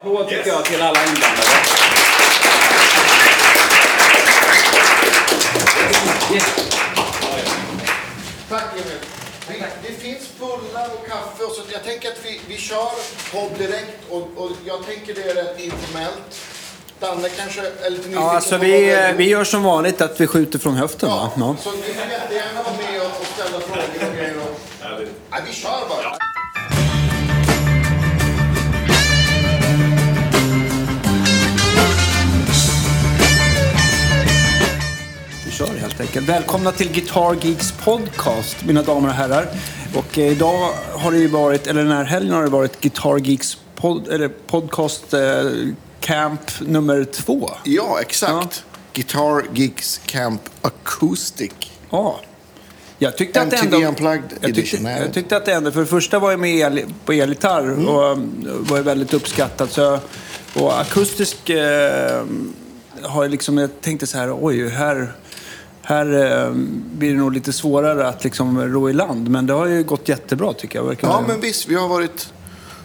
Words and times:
Applåd 0.00 0.28
tycker 0.28 0.48
jag 0.48 0.64
till 0.64 0.82
alla 0.82 1.00
inblandade. 1.06 2.56
Tack 8.48 8.72
Emil. 8.72 8.98
Vi, 9.48 9.62
det 9.88 9.94
finns 9.94 10.38
bullar 10.38 10.88
och 10.94 11.06
kaffe 11.08 11.44
och 11.44 11.52
så 11.52 11.62
jag 11.72 11.84
tänker 11.84 12.08
att 12.08 12.18
vi, 12.24 12.40
vi 12.48 12.56
kör 12.56 12.90
podd 13.32 13.58
direkt 13.58 13.98
och, 14.10 14.28
och 14.36 14.50
jag 14.64 14.86
tänker 14.86 15.14
det 15.14 15.30
är 15.30 15.34
rätt 15.34 15.60
informellt. 15.60 16.40
Danne 17.00 17.28
kanske 17.28 17.60
är 17.60 17.90
lite 17.90 18.08
nyfiken 18.08 18.12
Ja, 18.22 18.34
alltså 18.34 18.56
vi, 18.56 18.96
vi 19.16 19.28
gör 19.28 19.44
som 19.44 19.62
vanligt 19.62 20.00
att 20.00 20.20
vi 20.20 20.26
skjuter 20.26 20.58
från 20.58 20.74
höften 20.74 21.08
va? 21.08 21.30
Ja. 21.36 21.56
Så 21.62 21.70
ni 21.70 21.82
får 21.82 22.10
jättegärna 22.10 22.62
vara 22.62 22.74
med 22.76 23.00
och, 23.00 23.26
ställa 23.34 23.60
frågor 23.60 24.10
och 24.10 24.16
grejer. 24.16 24.36
Och... 24.36 24.60
Nej, 25.30 25.42
vi 25.46 25.52
kör 25.52 25.88
bara. 25.88 26.15
Kör 35.56 35.66
helt 35.66 36.00
enkelt. 36.00 36.28
Välkomna 36.28 36.72
till 36.72 36.92
Guitar 36.92 37.36
Geeks 37.42 37.72
podcast, 37.72 38.64
mina 38.64 38.82
damer 38.82 39.08
och 39.08 39.14
herrar. 39.14 39.48
Och 39.94 40.18
eh, 40.18 40.32
idag 40.32 40.70
har 40.92 41.12
det 41.12 41.18
ju 41.18 41.28
varit, 41.28 41.66
eller 41.66 41.82
den 41.82 41.92
här 41.92 42.04
helgen 42.04 42.34
har 42.34 42.42
det 42.42 42.50
varit 42.50 42.80
Guitar 42.80 43.18
Geeks 43.18 43.58
pod, 43.76 44.08
eller 44.08 44.28
podcast 44.28 45.14
eh, 45.14 45.20
camp 46.00 46.40
nummer 46.60 47.04
två. 47.04 47.50
Ja, 47.64 47.98
exakt. 48.00 48.64
Guitar 48.92 49.44
Geeks 49.54 50.00
Camp 50.06 50.42
Acoustic. 50.62 51.52
Ja. 51.90 52.20
Jag 52.98 53.16
tyckte 53.16 53.42
att 53.42 53.50
det 53.50 53.56
ändå... 53.56 53.76
Unplugged 53.76 54.32
jag 54.40 54.54
tyckte, 54.54 54.76
jag 54.76 55.12
tyckte 55.12 55.36
att 55.36 55.44
det 55.44 55.52
ändå... 55.52 55.70
För 55.70 55.80
det 55.80 55.86
första 55.86 56.18
var 56.18 56.30
jag 56.30 56.40
med 56.40 56.54
el, 56.54 56.84
på 57.04 57.12
elgitarr 57.12 57.62
Mm. 57.62 57.88
och 57.88 58.12
um, 58.12 58.46
var 58.60 58.80
väldigt 58.80 59.14
uppskattat. 59.14 59.72
Så, 59.72 59.98
och 60.54 60.80
akustisk 60.80 61.50
eh, 61.50 62.24
har 63.02 63.24
jag 63.24 63.30
liksom... 63.30 63.58
Jag 63.58 63.70
tänkte 63.80 64.06
så 64.06 64.18
här, 64.18 64.36
oj, 64.40 64.68
här... 64.68 65.12
Här 65.88 66.06
eh, 66.46 66.52
blir 66.98 67.10
det 67.10 67.16
nog 67.16 67.32
lite 67.32 67.52
svårare 67.52 68.08
att 68.08 68.24
liksom 68.24 68.60
ro 68.60 68.90
i 68.90 68.92
land. 68.92 69.30
Men 69.30 69.46
det 69.46 69.52
har 69.52 69.66
ju 69.66 69.82
gått 69.84 70.08
jättebra 70.08 70.52
tycker 70.52 70.78
jag. 70.78 70.86
Verkar 70.86 71.08
Ja, 71.08 71.24
men 71.28 71.40
visst. 71.40 71.68
Vi 71.68 71.74
har 71.74 71.88
varit 71.88 72.32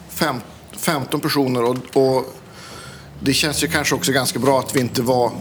fem, 0.09 0.35
15 0.77 1.19
personer 1.19 1.63
och, 1.63 1.77
och 1.93 2.35
det 3.19 3.33
känns 3.33 3.63
ju 3.63 3.67
kanske 3.67 3.95
också 3.95 4.11
ganska 4.11 4.39
bra 4.39 4.59
att 4.59 4.75
vi 4.75 4.79
inte 4.79 5.01
var 5.01 5.31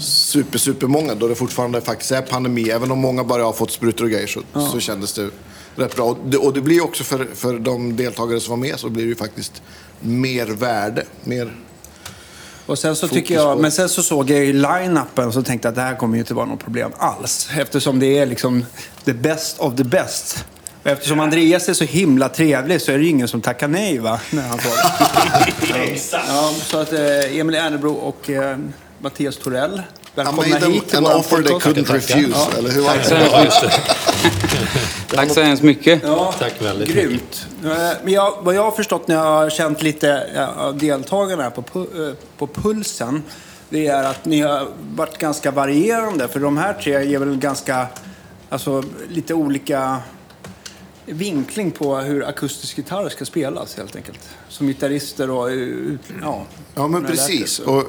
super, 0.00 0.58
super 0.58 0.86
många 0.86 1.14
då 1.14 1.28
det 1.28 1.34
fortfarande 1.34 1.80
faktiskt 1.80 2.12
är 2.12 2.22
pandemi. 2.22 2.70
Även 2.70 2.90
om 2.90 2.98
många 2.98 3.24
bara 3.24 3.42
har 3.42 3.52
fått 3.52 3.70
sprutor 3.70 4.04
och 4.04 4.10
grejer 4.10 4.26
så, 4.26 4.40
så 4.72 4.80
kändes 4.80 5.12
det 5.12 5.30
rätt 5.76 5.96
bra. 5.96 6.04
Och 6.04 6.18
det, 6.26 6.36
och 6.36 6.52
det 6.52 6.60
blir 6.60 6.84
också 6.84 7.04
för, 7.04 7.28
för 7.34 7.58
de 7.58 7.96
deltagare 7.96 8.40
som 8.40 8.50
var 8.50 8.68
med 8.68 8.78
så 8.78 8.88
blir 8.88 9.04
det 9.04 9.08
ju 9.08 9.16
faktiskt 9.16 9.62
mer 10.00 10.46
värde. 10.46 11.04
Mer, 11.24 11.56
Och 12.66 12.78
sen 12.78 12.96
så 12.96 13.08
Fokus 13.08 13.22
tycker 13.22 13.34
jag, 13.34 13.56
på- 13.56 13.62
men 13.62 13.72
sen 13.72 13.88
så 13.88 14.02
såg 14.02 14.30
jag 14.30 14.44
ju 14.44 14.52
line-upen 14.52 15.26
och 15.26 15.34
så 15.34 15.42
tänkte 15.42 15.66
jag 15.68 15.70
att 15.70 15.76
det 15.76 15.82
här 15.82 15.94
kommer 15.96 16.14
ju 16.14 16.20
inte 16.20 16.34
vara 16.34 16.46
något 16.46 16.64
problem 16.64 16.90
alls. 16.98 17.48
Eftersom 17.58 17.98
det 17.98 18.18
är 18.18 18.26
liksom 18.26 18.64
the 19.04 19.12
best 19.12 19.58
of 19.58 19.74
the 19.76 19.84
best. 19.84 20.44
Och 20.82 20.90
eftersom 20.90 21.20
Andreas 21.20 21.68
är 21.68 21.74
så 21.74 21.84
himla 21.84 22.28
trevlig 22.28 22.80
så 22.82 22.92
är 22.92 22.98
det 22.98 23.04
ju 23.04 23.10
ingen 23.10 23.28
som 23.28 23.40
tackar 23.40 23.68
nej 23.68 23.98
va? 23.98 24.20
När 24.30 24.42
han 24.48 24.58
får. 24.58 24.72
ja, 26.28 26.52
så 26.66 26.78
att 26.78 26.92
eh, 26.92 27.38
Emil 27.38 27.54
Ernebro 27.54 27.92
och 27.92 28.30
eh, 28.30 28.56
Mattias 28.98 29.36
Torell, 29.36 29.78
I 29.78 29.82
välkomna 30.14 30.42
made 30.48 30.60
them 30.60 30.72
hit 30.72 30.88
till 30.88 30.98
an 30.98 31.06
offer 31.06 31.42
they 31.42 31.52
couldn't 31.52 31.92
refuse. 31.92 32.58
Eller 32.58 32.70
hur 32.70 32.80
var 32.82 32.94
Tack 32.94 33.04
så 33.06 33.14
det? 33.14 33.20
mycket. 33.20 33.72
Tack 35.08 35.30
så 35.30 35.40
hemskt 35.40 35.62
mycket. 35.62 36.02
Ja, 36.04 36.34
Tack 36.38 36.62
väldigt 36.62 36.88
grymt. 36.88 37.46
Eh, 37.64 37.70
Men 38.04 38.12
jag, 38.12 38.38
vad 38.42 38.54
jag 38.54 38.62
har 38.62 38.70
förstått 38.70 39.08
när 39.08 39.14
jag 39.14 39.22
har 39.22 39.50
känt 39.50 39.82
lite 39.82 40.26
av 40.56 40.78
deltagarna 40.78 41.42
här 41.42 41.50
på, 41.50 41.80
eh, 41.80 42.12
på 42.38 42.46
pulsen, 42.46 43.22
det 43.68 43.86
är 43.86 44.04
att 44.04 44.24
ni 44.24 44.40
har 44.40 44.68
varit 44.94 45.18
ganska 45.18 45.50
varierande. 45.50 46.28
För 46.28 46.40
de 46.40 46.56
här 46.56 46.72
tre 46.72 47.04
ger 47.04 47.18
väl 47.18 47.36
ganska, 47.36 47.86
alltså 48.48 48.84
lite 49.08 49.34
olika 49.34 49.98
vinkling 51.06 51.70
på 51.70 51.96
hur 51.96 52.24
akustisk 52.28 52.78
gitarr 52.78 53.08
ska 53.08 53.24
spelas 53.24 53.76
helt 53.76 53.96
enkelt. 53.96 54.20
Som 54.48 54.66
gitarrister 54.66 55.30
och, 55.30 55.50
eh, 55.50 55.68
ja. 56.22 56.42
Ja, 56.74 56.88
men 56.88 57.04
precis. 57.04 57.58
Och, 57.58 57.84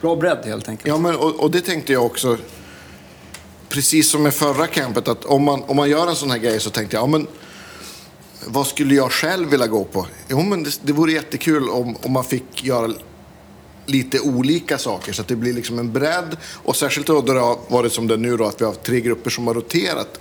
Bra 0.00 0.16
bredd 0.16 0.38
helt 0.44 0.68
enkelt. 0.68 0.88
Ja, 0.88 0.98
men, 0.98 1.16
och, 1.16 1.40
och 1.40 1.50
det 1.50 1.60
tänkte 1.60 1.92
jag 1.92 2.06
också. 2.06 2.36
Precis 3.72 4.10
som 4.10 4.22
med 4.22 4.34
förra 4.34 4.66
campet, 4.66 5.08
att 5.08 5.24
om 5.24 5.42
man, 5.42 5.62
om 5.62 5.76
man 5.76 5.90
gör 5.90 6.06
en 6.06 6.16
sån 6.16 6.30
här 6.30 6.38
grej 6.38 6.60
så 6.60 6.70
tänkte 6.70 6.96
jag, 6.96 7.02
ja 7.02 7.06
men 7.06 7.26
vad 8.46 8.66
skulle 8.66 8.94
jag 8.94 9.12
själv 9.12 9.50
vilja 9.50 9.66
gå 9.66 9.84
på? 9.84 10.06
Jo, 10.28 10.42
men 10.42 10.62
det, 10.62 10.80
det 10.82 10.92
vore 10.92 11.12
jättekul 11.12 11.68
om, 11.68 11.96
om 12.02 12.12
man 12.12 12.24
fick 12.24 12.64
göra 12.64 12.92
lite 13.86 14.20
olika 14.20 14.78
saker 14.78 15.12
så 15.12 15.22
att 15.22 15.28
det 15.28 15.36
blir 15.36 15.52
liksom 15.52 15.78
en 15.78 15.92
bredd. 15.92 16.36
Och 16.52 16.76
särskilt 16.76 17.06
då, 17.06 17.20
det 17.20 17.40
har 17.40 17.58
varit 17.68 17.92
som 17.92 18.06
det 18.06 18.14
är 18.14 18.18
nu 18.18 18.36
då, 18.36 18.44
att 18.44 18.60
vi 18.60 18.64
har 18.64 18.72
tre 18.72 19.00
grupper 19.00 19.30
som 19.30 19.46
har 19.46 19.54
roterat. 19.54 20.20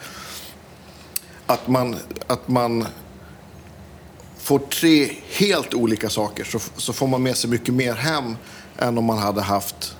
Att 1.45 1.67
man, 1.67 1.95
att 2.27 2.47
man 2.47 2.85
får 4.37 4.59
tre 4.59 5.11
helt 5.29 5.73
olika 5.73 6.09
saker 6.09 6.43
så, 6.43 6.59
så 6.77 6.93
får 6.93 7.07
man 7.07 7.23
med 7.23 7.37
sig 7.37 7.49
mycket 7.49 7.73
mer 7.73 7.93
hem 7.93 8.35
än 8.77 8.97
om 8.97 9.05
man 9.05 9.17
hade 9.17 9.41
haft, 9.41 9.95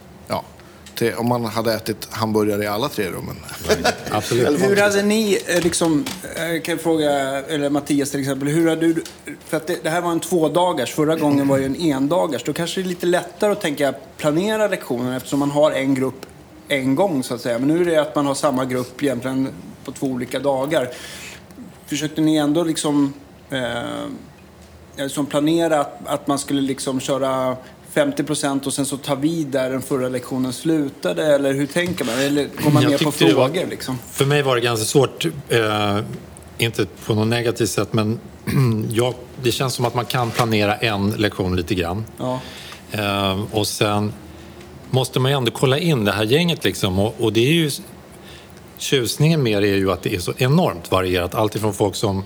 tre, 1.02 1.16
om 1.16 1.28
man 1.28 1.46
hade 1.46 1.74
ätit 1.74 2.08
hamburgare 2.12 2.64
i 2.64 2.68
alla 2.68 2.90
tre 2.90 3.10
rummen. 3.10 3.36
Absolut. 4.12 4.62
Hur 4.62 4.78
hade 4.78 5.04
ni, 5.04 5.40
eh, 5.48 5.64
liksom, 5.64 6.06
eh, 6.36 6.62
kan 6.62 6.76
jag 6.76 6.82
fråga, 6.82 7.12
eller 7.42 7.70
Mattias 7.70 8.12
till 8.12 8.20
exempel, 8.20 8.48
hur 8.48 8.70
hade 8.70 8.94
du, 8.94 9.04
för 9.46 9.58
att 9.58 9.68
det, 9.68 9.84
det 9.84 9.90
här 9.90 10.02
var 10.02 10.12
en 10.12 10.20
tvådagars, 10.20 10.94
förra 10.94 11.16
gången 11.16 11.48
var 11.48 11.58
ju 11.58 11.66
en 11.66 11.76
endagars. 11.76 12.44
Då 12.44 12.54
kanske 12.54 12.82
det 12.82 12.86
är 12.86 12.90
lite 12.90 13.06
lättare 13.06 13.52
att 13.52 13.62
tänka 13.62 13.94
planera 14.18 14.68
lektionen 14.68 15.14
eftersom 15.14 15.40
man 15.40 15.52
har 15.52 15.72
en 15.72 15.96
grupp 15.96 16.26
en 16.68 16.96
gång 16.96 17.24
så 17.24 17.34
att 17.34 17.42
säga. 17.42 17.60
Men 17.60 17.68
nu 17.68 17.82
är 17.82 17.86
det 17.86 18.02
att 18.02 18.16
man 18.16 18.26
har 18.26 18.36
samma 18.36 18.66
grupp 18.66 19.04
egentligen 19.04 19.50
på 19.86 19.92
två 19.92 20.08
olika 20.08 20.40
dagar. 20.40 20.90
Försökte 21.86 22.22
ni 22.22 22.36
ändå 22.36 22.64
liksom 22.64 23.14
eh, 23.50 25.08
som 25.08 25.26
planera 25.26 25.80
att, 25.80 26.00
att 26.06 26.28
man 26.28 26.40
skulle 26.40 26.62
liksom 26.62 27.00
köra 27.00 27.58
50 27.94 28.24
procent 28.24 28.68
och 28.68 28.74
sen 28.74 28.86
så 28.86 28.98
ta 28.98 29.16
vid 29.16 29.48
där 29.48 29.70
den 29.70 29.82
förra 29.82 30.10
lektionen 30.10 30.54
slutade? 30.54 31.36
Eller 31.36 31.54
hur 31.54 31.66
tänker 31.68 32.06
man? 32.06 32.20
Eller 32.20 32.48
går 32.64 32.72
man 32.72 32.84
Jag 32.84 32.92
mer 32.92 32.98
på 32.98 33.12
det 33.20 33.34
var- 33.34 33.48
frågor 33.48 33.68
liksom? 33.70 34.00
För 34.12 34.26
mig 34.26 34.42
var 34.42 34.56
det 34.56 34.62
ganska 34.62 34.86
svårt, 34.86 35.26
eh, 35.50 36.00
inte 36.58 36.86
på 37.06 37.14
något 37.16 37.28
negativt 37.28 37.70
sätt, 37.70 37.94
men 37.94 38.20
jag, 38.92 39.14
det 39.44 39.52
känns 39.52 39.74
som 39.74 39.86
att 39.86 39.96
man 39.96 40.06
kan 40.06 40.32
planera 40.32 40.76
en 40.76 41.10
lektion 41.12 41.56
lite 41.56 41.76
grann. 41.76 42.06
Ja. 42.18 42.40
Eh, 42.92 43.40
och 43.52 43.68
sen 43.68 44.14
måste 44.90 45.20
man 45.20 45.32
ju 45.32 45.38
ändå 45.38 45.52
kolla 45.52 45.78
in 45.78 46.06
det 46.06 46.12
här 46.12 46.24
gänget 46.24 46.64
liksom. 46.64 47.00
Och, 47.00 47.16
och 47.20 47.34
det 47.34 47.48
är 47.48 47.54
ju... 47.54 47.70
Tjusningen 48.78 49.44
med 49.44 49.64
det 49.64 49.70
är 49.70 49.76
ju 49.76 49.92
att 49.92 50.04
det 50.04 50.16
är 50.16 50.20
så 50.20 50.34
enormt 50.38 50.92
varierat. 50.92 51.36
Allt 51.36 51.56
ifrån 51.56 51.74
folk 51.74 51.96
som 51.96 52.24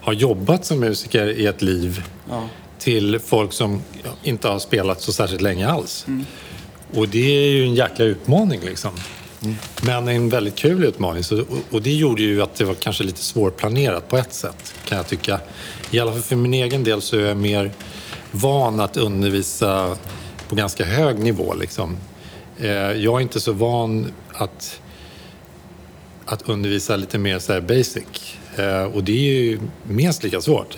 har 0.00 0.12
jobbat 0.12 0.64
som 0.66 0.80
musiker 0.80 1.26
i 1.26 1.46
ett 1.46 1.62
liv 1.62 2.04
till 2.80 3.18
folk 3.18 3.52
som 3.52 3.82
inte 4.22 4.48
har 4.48 4.58
spelat 4.58 5.00
så 5.00 5.12
särskilt 5.12 5.42
länge 5.42 5.68
alls. 5.68 6.06
Och 6.94 7.08
det 7.08 7.46
är 7.46 7.50
ju 7.50 7.64
en 7.64 7.74
jäkla 7.74 8.04
utmaning 8.04 8.60
liksom. 8.60 8.90
Men 9.82 10.08
en 10.08 10.28
väldigt 10.28 10.56
kul 10.56 10.84
utmaning. 10.84 11.24
Så, 11.24 11.44
och, 11.70 11.82
det 11.82 11.92
gjorde 11.92 12.22
ju 12.22 12.42
att 12.42 12.54
det 12.54 12.64
var 12.64 12.74
kanske 12.74 13.04
lite 13.04 13.20
svårplanerat 13.22 14.08
på 14.08 14.16
ett 14.16 14.32
sätt, 14.32 14.74
kan 14.88 14.98
jag 14.98 15.06
tycka. 15.08 15.40
I 15.90 16.00
alla 16.00 16.12
fall 16.12 16.20
för 16.20 16.36
min 16.36 16.54
egen 16.54 16.84
del 16.84 17.02
så 17.02 17.16
är 17.16 17.20
jag 17.20 17.36
mer 17.36 17.72
van 18.30 18.80
att 18.80 18.96
undervisa 18.96 19.96
på 20.48 20.54
ganska 20.54 20.84
hög 20.84 21.18
nivå. 21.18 21.54
Liksom. 21.54 21.96
Eh, 22.58 22.68
jag 22.70 23.16
är 23.16 23.20
inte 23.20 23.40
så 23.40 23.52
van 23.52 24.12
att, 24.32 24.80
att 26.24 26.48
undervisa 26.48 26.96
lite 26.96 27.18
mer 27.18 27.38
så 27.38 27.60
basic. 27.60 28.36
Eh, 28.56 28.84
och 28.84 29.04
det 29.04 29.12
är 29.12 29.32
ju 29.32 29.60
minst 29.82 30.22
lika 30.22 30.40
svårt. 30.40 30.76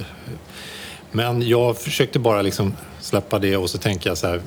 Men 1.13 1.49
jag 1.49 1.79
försökte 1.79 2.19
bara 2.19 2.43
liksom 2.43 2.75
släppa 3.01 3.39
det 3.39 3.57
och 3.57 3.71
så 3.71 3.79
tänker 3.79 4.11
jag 4.11 4.19
så 4.19 4.27
här, 4.27 4.41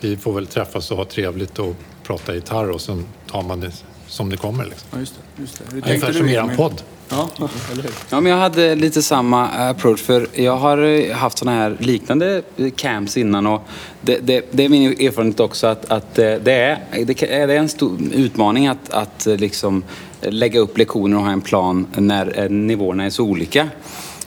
vi 0.00 0.16
får 0.16 0.32
väl 0.32 0.46
träffas 0.46 0.90
och 0.90 0.96
ha 0.96 1.04
trevligt 1.04 1.58
och 1.58 1.76
prata 2.02 2.34
gitarr 2.34 2.70
och 2.70 2.80
sen 2.80 3.04
tar 3.30 3.42
man 3.42 3.60
det 3.60 3.72
som 4.06 4.30
det 4.30 4.36
kommer. 4.36 4.64
Liksom. 4.64 4.88
Ja, 4.92 4.98
just 4.98 5.14
det. 5.36 5.42
Just 5.42 5.58
det. 5.58 5.64
Hur 5.64 5.72
Ungefär 5.72 5.90
tänkte 5.90 6.14
som 6.14 6.28
eran 6.28 6.44
Emil? 6.44 6.56
podd. 6.56 6.82
Ja, 7.08 7.30
eller 7.72 7.82
hur? 7.82 7.92
Ja, 8.10 8.20
men 8.20 8.32
jag 8.32 8.38
hade 8.38 8.74
lite 8.74 9.02
samma 9.02 9.48
approach 9.48 10.00
för 10.00 10.26
jag 10.34 10.56
har 10.56 11.12
haft 11.12 11.38
såna 11.38 11.52
här 11.52 11.76
liknande 11.78 12.42
camps 12.76 13.16
innan 13.16 13.46
och 13.46 13.62
det, 14.00 14.18
det, 14.18 14.44
det 14.50 14.64
är 14.64 14.68
min 14.68 14.92
erfarenhet 14.92 15.40
också 15.40 15.66
att, 15.66 15.90
att 15.90 16.18
eh, 16.18 16.34
det, 16.34 16.52
är, 16.52 17.06
det 17.06 17.22
är 17.22 17.48
en 17.48 17.68
stor 17.68 17.98
utmaning 18.14 18.66
att, 18.66 18.90
att 18.90 19.26
liksom 19.26 19.84
lägga 20.20 20.60
upp 20.60 20.78
lektioner 20.78 21.16
och 21.16 21.22
ha 21.22 21.30
en 21.30 21.40
plan 21.40 21.86
när 21.96 22.40
eh, 22.40 22.50
nivåerna 22.50 23.04
är 23.04 23.10
så 23.10 23.24
olika. 23.24 23.68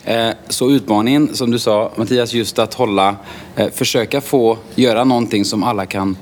Eh, 0.05 0.29
så 0.49 0.71
utmaningen, 0.71 1.35
som 1.35 1.51
du 1.51 1.59
sa 1.59 1.91
Mattias, 1.95 2.33
just 2.33 2.59
att 2.59 2.73
hålla, 2.73 3.15
eh, 3.55 3.69
försöka 3.69 4.21
få 4.21 4.57
göra 4.75 5.03
någonting 5.03 5.45
som 5.45 5.63
alla 5.63 5.85
kan 5.85 6.17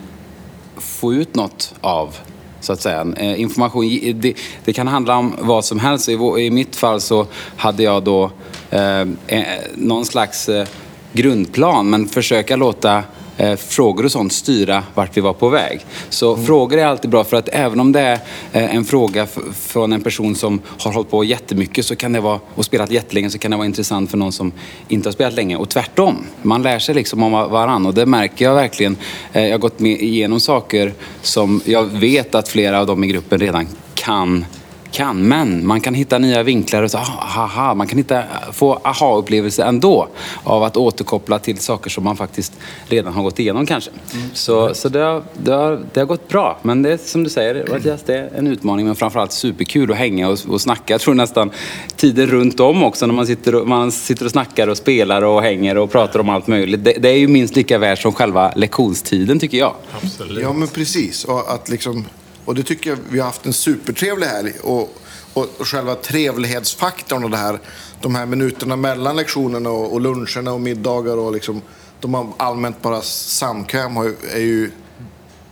få 0.78 1.14
ut 1.14 1.36
något 1.36 1.74
av. 1.82 2.16
Så 2.60 2.74
att 2.74 2.82
säga. 2.82 3.08
Eh, 3.18 3.42
information, 3.42 3.90
det, 4.16 4.34
det 4.66 4.74
kan 4.74 4.88
handla 4.88 5.18
om 5.18 5.36
vad 5.40 5.66
som 5.66 5.80
helst. 5.80 6.10
I, 6.10 6.14
I 6.40 6.52
mitt 6.52 6.76
fall 6.76 7.02
så 7.02 7.28
hade 7.58 7.84
jag 7.84 8.04
då 8.04 8.32
eh, 8.70 9.02
eh, 9.28 9.44
någon 9.76 10.06
slags 10.06 10.50
eh, 10.50 10.68
grundplan 11.14 11.90
men 11.90 12.08
försöka 12.08 12.56
låta 12.56 13.04
eh, 13.42 13.56
frågor 13.56 14.06
och 14.06 14.12
sånt 14.12 14.34
styra 14.34 14.84
vart 14.94 15.18
vi 15.18 15.22
var 15.22 15.34
på 15.34 15.50
väg. 15.50 15.86
Så 16.10 16.34
Mm. 16.34 16.46
frågor 16.46 16.78
är 16.78 16.86
alltid 16.86 17.12
bra 17.12 17.24
för 17.24 17.38
att 17.38 17.50
även 17.52 17.80
om 17.80 17.92
det 17.92 18.00
är 18.00 18.20
eh, 18.52 18.76
en 18.76 18.86
fråga 18.86 19.28
från 19.54 19.94
en 19.94 20.02
person 20.02 20.36
som 20.36 20.62
har 20.80 20.92
hållit 20.92 21.10
på 21.12 21.24
jättemycket 21.24 21.86
så 21.86 21.96
kan 21.96 22.14
det 22.14 22.20
vara, 22.22 22.40
och 22.56 22.66
spelat 22.66 22.92
jättelänge 22.92 23.30
så 23.30 23.38
kan 23.38 23.52
det 23.52 23.58
vara 23.58 23.66
intressant 23.66 24.12
för 24.12 24.18
någon 24.18 24.32
som 24.32 24.52
inte 24.88 25.10
har 25.10 25.14
spelat 25.14 25.34
länge. 25.34 25.56
Och 25.56 25.70
tvärtom. 25.70 26.18
Man 26.42 26.62
lär 26.62 26.80
sig 26.80 26.96
liksom 26.96 27.24
om 27.24 27.32
varann 27.32 27.86
och 27.86 27.94
det 27.94 28.06
märker 28.06 28.46
jag 28.46 28.56
verkligen. 28.56 28.98
Eh, 29.34 29.44
jag 29.44 29.52
har 29.52 29.58
gått 29.58 29.82
igenom 29.82 30.40
saker 30.40 30.94
som 31.22 31.62
jag 31.66 31.84
vet 31.84 32.36
att 32.36 32.48
flera 32.48 32.80
av 32.80 32.86
dem 32.86 33.04
i 33.04 33.08
gruppen 33.08 33.40
redan 33.40 33.68
kan 33.94 34.46
kan, 34.92 35.28
men 35.28 35.68
man 35.68 35.82
kan 35.82 35.94
hitta 35.94 36.18
nya 36.18 36.44
vinklar 36.44 36.84
och 36.84 36.92
så, 36.92 36.98
ah, 36.98 37.44
aha, 37.44 37.74
man 37.74 37.88
kan 37.88 37.98
hitta, 37.98 38.24
få 38.52 38.80
aha-upplevelser 38.84 39.64
ändå 39.64 40.08
av 40.44 40.64
att 40.64 40.78
återkoppla 40.78 41.40
till 41.40 41.58
saker 41.58 41.90
som 41.90 42.04
man 42.04 42.18
faktiskt 42.18 42.54
redan 42.88 43.14
har 43.14 43.24
gått 43.24 43.40
igenom 43.40 43.66
kanske. 43.66 43.92
Så, 44.34 44.74
så 44.74 44.90
det, 44.90 45.00
har, 45.00 45.24
det, 45.34 45.52
har, 45.52 45.80
det 45.94 46.00
har 46.00 46.08
gått 46.08 46.28
bra, 46.28 46.60
men 46.62 46.82
det 46.82 46.94
är 46.94 46.98
som 46.98 47.24
du 47.24 47.30
säger, 47.30 47.68
Mattias, 47.70 48.04
det 48.06 48.16
är 48.16 48.30
en 48.38 48.48
utmaning 48.48 48.86
men 48.86 48.96
framförallt 48.96 49.32
superkul 49.32 49.92
att 49.92 49.98
hänga 49.98 50.30
och, 50.30 50.40
och 50.50 50.62
snacka. 50.62 50.94
Jag 50.94 51.02
tror 51.02 51.14
nästan 51.14 51.52
tiden 51.96 52.28
runt 52.28 52.60
om 52.60 52.84
också 52.84 53.08
när 53.08 53.14
man 53.14 53.28
sitter, 53.28 53.56
och, 53.56 53.68
man 53.68 53.92
sitter 53.92 54.26
och 54.26 54.32
snackar 54.32 54.68
och 54.68 54.78
spelar 54.78 55.22
och 55.22 55.42
hänger 55.42 55.78
och 55.78 55.92
pratar 55.92 56.20
om 56.20 56.30
allt 56.30 56.48
möjligt. 56.48 56.84
Det, 56.84 56.94
det 57.00 57.10
är 57.10 57.18
ju 57.18 57.28
minst 57.28 57.56
lika 57.56 57.78
värt 57.78 58.00
som 58.00 58.14
själva 58.14 58.54
lektionstiden 58.56 59.40
tycker 59.40 59.58
jag. 59.58 59.74
Absolut. 60.04 60.44
Ja, 60.44 60.54
men 60.54 60.68
precis. 60.68 61.24
Och, 61.26 61.54
att 61.54 61.70
liksom, 61.70 62.06
och 62.46 62.56
det 62.56 62.64
tycker 62.64 62.90
jag 62.90 62.98
vi 63.10 63.20
har 63.20 63.26
haft 63.26 63.46
en 63.46 63.54
supertrevlig 63.54 64.28
helg. 64.28 64.54
Och, 64.64 64.98
och, 65.34 65.48
och 65.58 65.68
själva 65.68 65.96
trevlighetsfaktorn 65.96 67.24
och 67.24 67.30
det 67.30 67.38
här, 67.38 67.60
de 68.02 68.16
här 68.16 68.26
minuterna 68.26 68.76
mellan 68.76 69.16
lektionerna 69.16 69.70
och, 69.70 69.94
och 69.94 70.02
luncherna 70.02 70.54
och 70.54 70.62
middagar 70.62 71.18
och 71.18 71.34
liksom, 71.34 71.62
de 72.00 72.14
har 72.14 72.28
allmänt 72.38 72.82
bara 72.82 73.02
samkväm 73.02 73.96
har 73.96 74.14
är 74.34 74.40
ju 74.40 74.72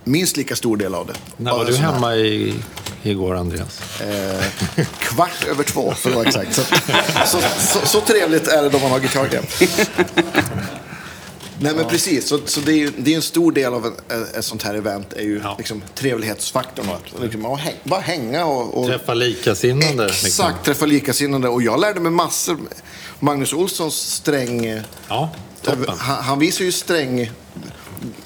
minst 0.03 0.37
lika 0.37 0.55
stor 0.55 0.77
del 0.77 0.95
av 0.95 1.07
det. 1.07 1.13
När 1.37 1.51
var 1.51 1.65
du 1.65 1.75
hemma 1.75 2.15
i, 2.15 2.55
igår, 3.03 3.35
Andreas? 3.35 4.01
Eh, 4.01 4.45
kvart 4.99 5.47
över 5.51 5.63
två, 5.63 5.91
för 5.91 6.09
att 6.09 6.15
vara 6.15 6.27
exakt. 6.27 6.55
Så, 6.55 6.61
så, 7.25 7.37
så, 7.59 7.85
så 7.85 8.01
trevligt 8.01 8.47
är 8.47 8.63
det 8.63 8.69
då 8.69 8.79
man 8.79 8.91
har 8.91 8.99
gitarrgrepp. 8.99 9.45
Nej 11.61 11.75
men 11.75 11.85
precis, 11.85 12.27
så, 12.27 12.39
så 12.45 12.59
det 12.59 12.71
är 12.71 12.77
ju 12.77 12.91
det 12.97 13.11
är 13.11 13.15
en 13.15 13.21
stor 13.21 13.51
del 13.51 13.73
av 13.73 13.85
en- 13.85 14.23
ett 14.39 14.45
sånt 14.45 14.63
här 14.63 14.73
event 14.73 15.13
är 15.13 15.21
ju 15.21 15.41
Ja. 15.43 15.55
liksom 15.57 15.83
trevlighetsfaktorn. 15.95 16.89
och 16.89 16.95
Att, 16.95 17.21
liksom, 17.23 17.45
att 17.45 17.59
häng, 17.59 17.75
bara 17.83 17.99
hänga 17.99 18.45
och... 18.45 18.77
och 18.77 18.87
Träffa 18.87 19.13
likasinnade. 19.13 20.05
Exakt, 20.05 20.23
Liksom. 20.23 20.51
träffa 20.63 20.85
likasinnade. 20.85 21.49
Och 21.49 21.61
jag 21.61 21.79
lärde 21.79 21.99
mig 21.99 22.11
massor. 22.11 22.57
Magnus 23.19 23.53
Olssons 23.53 23.95
sträng... 23.95 24.81
Ja, 25.07 25.29
toppen. 25.61 25.85
Han, 25.97 26.23
han 26.23 26.39
visar 26.39 26.65
ju 26.65 26.71
sträng... 26.71 27.31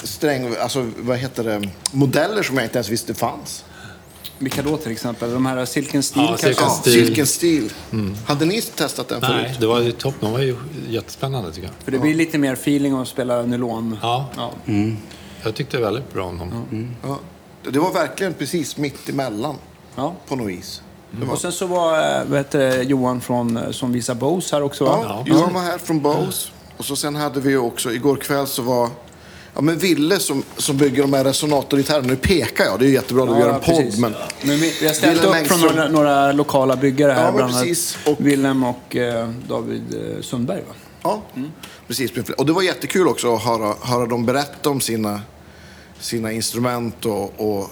Sträng, 0.03 0.55
alltså 0.61 0.91
vad 0.97 1.17
heter 1.17 1.43
det? 1.43 1.69
Modeller 1.91 2.43
som 2.43 2.57
jag 2.57 2.65
inte 2.65 2.77
ens 2.77 2.89
visste 2.89 3.13
fanns. 3.13 3.63
Vilka 4.39 4.61
då 4.61 4.77
till 4.77 4.91
exempel? 4.91 5.31
De 5.33 5.45
här 5.45 5.65
Silken 5.65 6.03
Steel 6.03 6.25
Ja, 6.25 6.37
kanske? 6.37 6.47
Silken 6.47 6.65
Ja, 6.67 6.75
Steel. 6.75 7.05
Silken 7.05 7.27
Steel. 7.27 7.69
Hade 8.25 8.45
ni 8.45 8.61
testat 8.61 9.07
den 9.07 9.19
Nej, 9.21 9.45
förut? 9.45 9.57
det 9.59 9.67
var 9.67 9.79
ju 9.81 9.91
toppen. 9.91 10.19
De 10.21 10.31
var 10.31 10.39
ju 10.39 10.55
jättespännande 10.89 11.51
tycker 11.51 11.67
jag. 11.67 11.75
För 11.83 11.91
det 11.91 11.99
blir 11.99 12.13
lite 12.15 12.37
mer 12.37 12.53
feeling 12.53 12.93
att 12.93 13.07
spela 13.07 13.41
nylon. 13.41 13.97
Ja. 14.01 14.29
Ja. 14.35 14.51
Jag 15.43 15.55
tyckte 15.55 15.77
väldigt 15.77 16.13
bra 16.13 16.25
om 16.25 16.37
dem. 16.37 16.95
Ja. 17.03 17.19
Det 17.71 17.79
var 17.79 17.93
verkligen 17.93 18.33
precis 18.33 18.77
mitt 18.77 19.09
emellan 19.09 19.55
Ja. 19.95 20.15
på 20.27 20.35
något 20.35 20.47
vis. 20.47 20.81
Och 21.31 21.39
sen 21.39 21.51
så 21.51 21.67
var 21.67 21.99
eh, 22.37 22.43
det, 22.51 22.83
Johan 22.83 23.21
från, 23.21 23.57
eh, 23.57 23.71
som 23.71 23.91
visar 23.93 24.15
Bose 24.15 24.55
här 24.55 24.63
också. 24.63 24.85
va? 24.85 24.99
Ja, 25.03 25.23
Johan 25.27 25.53
var 25.53 25.61
här 25.61 25.77
från 25.77 26.01
Bose. 26.01 26.49
Och 26.77 26.85
så 26.85 26.95
sen 26.95 27.15
hade 27.15 27.39
vi 27.39 27.49
ju 27.49 27.57
också, 27.57 27.91
igår 27.91 28.15
kväll 28.15 28.47
så 28.47 28.61
var 28.61 28.89
ja, 29.55 29.61
men 29.61 29.77
Ville 29.77 30.19
som, 30.19 30.43
som 30.57 30.77
bygger 30.77 31.01
de 31.01 31.13
här 31.13 31.23
resonatorgitarrerna. 31.23 32.07
Nu 32.07 32.15
pekar 32.15 32.65
jag, 32.65 32.79
det 32.79 32.85
är 32.85 32.87
ju 32.87 32.93
jättebra 32.93 33.23
att 33.23 33.37
vi 33.37 33.39
gör 33.39 33.53
en 33.53 33.59
podd. 33.59 33.99
Men, 33.99 34.15
Men 34.41 34.59
vi, 34.59 34.73
vi 34.81 34.87
har 34.87 34.93
ställt 34.93 35.23
Willem 35.23 35.41
upp 35.41 35.47
från 35.47 35.61
några, 35.61 35.87
några 35.87 36.31
lokala 36.31 36.75
byggare 36.75 37.11
här. 37.11 37.25
Ja, 37.25 37.31
bland 37.31 37.55
annat. 37.55 37.97
Och- 38.05 38.15
Willem 38.25 38.63
och 38.63 38.95
eh, 38.95 39.29
David 39.47 39.83
eh, 40.15 40.21
Sundberg. 40.21 40.61
Va? 40.67 40.73
ja, 41.03 41.21
precis. 41.87 42.11
Och 42.37 42.45
det 42.45 42.53
var 42.53 42.61
jättekul 42.61 43.07
också 43.07 43.35
att 43.35 43.43
höra, 43.43 43.75
höra 43.81 44.05
dem 44.05 44.25
berätta 44.25 44.69
om 44.69 44.81
sina, 44.81 45.21
sina 45.99 46.31
instrument 46.31 47.05
och, 47.05 47.33
och, 47.37 47.69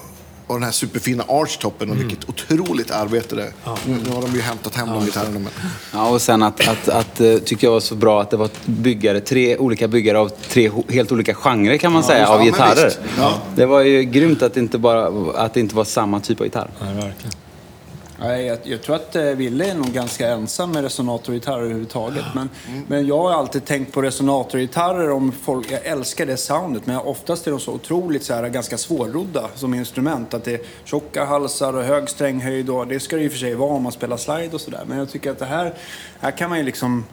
och 0.51 0.59
den 0.59 0.63
här 0.63 0.71
superfina 0.71 1.23
archtoppen 1.27 1.89
och 1.89 1.99
vilket 1.99 2.29
otroligt 2.29 2.91
arbete 2.91 3.35
det 3.35 3.43
är. 3.43 3.51
Nu, 3.85 3.97
nu 4.05 4.09
har 4.09 4.21
de 4.21 4.35
ju 4.35 4.41
hämtat 4.41 4.75
hem 4.75 4.89
de 4.89 5.05
gitarrerna. 5.05 5.39
Men... 5.39 5.49
Ja, 5.93 6.09
och 6.09 6.21
sen 6.21 6.43
att, 6.43 6.67
att, 6.67 6.89
att, 6.89 7.21
eh, 7.21 7.37
tycker 7.37 7.67
jag 7.67 7.71
var 7.71 7.79
så 7.79 7.95
bra 7.95 8.21
att 8.21 8.29
det 8.29 8.37
var 8.37 8.49
byggare, 8.65 9.19
tre 9.19 9.57
olika 9.57 9.87
byggare 9.87 10.19
av 10.19 10.29
tre 10.29 10.71
helt 10.89 11.11
olika 11.11 11.33
genrer 11.33 11.77
kan 11.77 11.91
man 11.93 12.03
säga, 12.03 12.19
just- 12.19 12.31
av 12.31 12.39
ja, 12.39 12.45
gitarrer. 12.45 12.93
Ja. 13.17 13.41
Det 13.55 13.65
var 13.65 13.81
ju 13.81 14.03
grymt 14.03 14.41
att 14.41 14.53
det 14.53 14.59
inte, 14.59 14.77
bara, 14.77 15.31
att 15.35 15.53
det 15.53 15.59
inte 15.59 15.75
var 15.75 15.83
samma 15.83 16.19
typ 16.19 16.39
av 16.39 16.45
gitarr. 16.45 16.69
Nej, 16.81 16.93
verkligen. 16.93 17.31
Nej, 18.23 18.45
jag, 18.45 18.57
jag 18.63 18.81
tror 18.81 18.95
att 18.95 19.15
eh, 19.15 19.23
Ville 19.23 19.71
är 19.71 19.75
nog 19.75 19.87
ganska 19.87 20.27
ensam 20.27 20.71
med 20.71 20.83
resonatorgitarrer 20.83 21.61
överhuvudtaget. 21.61 22.25
Men, 22.35 22.49
men 22.87 23.07
jag 23.07 23.17
har 23.17 23.31
alltid 23.31 23.65
tänkt 23.65 23.93
på 23.93 24.01
resonatorgitarrer 24.01 25.11
om 25.11 25.31
folk... 25.31 25.71
Jag 25.71 25.85
älskar 25.85 26.25
det 26.25 26.37
soundet, 26.37 26.85
men 26.85 26.97
oftast 26.97 27.47
är 27.47 27.51
de 27.51 27.59
så 27.59 27.71
otroligt 27.71 28.23
så 28.23 28.33
här, 28.33 28.49
ganska 28.49 28.77
svårrodda 28.77 29.49
som 29.55 29.73
instrument. 29.73 30.33
Att 30.33 30.43
det 30.43 30.53
är 30.53 30.61
tjocka 30.83 31.25
halsar 31.25 31.73
och 31.73 31.83
hög 31.83 32.09
stränghöjd 32.09 32.69
och 32.69 32.87
det 32.87 32.99
ska 32.99 33.15
det 33.15 33.23
i 33.23 33.27
och 33.27 33.31
för 33.31 33.39
sig 33.39 33.55
vara 33.55 33.73
om 33.73 33.83
man 33.83 33.91
spelar 33.91 34.17
slide 34.17 34.49
och 34.53 34.61
sådär. 34.61 34.83
Men 34.87 34.97
jag 34.97 35.09
tycker 35.09 35.31
att 35.31 35.39
det 35.39 35.45
här, 35.45 35.73
här 36.19 36.31
kan 36.31 36.49
man 36.49 36.57
ju 36.57 36.65
liksom... 36.65 37.05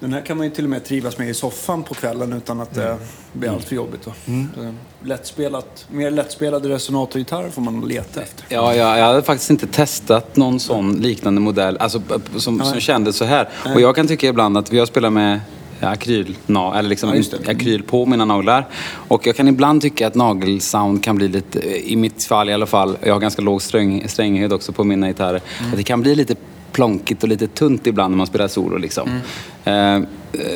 Den 0.00 0.12
här 0.12 0.20
kan 0.20 0.36
man 0.36 0.46
ju 0.46 0.52
till 0.52 0.64
och 0.64 0.70
med 0.70 0.84
trivas 0.84 1.18
med 1.18 1.28
i 1.28 1.34
soffan 1.34 1.82
på 1.82 1.94
kvällen 1.94 2.32
utan 2.32 2.60
att 2.60 2.74
det 2.74 2.98
blir 3.32 3.50
allt 3.50 3.64
för 3.64 3.74
jobbigt. 3.76 4.00
Då. 4.04 4.12
Så, 4.54 4.74
Lättspelat, 5.04 5.86
mer 5.90 6.10
lättspelade 6.10 6.68
resonatorgitarrer 6.68 7.50
får 7.50 7.62
man 7.62 7.80
leta 7.80 8.22
efter. 8.22 8.44
Ja, 8.48 8.74
jag, 8.74 8.98
jag 8.98 9.04
hade 9.06 9.22
faktiskt 9.22 9.50
inte 9.50 9.66
testat 9.66 10.36
någon 10.36 10.60
sån 10.60 10.92
liknande 10.92 11.40
modell 11.40 11.76
alltså, 11.76 12.02
som, 12.36 12.64
som 12.64 12.80
kändes 12.80 13.16
så 13.16 13.24
här. 13.24 13.48
Och 13.74 13.80
jag 13.80 13.96
kan 13.96 14.06
tycka 14.06 14.26
ibland 14.28 14.58
att 14.58 14.72
vi 14.72 14.78
har 14.78 14.86
spelat 14.86 15.12
med 15.12 15.40
akryl, 15.80 16.36
na, 16.46 16.78
eller 16.78 16.88
liksom 16.88 17.14
Ja, 17.14 17.50
akryl 17.52 17.82
på 17.82 18.06
mina 18.06 18.24
naglar. 18.24 18.66
Och 18.92 19.26
jag 19.26 19.36
kan 19.36 19.48
ibland 19.48 19.82
tycka 19.82 20.06
att 20.06 20.14
nagelsound 20.14 21.04
kan 21.04 21.16
bli 21.16 21.28
lite, 21.28 21.90
i 21.90 21.96
mitt 21.96 22.24
fall 22.24 22.50
i 22.50 22.52
alla 22.52 22.66
fall, 22.66 22.96
jag 23.02 23.12
har 23.14 23.20
ganska 23.20 23.42
låg 23.42 23.62
sträng, 23.62 24.08
stränghet 24.08 24.52
också 24.52 24.72
på 24.72 24.84
mina 24.84 25.06
gitarrer, 25.08 25.40
Mm. 25.58 25.70
att 25.70 25.76
det 25.76 25.82
kan 25.84 26.00
bli 26.00 26.14
lite 26.14 26.34
plonkigt 26.72 27.22
och 27.22 27.28
lite 27.28 27.46
tunt 27.46 27.86
ibland 27.86 28.10
när 28.10 28.16
man 28.18 28.26
spelar 28.26 28.48
solo. 28.48 28.76
Liksom. 28.78 29.08
Mm. 29.08 29.20
Eh, 29.64 30.08
eh, 30.42 30.48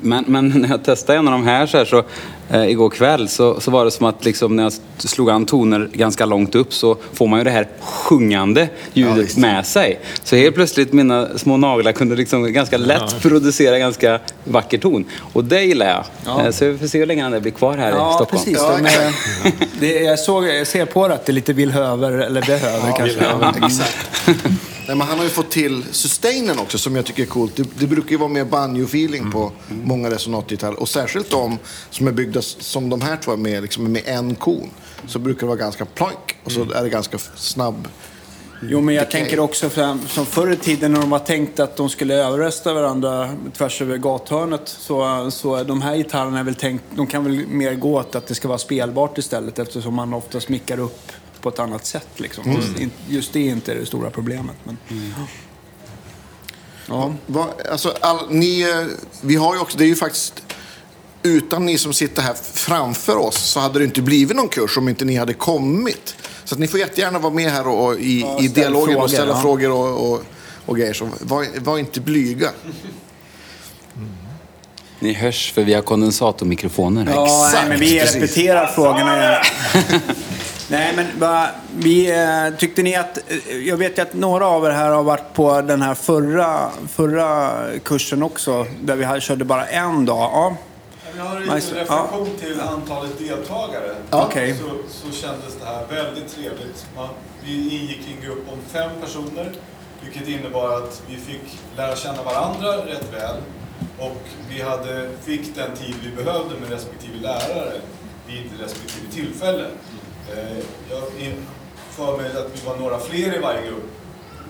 men, 0.00 0.24
men 0.28 0.48
när 0.56 0.68
jag 0.68 0.84
testade 0.84 1.18
en 1.18 1.28
av 1.28 1.32
de 1.32 1.44
här 1.44 1.66
så, 1.66 1.78
här, 1.78 1.84
så 1.84 2.04
eh, 2.50 2.64
igår 2.70 2.90
kväll 2.90 3.28
så, 3.28 3.60
så 3.60 3.70
var 3.70 3.84
det 3.84 3.90
som 3.90 4.06
att 4.06 4.24
liksom, 4.24 4.56
när 4.56 4.62
jag 4.62 4.72
slog 4.98 5.30
an 5.30 5.46
toner 5.46 5.90
ganska 5.92 6.26
långt 6.26 6.54
upp 6.54 6.74
så 6.74 6.96
får 7.12 7.26
man 7.26 7.40
ju 7.40 7.44
det 7.44 7.50
här 7.50 7.68
sjungande 7.80 8.68
ljudet 8.92 9.36
med 9.36 9.66
sig. 9.66 10.00
Så 10.24 10.36
helt 10.36 10.54
plötsligt 10.54 10.92
mina 10.92 11.38
små 11.38 11.56
naglar 11.56 11.92
kunde 11.92 12.16
liksom 12.16 12.52
ganska 12.52 12.78
lätt 12.78 13.22
producera 13.22 13.78
ganska 13.78 14.20
vacker 14.44 14.78
ton. 14.78 15.04
Och 15.32 15.44
det 15.44 15.62
gillar 15.62 15.86
jag. 15.86 16.04
Ja. 16.26 16.44
Eh, 16.44 16.50
Så 16.50 16.64
vi 16.64 16.78
får 16.78 16.86
se 16.86 16.98
hur 16.98 17.06
länge 17.06 17.22
han 17.22 17.40
blir 17.42 17.52
kvar 17.52 17.76
här 17.76 17.90
i 17.90 17.94
Ja, 17.94 18.12
Stockholm. 18.14 18.44
precis. 18.44 18.58
Ja, 18.62 18.76
De 18.78 18.86
är, 18.86 19.12
det, 19.80 20.04
jag, 20.04 20.18
såg, 20.18 20.46
jag 20.48 20.66
ser 20.66 20.86
på 20.86 21.08
det 21.08 21.14
att 21.14 21.26
det 21.26 21.32
är 21.32 21.34
lite 21.34 21.52
villhöver, 21.52 22.12
eller 22.12 22.42
behöver 22.42 22.86
kanske. 22.86 23.04
Villhöver. 23.04 23.54
Ja. 23.60 24.34
Nej, 24.88 24.96
men 24.96 25.06
han 25.06 25.18
har 25.18 25.24
ju 25.24 25.30
fått 25.30 25.50
till 25.50 25.84
sustainen 25.90 26.58
också 26.58 26.78
som 26.78 26.96
jag 26.96 27.04
tycker 27.04 27.22
är 27.22 27.26
coolt. 27.26 27.56
Det, 27.56 27.68
det 27.78 27.86
brukar 27.86 28.10
ju 28.10 28.16
vara 28.16 28.28
mer 28.28 28.44
banjo-feeling 28.44 29.32
på 29.32 29.52
många 29.68 30.10
resonatgitarrer. 30.10 30.80
Och 30.80 30.88
särskilt 30.88 31.30
de 31.30 31.58
som 31.90 32.06
är 32.06 32.12
byggda 32.12 32.42
som 32.42 32.90
de 32.90 33.00
här 33.00 33.16
två 33.16 33.36
med, 33.36 33.62
liksom 33.62 33.92
med 33.92 34.02
en 34.06 34.34
kon. 34.34 34.70
Så 35.06 35.18
brukar 35.18 35.40
det 35.40 35.46
vara 35.46 35.56
ganska 35.56 35.84
plank 35.84 36.36
och 36.44 36.52
så 36.52 36.62
är 36.72 36.82
det 36.82 36.88
ganska 36.88 37.18
snabb. 37.36 37.88
Jo, 38.62 38.80
men 38.80 38.94
jag 38.94 39.06
Okej. 39.06 39.20
tänker 39.20 39.40
också 39.40 39.68
fram, 39.68 40.00
som 40.08 40.26
förr 40.26 40.52
i 40.52 40.56
tiden 40.56 40.92
när 40.92 41.00
de 41.00 41.10
var 41.10 41.18
tänkt 41.18 41.60
att 41.60 41.76
de 41.76 41.88
skulle 41.88 42.14
överrösta 42.14 42.74
varandra 42.74 43.30
tvärs 43.56 43.82
över 43.82 43.96
gathörnet. 43.96 44.68
Så, 44.68 45.30
så 45.30 45.64
de 45.64 45.82
här 45.82 45.96
gitarrerna 45.96 46.38
är 46.38 46.44
väl 46.44 46.54
tänkt, 46.54 46.84
de 46.90 47.06
kan 47.06 47.24
väl 47.24 47.46
mer 47.46 47.74
gå 47.74 47.98
åt 47.98 48.14
att 48.14 48.26
det 48.26 48.34
ska 48.34 48.48
vara 48.48 48.58
spelbart 48.58 49.18
istället 49.18 49.58
eftersom 49.58 49.94
man 49.94 50.14
ofta 50.14 50.40
smickar 50.40 50.80
upp 50.80 51.12
på 51.50 51.54
ett 51.54 51.58
annat 51.68 51.86
sätt. 51.86 52.08
Liksom. 52.16 52.52
Just, 52.52 52.78
in- 52.80 52.90
just 53.08 53.32
det 53.32 53.38
är 53.48 53.52
inte 53.52 53.74
det 53.74 53.86
stora 53.86 54.10
problemet. 54.10 54.56
Men, 54.64 54.76
ja. 56.86 57.14
Va, 57.26 57.46
alltså, 57.70 57.94
all, 58.00 58.30
ni, 58.30 58.66
vi 59.20 59.36
har 59.36 59.54
ju 59.54 59.60
också, 59.60 59.78
det 59.78 59.84
är 59.84 59.88
ju 59.88 59.96
faktiskt 59.96 60.42
utan 61.22 61.66
ni 61.66 61.78
som 61.78 61.92
sitter 61.92 62.22
här 62.22 62.34
framför 62.54 63.16
oss 63.16 63.36
så 63.36 63.60
hade 63.60 63.78
det 63.78 63.84
inte 63.84 64.02
blivit 64.02 64.36
någon 64.36 64.48
kurs 64.48 64.78
om 64.78 64.88
inte 64.88 65.04
ni 65.04 65.16
hade 65.16 65.34
kommit. 65.34 66.16
Så 66.44 66.54
att 66.54 66.58
ni 66.58 66.68
får 66.68 66.80
jättegärna 66.80 67.18
vara 67.18 67.32
med 67.32 67.50
här 67.50 67.66
och, 67.68 67.86
och 67.86 67.98
i, 67.98 68.20
Ja, 68.20 68.40
i 68.40 68.48
dialogen 68.48 68.88
och 68.88 68.92
frågor, 68.92 69.08
ställa 69.08 69.32
ja. 69.32 69.40
frågor 69.40 69.70
och, 69.70 70.12
och, 70.12 70.22
och 70.66 70.76
grejer. 70.76 70.92
Så 70.94 71.08
var, 71.20 71.60
var 71.60 71.78
inte 71.78 72.00
blyga. 72.00 72.50
Ni 75.00 75.12
hörs 75.12 75.52
för 75.52 75.64
vi 75.64 75.74
har 75.74 75.82
kondensatormikrofoner. 75.82 77.12
Ja, 77.14 77.24
Exakt, 77.24 77.54
nej, 77.54 77.68
men 77.68 77.80
vi 77.80 78.00
precis. 78.00 78.14
repeterar 78.14 78.66
frågorna. 78.66 79.38
Nej, 80.70 80.92
men 80.96 81.06
va, 81.20 81.46
vi, 81.78 82.10
eh, 82.10 82.56
tyckte 82.58 82.82
ni 82.82 82.96
att... 82.96 83.18
eh, 83.30 83.56
Jag 83.56 83.76
vet 83.76 83.98
ju 83.98 84.02
att 84.02 84.14
några 84.14 84.46
av 84.46 84.64
er 84.66 84.70
här 84.70 84.90
har 84.90 85.02
varit 85.02 85.32
på 85.34 85.60
den 85.60 85.82
här 85.82 85.94
förra, 85.94 86.70
förra 86.92 87.50
kursen 87.84 88.22
också, 88.22 88.66
där 88.82 88.96
vi 88.96 89.04
här 89.04 89.20
körde 89.20 89.44
bara 89.44 89.66
en 89.66 90.04
dag. 90.04 90.16
Ja, 90.32 90.56
Jag 91.16 91.24
har 91.24 91.36
en 91.36 91.42
Nice. 91.42 91.74
reflektion 91.74 92.28
till 92.40 92.60
antalet 92.60 93.18
deltagare. 93.18 93.94
Ja. 94.10 94.24
Okej. 94.26 94.54
Så, 94.58 94.68
så 95.06 95.12
kändes 95.16 95.54
det 95.60 95.66
här 95.66 95.86
väldigt 96.04 96.34
trevligt. 96.34 96.86
Man, 96.96 97.08
vi 97.44 97.76
ingick 97.80 98.00
i 98.08 98.16
en 98.18 98.24
grupp 98.26 98.44
om 98.52 98.58
fem 98.72 98.90
personer, 99.00 99.52
vilket 100.04 100.28
innebar 100.28 100.76
att 100.76 101.02
vi 101.08 101.16
fick 101.16 101.58
lära 101.76 101.96
känna 101.96 102.22
varandra 102.22 102.68
rätt 102.68 103.12
väl. 103.14 103.36
Och 103.98 104.22
vi 104.50 104.62
hade, 104.62 105.08
fick 105.24 105.54
den 105.54 105.76
tid 105.76 105.94
vi 106.04 106.24
behövde 106.24 106.60
med 106.60 106.70
respektive 106.70 107.18
lärare 107.22 107.72
vid 108.26 108.60
respektive 108.60 109.12
tillfälle. 109.12 109.64
Eh, 110.36 110.64
jag 110.90 111.02
för 111.98 112.16
mig 112.16 112.26
att 112.26 112.50
vi 112.54 112.66
var 112.66 112.76
några 112.76 112.98
fler 113.00 113.36
i 113.36 113.38
varje 113.38 113.66
grupp 113.66 113.90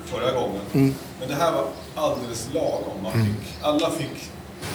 förra 0.05 0.33
gången. 0.33 0.95
Men 1.21 1.29
det 1.29 1.35
här 1.35 1.53
var 1.53 1.67
alldeles 1.95 2.49
lagom. 2.55 3.03
Man 3.03 3.13
fick, 3.13 3.63
alla 3.63 3.91
fick 3.91 4.31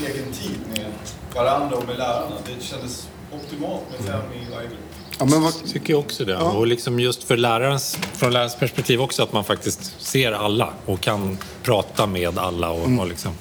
egen 0.08 0.34
tid 0.34 0.60
med 0.70 0.92
varandra 1.36 1.78
och 1.78 1.88
med 1.88 1.98
lärarna. 1.98 2.36
Det 2.46 2.66
kändes 2.66 3.08
optimalt 3.34 3.82
med 3.92 4.08
fem 4.08 4.22
i 4.34 4.52
varje 4.52 4.68
grupp. 4.68 4.80
Ja, 5.20 5.26
men 5.26 5.42
vad, 5.42 5.54
tycker 5.66 5.94
jag 5.94 6.00
också 6.00 6.26
det. 6.26 6.38
Och 6.38 6.68
liksom 6.68 7.00
just 7.00 7.24
för 7.24 7.38
lärarens, 7.38 7.98
från 8.14 8.34
lärarens 8.34 8.56
perspektiv 8.56 9.02
också 9.02 9.24
att 9.24 9.34
man 9.34 9.44
faktiskt 9.44 10.02
ser 10.02 10.32
alla 10.32 10.74
och 10.86 11.02
kan 11.02 11.38
prata 11.64 12.06
med 12.08 12.38
alla. 12.38 12.70
Och, 12.70 13.00
och 13.00 13.08
liksom, 13.08 13.32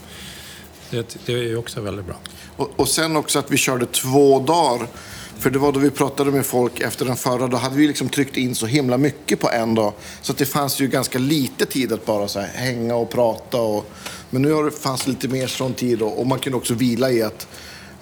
det, 0.91 1.17
det 1.27 1.33
är 1.33 1.37
ju 1.37 1.57
också 1.57 1.81
väldigt 1.81 2.07
bra. 2.07 2.17
och, 2.57 2.71
och 2.77 2.89
sen 2.89 3.17
också 3.17 3.39
att 3.39 3.51
vi 3.51 3.57
körde 3.57 3.87
två 3.87 4.41
dagar. 4.41 4.87
För 5.43 5.51
det 5.51 5.59
var 5.59 5.73
då 5.73 5.81
vi 5.81 5.91
pratade 5.91 6.31
med 6.31 6.47
folk 6.47 6.81
efter 6.81 7.05
den 7.05 7.17
förra. 7.17 7.47
Då 7.47 7.57
hade 7.57 7.77
vi 7.77 7.87
liksom 7.87 8.09
tryckt 8.09 8.37
in 8.37 8.55
så 8.55 8.67
himla 8.67 8.99
mycket 8.99 9.41
på 9.41 9.51
en 9.51 9.75
dag. 9.75 9.93
Så 10.21 10.33
att 10.33 10.39
det 10.39 10.47
fanns 10.47 10.81
ju 10.81 10.87
ganska 10.89 11.19
lite 11.19 11.67
tid 11.67 11.93
att 11.93 12.07
bara 12.07 12.29
så 12.29 12.41
här 12.41 12.49
hänga 12.49 12.95
och 12.97 13.11
prata. 13.11 13.61
Och, 13.61 13.91
men 14.31 14.43
nu 14.43 14.53
har 14.53 14.65
det 14.65 14.71
fanns 14.71 15.07
lite 15.07 15.29
mer 15.29 15.47
sån 15.47 15.75
tid. 15.75 16.03
Och, 16.03 16.21
och 16.21 16.27
man 16.27 16.39
kunde 16.39 16.57
också 16.59 16.75
vila 16.75 17.11
i 17.11 17.23
att 17.23 17.49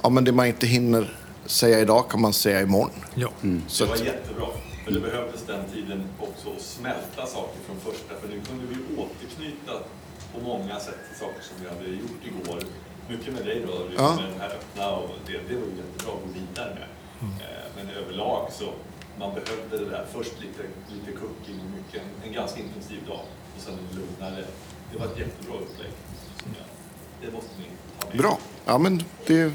ja, 0.03 0.09
men 0.09 0.25
det 0.25 0.33
man 0.33 0.47
inte 0.47 0.67
hinner 0.67 1.17
säga 1.47 1.81
idag 1.81 2.11
kan 2.11 2.21
man 2.21 2.33
säga 2.33 2.61
imorgon. 2.63 2.91
Ja. 3.15 3.29
Så 3.69 3.85
Det 3.85 3.91
var 3.91 3.97
att, 3.97 4.05
jättebra. 4.05 4.47
För 4.85 4.93
det 4.93 5.01
behövdes 5.01 5.41
den 5.47 5.65
tiden 5.75 6.05
också 6.19 6.49
att 6.57 6.63
smälta 6.63 7.27
saker 7.27 7.59
från 7.67 7.77
första. 7.93 8.15
För 8.21 8.29
nu 8.29 8.41
kunde 8.49 8.65
vi 8.69 8.77
återknyta 9.03 9.73
på 10.35 10.41
många 10.41 10.81
sätt 10.81 10.99
till 11.09 11.19
saker 11.21 11.43
som 11.49 11.57
vi 11.63 11.69
hade 11.69 11.89
gjort 12.03 12.23
igår. 12.31 12.61
Mycket 13.09 13.35
med 13.35 13.45
dig 13.45 13.63
då, 13.67 13.73
Ja. 13.97 14.15
med 14.15 14.25
den 14.33 14.41
här 14.41 14.49
öppna 14.49 14.91
och 14.91 15.09
det, 15.27 15.33
det 15.33 15.55
var 15.61 15.67
ju 15.71 15.77
jättebra 15.83 16.13
att 16.15 16.23
gå 16.25 16.29
vidare 16.41 16.75
med. 16.75 16.89
Eh, 17.23 17.47
Men 17.77 17.91
överlag 18.05 18.49
så, 18.53 18.65
man 19.19 19.31
behövde 19.35 19.85
det 19.85 19.91
där. 19.91 20.05
Först 20.13 20.33
lite, 20.41 20.63
lite 20.95 21.19
cooking 21.19 21.61
och 21.65 21.71
mycket, 21.77 22.03
en, 22.03 22.29
en 22.29 22.35
ganska 22.35 22.61
intensiv 22.61 22.99
dag. 23.09 23.21
Och 23.57 23.63
sen 23.63 23.73
en 23.73 23.97
lugnare. 23.99 24.45
Det 24.93 24.99
var 24.99 25.07
ett 25.07 25.19
jättebra 25.19 25.55
upplägg. 25.55 25.91
som 26.43 26.51
jag- 26.59 27.27
Det 27.29 27.35
måste 27.37 27.51
ni 27.59 27.65
ta 28.01 28.07
med. 28.09 28.17
bra. 28.19 28.39
Ja, 28.67 28.79
men 28.79 29.03
det, 29.27 29.53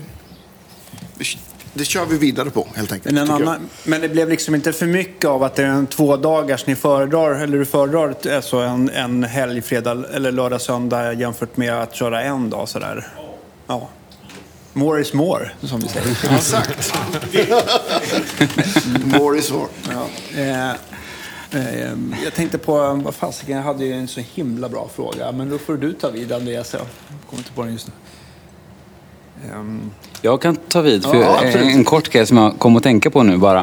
det, 1.18 1.38
det 1.74 1.86
kör 1.86 2.06
vi 2.06 2.18
vidare 2.18 2.50
på 2.50 2.68
helt 2.76 2.92
enkelt. 2.92 3.16
Men, 3.16 3.32
annan, 3.32 3.70
men 3.86 4.02
det 4.02 4.10
blev 4.10 4.30
liksom 4.30 4.56
inte 4.56 4.74
för 4.74 4.86
mycket 4.86 5.26
av 5.30 5.44
att 5.44 5.56
det 5.56 5.64
är 5.64 5.68
en 5.68 5.88
två 5.88 6.18
dagars 6.18 6.66
ni 6.66 6.76
föredrar, 6.76 7.32
eller 7.36 7.58
du 7.58 7.66
föredrar 7.66 8.16
alltså 8.36 8.58
en, 8.58 8.90
en 8.90 9.24
helg, 9.24 9.62
fredag 9.62 10.06
eller 10.14 10.32
lördag, 10.32 10.62
söndag 10.62 11.14
jämfört 11.14 11.58
med 11.58 11.74
att 11.82 11.96
köra 11.96 12.22
en 12.24 12.50
dag 12.50 12.70
sådär. 12.70 13.08
Ja. 13.68 13.90
More 14.78 15.02
is 15.02 15.14
more, 15.14 15.52
som 15.62 15.80
vi 15.80 15.88
säger. 15.88 16.36
Exakt. 16.36 16.94
More 19.06 19.38
is 19.38 19.52
more. 19.52 19.68
Ja. 19.90 20.08
Eh, 20.42 20.70
eh, 21.52 21.92
jag 22.24 22.34
tänkte 22.34 22.58
på, 22.58 23.02
vad 23.06 23.16
fasiken, 23.16 23.56
jag 23.56 23.64
hade 23.64 23.86
ju 23.86 23.94
en 23.94 24.08
så 24.08 24.22
himla 24.34 24.70
bra 24.70 24.90
fråga. 24.96 25.32
Men 25.32 25.50
då 25.50 25.58
får 25.58 25.74
du 25.78 25.94
ta 25.94 26.10
vid 26.10 26.32
Andreas. 26.32 26.74
Jag 26.74 26.82
kommer 27.30 27.40
inte 27.40 27.52
på 27.52 27.64
den 27.64 27.72
just 27.72 27.88
nu. 27.88 27.94
Ehm, 29.54 29.92
Jag 30.22 30.42
kan 30.42 30.56
ta 30.56 30.82
vid, 30.82 31.04
för 31.06 31.16
Ja, 31.16 31.42
en, 31.44 31.84
kort 31.84 32.10
grej 32.10 32.26
som 32.26 32.38
jag 32.38 32.60
kom 32.60 32.76
att 32.78 32.84
tänka 32.84 33.10
på 33.12 33.24
nu 33.24 33.38
bara. 33.38 33.60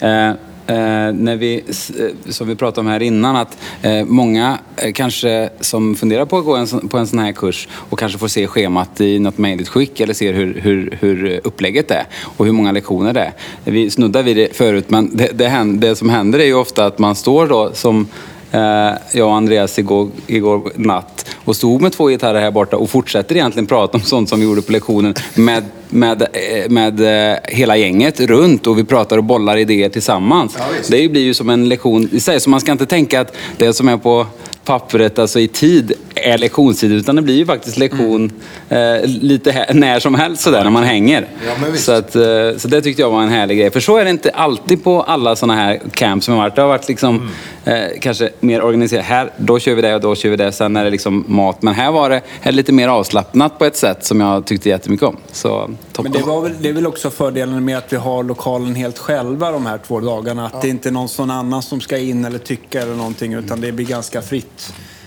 Eh, 0.00 0.34
eh, 0.66 0.74
när 1.12 1.36
vi, 1.36 1.54
eh, 1.98 2.30
som 2.32 2.48
vi 2.48 2.54
pratade 2.56 2.80
om 2.80 2.86
här 2.86 3.02
innan, 3.02 3.36
att 3.36 3.58
eh, 3.82 4.04
många 4.04 4.58
eh, 4.76 4.92
kanske 4.92 5.50
som 5.60 5.94
funderar 5.94 6.24
på 6.24 6.38
att 6.38 6.44
gå 6.44 6.56
en, 6.56 6.66
sån- 6.66 6.88
på 6.88 6.98
en 6.98 7.06
sån 7.06 7.18
här 7.18 7.32
kurs 7.32 7.68
och 7.72 7.98
kanske 7.98 8.18
får 8.18 8.28
se 8.28 8.46
schemat 8.46 9.00
i 9.00 9.18
något 9.18 9.38
mejligt 9.38 9.68
skick 9.68 10.00
eller 10.00 10.14
ser 10.14 10.32
hur, 10.32 10.60
hur, 10.62 10.98
hur 11.00 11.40
upplägget 11.44 11.90
är 11.90 12.06
och 12.36 12.44
hur 12.46 12.52
många 12.52 12.72
lektioner 12.72 13.12
det 13.12 13.20
är. 13.20 13.32
Vi 13.64 13.90
snuddade 13.90 14.24
vid 14.24 14.36
det 14.36 14.56
förut, 14.56 14.84
men 14.90 15.10
det, 15.16 15.28
det, 15.34 15.48
händer, 15.48 15.88
det 15.88 15.96
som 15.96 16.10
händer 16.10 16.38
är 16.38 16.44
ju 16.44 16.54
ofta 16.54 16.86
att 16.86 16.98
man 16.98 17.14
står 17.14 17.46
då 17.46 17.70
som 17.74 18.06
Eh, 18.54 18.92
jag 19.12 19.28
och 19.28 19.34
Andreas 19.34 19.78
igår, 19.78 20.08
igår 20.26 20.72
natt 20.76 21.11
och 21.44 21.56
stod 21.56 21.80
med 21.80 21.92
två 21.92 22.08
gitarrer 22.08 22.40
här 22.40 22.50
borta 22.50 22.76
och 22.76 22.90
fortsätter 22.90 23.36
egentligen 23.36 23.66
prata 23.66 23.98
om 23.98 24.04
sånt 24.04 24.28
som 24.28 24.40
vi 24.40 24.46
gjorde 24.46 24.62
på 24.62 24.72
lektionen 24.72 25.14
med, 25.34 25.64
med, 25.88 26.22
eh, 26.22 26.70
med 26.70 27.30
eh, 27.32 27.38
hela 27.44 27.76
gänget 27.76 28.20
runt 28.20 28.66
och 28.66 28.78
vi 28.78 28.84
pratar 28.84 29.18
och 29.18 29.24
bollar 29.24 29.56
idéer 29.56 29.88
tillsammans. 29.88 30.56
det 30.88 31.08
blir 31.08 31.22
ju 31.22 31.34
som 31.34 31.50
en 31.50 31.68
lektion 31.68 32.08
i 32.12 32.20
sig, 32.20 32.40
så 32.40 32.50
man 32.50 32.60
ska 32.60 32.72
inte 32.72 32.86
tänka 32.86 33.20
att 33.20 33.36
det 33.56 33.72
som 33.72 33.88
är 33.88 33.96
på 33.96 34.26
pappret, 34.64 35.18
alltså 35.18 35.40
i 35.40 35.48
tid, 35.48 35.92
är 36.14 36.38
lektionstid 36.38 36.92
utan 36.92 37.16
det 37.16 37.22
blir 37.22 37.34
ju 37.34 37.46
faktiskt 37.46 37.78
lektion 37.78 38.32
eh, 38.68 39.04
lite 39.04 39.66
när 39.72 40.00
som 40.00 40.14
helst 40.14 40.42
sådär 40.42 40.64
när 40.64 40.70
man 40.70 40.84
hänger. 40.84 41.26
Ja, 41.46 41.52
men 41.60 41.72
visst. 41.72 41.84
så, 41.84 41.92
att, 41.92 42.16
eh, 42.16 42.22
så 42.56 42.68
det 42.68 42.82
tyckte 42.82 43.02
jag 43.02 43.10
var 43.10 43.22
en 43.22 43.28
härlig 43.28 43.58
grej. 43.58 43.70
För 43.70 43.80
så 43.80 43.96
är 43.96 44.04
det 44.04 44.10
inte 44.10 44.30
alltid 44.30 44.84
på 44.84 45.02
alla 45.02 45.36
sådana 45.36 45.60
här 45.60 45.80
camps 45.92 46.26
som 46.26 46.34
har 46.34 46.42
varit. 46.42 46.56
Det 46.56 46.62
har 46.62 46.68
varit 46.68 46.88
liksom 46.88 47.30
eh, 47.64 47.74
kanske 48.00 48.30
mer 48.40 48.62
organiserat. 48.62 49.04
Här, 49.04 49.30
då 49.36 49.58
kör 49.58 49.74
vi 49.74 49.82
det 49.82 49.94
och 49.94 50.00
då 50.00 50.14
kör 50.14 50.30
vi 50.30 50.36
det. 50.36 50.52
Sen 50.52 50.76
är 50.76 50.84
det 50.84 50.90
liksom 50.90 51.24
mat. 51.28 51.62
Men 51.62 51.74
här 51.74 51.92
var 51.92 52.10
det 52.10 52.20
här 52.40 52.52
lite 52.52 52.72
mer 52.72 52.88
avslappnat 52.88 53.58
på 53.58 53.64
ett 53.64 53.76
sätt 53.76 54.04
som 54.04 54.20
jag 54.20 54.44
tyckte 54.44 54.68
jättemycket 54.68 55.06
om. 55.06 55.16
Så. 55.32 55.70
Men 56.02 56.12
det, 56.12 56.22
var 56.22 56.40
väl, 56.40 56.52
det 56.60 56.68
är 56.68 56.72
väl 56.72 56.86
också 56.86 57.10
fördelen 57.10 57.64
med 57.64 57.78
att 57.78 57.92
vi 57.92 57.96
har 57.96 58.22
lokalen 58.22 58.74
helt 58.74 58.98
själva 58.98 59.50
de 59.50 59.66
här 59.66 59.78
två 59.86 60.00
dagarna. 60.00 60.46
Att 60.46 60.62
det 60.62 60.68
inte 60.68 60.88
är 60.88 60.92
någon 60.92 61.08
sån 61.08 61.30
annan 61.30 61.62
som 61.62 61.80
ska 61.80 61.98
in 61.98 62.24
eller 62.24 62.38
tycka 62.38 62.82
eller 62.82 62.94
någonting. 62.94 63.32
Utan 63.32 63.60
det 63.60 63.72
blir 63.72 63.86
ganska 63.86 64.22
fritt. 64.22 64.51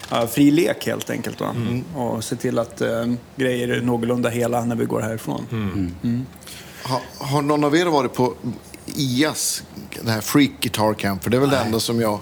Ja, 0.09 0.27
fri 0.27 0.51
lek 0.51 0.85
helt 0.85 1.09
enkelt. 1.09 1.39
Va? 1.39 1.55
Och 1.95 2.23
se 2.23 2.35
till 2.35 2.59
att 2.59 2.81
eh, 2.81 3.05
grejer 3.35 3.67
är 3.67 3.81
någorlunda 3.81 4.29
hela 4.29 4.65
när 4.65 4.75
vi 4.75 4.85
går 4.85 5.01
härifrån. 5.01 5.45
Har, 6.83 7.01
har 7.17 7.41
någon 7.41 7.63
av 7.63 7.75
er 7.75 7.85
varit 7.85 8.13
på 8.13 8.33
IAS, 8.85 9.63
den 10.01 10.13
här 10.13 10.21
Freak 10.21 10.51
Guitar 10.61 10.93
Camp? 10.93 11.23
För 11.23 11.29
det 11.29 11.37
är 11.37 11.41
väl 11.41 11.49
det 11.49 11.57
enda 11.57 11.79
som 11.79 12.01
jag... 12.01 12.19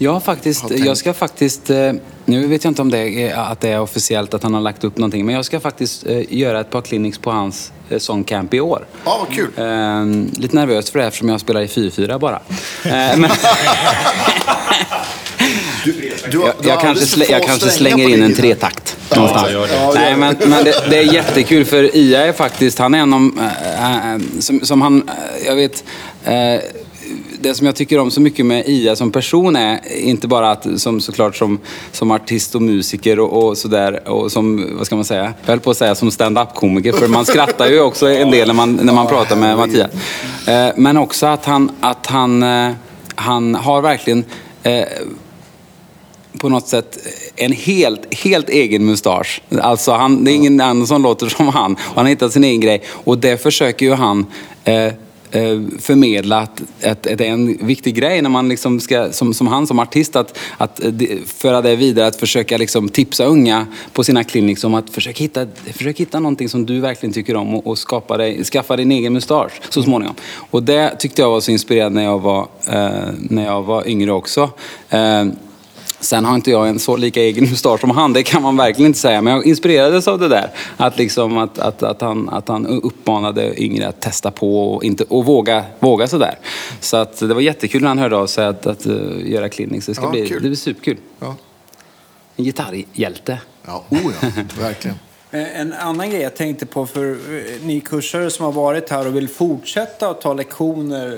Jag 0.00 0.12
har 0.12 0.20
faktiskt, 0.20 0.70
jag 0.70 0.96
ska 0.96 1.14
faktiskt, 1.14 1.70
eh, 1.70 1.92
nu 2.24 2.46
vet 2.46 2.64
jag 2.64 2.70
inte 2.70 2.82
om 2.82 2.90
det 2.90 2.98
är, 2.98 3.36
att 3.36 3.60
det 3.60 3.68
är 3.68 3.80
officiellt 3.80 4.34
att 4.34 4.42
han 4.42 4.54
har 4.54 4.60
lagt 4.60 4.84
upp 4.84 4.98
någonting, 4.98 5.26
men 5.26 5.34
jag 5.34 5.44
ska 5.44 5.60
faktiskt 5.60 6.06
eh, 6.06 6.22
göra 6.28 6.60
ett 6.60 6.70
par 6.70 6.80
clinics 6.80 7.18
på 7.18 7.30
hans 7.30 7.72
eh, 7.88 7.98
sångcamp 7.98 8.54
i 8.54 8.60
år. 8.60 8.86
Ja, 9.04 9.26
vad 9.26 9.36
kul. 9.36 9.50
Eh, 9.56 10.04
lite 10.40 10.56
nervös 10.56 10.90
för 10.90 10.98
det 10.98 11.06
eftersom 11.06 11.28
jag 11.28 11.40
spelar 11.40 11.60
i 11.60 11.66
4-4 11.66 12.18
bara. 12.18 12.40
Men, 13.16 13.30
Du, 15.92 16.12
du, 16.30 16.40
jag, 16.40 16.54
jag, 16.62 16.80
kanske, 16.80 17.32
jag 17.32 17.42
kanske 17.42 17.70
slänger 17.70 18.08
in 18.08 18.22
en 18.22 18.34
tretakt 18.34 18.96
någonstans. 19.16 19.52
gör 19.52 19.66
det. 19.66 19.74
Ja, 19.74 19.92
Nej, 19.94 20.16
men, 20.16 20.36
men 20.46 20.64
det, 20.64 20.74
det 20.90 20.98
är 20.98 21.14
jättekul 21.14 21.64
för 21.64 21.96
Ia 21.96 22.26
är 22.26 22.32
faktiskt, 22.32 22.78
han 22.78 22.94
är 22.94 22.98
en 22.98 23.14
av, 23.14 23.30
äh, 23.78 24.40
som, 24.40 24.60
som 24.60 24.82
han, 24.82 25.08
äh, 25.08 25.46
jag 25.46 25.56
vet, 25.56 25.84
äh, 26.24 26.32
det 27.40 27.54
som 27.54 27.66
jag 27.66 27.76
tycker 27.76 27.98
om 27.98 28.10
så 28.10 28.20
mycket 28.20 28.46
med 28.46 28.68
Ia 28.68 28.96
som 28.96 29.12
person 29.12 29.56
är 29.56 29.80
inte 29.96 30.28
bara 30.28 30.50
att, 30.50 30.80
som 30.80 31.00
såklart 31.00 31.36
som, 31.36 31.58
som 31.92 32.10
artist 32.10 32.54
och 32.54 32.62
musiker 32.62 33.18
och, 33.20 33.44
och 33.48 33.58
sådär, 33.58 34.08
och 34.08 34.32
som, 34.32 34.66
vad 34.76 34.86
ska 34.86 34.96
man 34.96 35.04
säga, 35.04 35.22
jag 35.22 35.48
höll 35.48 35.60
på 35.60 35.70
att 35.70 35.76
säga 35.76 35.94
som 35.94 36.10
stand-up-komiker, 36.10 36.92
för 36.92 37.08
man 37.08 37.26
skrattar 37.26 37.66
ju 37.66 37.80
också 37.80 38.08
en 38.10 38.30
del 38.30 38.46
när 38.46 38.54
man, 38.54 38.80
när 38.82 38.92
man 38.92 39.06
pratar 39.06 39.36
med 39.36 39.56
Mattias. 39.56 39.90
Eh, 40.46 40.68
Men 40.76 40.96
också 40.96 41.26
att 41.26 41.44
han, 41.44 41.70
att 41.80 42.06
han, 42.06 42.42
eh, 42.42 42.72
han 43.14 43.54
har 43.54 43.82
verkligen 43.82 44.24
eh, 44.62 44.84
på 46.38 46.48
något 46.48 46.68
sätt 46.68 46.98
en 47.36 47.52
helt, 47.52 48.14
helt 48.14 48.48
egen 48.48 48.84
mustasch. 48.84 49.42
Alltså 49.60 49.92
han, 49.92 50.24
det 50.24 50.32
är 50.32 50.34
ingen 50.34 50.60
annan 50.60 50.86
som 50.86 51.02
låter 51.02 51.28
som 51.28 51.48
han. 51.48 51.72
Och 51.72 51.94
han 51.94 52.04
har 52.04 52.10
hittat 52.10 52.32
sin 52.32 52.44
egen 52.44 52.60
grej. 52.60 52.82
Och 52.88 53.18
det 53.18 53.42
försöker 53.42 53.86
ju 53.86 53.92
han 53.92 54.26
eh, 54.64 54.84
eh, 55.30 55.60
förmedla 55.78 56.38
att, 56.38 56.62
att, 56.82 57.06
att 57.06 57.18
det 57.18 57.26
är 57.26 57.32
en 57.32 57.66
viktig 57.66 57.94
grej 57.94 58.22
när 58.22 58.30
man 58.30 58.48
liksom 58.48 58.80
ska, 58.80 59.12
som, 59.12 59.34
som 59.34 59.46
han 59.46 59.66
som 59.66 59.78
artist, 59.78 60.16
att, 60.16 60.38
att 60.56 60.80
det- 60.92 61.18
föra 61.26 61.62
det 61.62 61.76
vidare, 61.76 62.06
att 62.06 62.16
försöka 62.16 62.56
liksom 62.56 62.88
tipsa 62.88 63.24
unga 63.24 63.66
på 63.92 64.04
sina 64.04 64.24
clinics 64.24 64.64
om 64.64 64.74
att 64.74 64.90
försöka 64.90 65.22
hitta, 65.22 65.46
försök 65.72 66.00
hitta 66.00 66.20
någonting 66.20 66.48
som 66.48 66.66
du 66.66 66.80
verkligen 66.80 67.12
tycker 67.12 67.36
om 67.36 67.54
och, 67.54 67.66
och 67.66 67.78
skapa 67.78 68.16
dig, 68.16 68.44
skaffa 68.44 68.76
din 68.76 68.92
egen 68.92 69.12
mustasch 69.12 69.52
så 69.70 69.82
småningom. 69.82 70.14
Och 70.50 70.62
det 70.62 70.96
tyckte 70.98 71.22
jag 71.22 71.30
var 71.30 71.40
så 71.40 71.50
inspirerande 71.50 72.00
när 72.00 72.06
jag 72.06 72.18
var, 72.18 72.48
eh, 72.68 73.08
när 73.18 73.44
jag 73.44 73.62
var 73.62 73.88
yngre 73.88 74.12
också. 74.12 74.50
Eh, 74.90 75.24
Sen 76.00 76.24
har 76.24 76.34
inte 76.34 76.50
jag 76.50 76.68
en 76.68 76.78
så 76.78 76.96
lika 76.96 77.20
egen 77.20 77.44
mustasch 77.50 77.80
som 77.80 77.90
han, 77.90 78.12
det 78.12 78.22
kan 78.22 78.42
man 78.42 78.56
verkligen 78.56 78.86
inte 78.86 78.98
säga. 78.98 79.22
Men 79.22 79.32
jag 79.32 79.46
inspirerades 79.46 80.08
av 80.08 80.18
det 80.18 80.28
där. 80.28 80.50
Att, 80.76 80.98
liksom, 80.98 81.38
att, 81.38 81.58
att, 81.58 81.82
att, 81.82 82.00
han, 82.00 82.28
att 82.28 82.48
han 82.48 82.66
uppmanade 82.66 83.62
yngre 83.62 83.88
att 83.88 84.00
testa 84.00 84.30
på 84.30 84.74
och, 84.74 84.84
inte, 84.84 85.04
och 85.04 85.24
våga, 85.24 85.64
våga 85.78 86.06
sådär. 86.08 86.38
Så 86.80 86.96
att 86.96 87.18
det 87.18 87.34
var 87.34 87.40
jättekul 87.40 87.80
när 87.82 87.88
han 87.88 87.98
hörde 87.98 88.16
av 88.16 88.26
sig 88.26 88.46
att, 88.46 88.66
att, 88.66 88.86
uh, 88.86 89.30
göra 89.30 89.48
clinics. 89.48 89.86
Det 89.86 89.94
ska 89.94 90.04
Ja, 90.04 90.10
bli, 90.10 90.28
kul. 90.28 90.42
det 90.42 90.48
blir 90.48 90.56
superkul. 90.56 90.96
Ja, 91.20 91.34
En 92.36 92.44
gitarrhjälte. 92.44 93.38
ja. 93.66 93.84
Oh, 93.88 93.98
ja. 94.22 94.28
verkligen. 94.60 94.96
Eh, 95.30 95.60
En 95.60 95.72
annan 95.72 96.10
grej 96.10 96.20
jag 96.20 96.36
tänkte 96.36 96.66
på 96.66 96.86
för 96.86 97.10
eh, 97.10 97.62
ni 97.62 97.80
kursare 97.80 98.30
som 98.30 98.44
har 98.44 98.52
varit 98.52 98.90
här 98.90 99.06
och 99.06 99.16
vill 99.16 99.28
fortsätta 99.28 100.10
att 100.10 100.20
ta 100.20 100.34
lektioner 100.34 101.08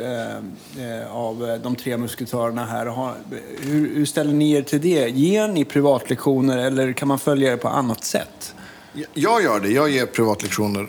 eh, 0.79 1.17
av 1.17 1.59
de 1.63 1.77
tre 1.77 1.97
musketörerna 1.97 2.67
här. 2.67 3.13
Hur, 3.61 4.05
ställer 4.07 4.33
ni 4.33 4.53
er 4.53 4.63
till 4.63 4.81
det? 4.81 5.09
Ger 5.09 5.49
ni 5.49 5.65
privatlektioner 5.65 6.59
eller 6.59 6.93
kan 6.93 7.09
man 7.09 7.19
följa 7.19 7.51
det 7.51 7.57
på 7.57 7.69
annat 7.69 8.05
sätt? 8.05 8.55
Jag 9.15 9.43
gör 9.43 9.61
det. 9.61 9.69
Jag 9.69 9.91
ger 9.91 10.07
privatlektioner 10.07 10.87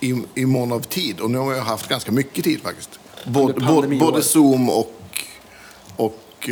i, 0.00 0.22
i 0.34 0.46
mån 0.46 0.72
av 0.72 0.80
tid. 0.80 1.20
Och 1.20 1.30
nu 1.30 1.38
har 1.38 1.54
jag 1.54 1.62
haft 1.62 1.88
ganska 1.88 2.12
mycket 2.12 2.44
tid 2.44 2.60
faktiskt. 2.60 3.00
Både, 3.24 3.88
både, 3.98 4.22
Zoom 4.22 4.70
och... 4.70 4.94
och 5.96 6.50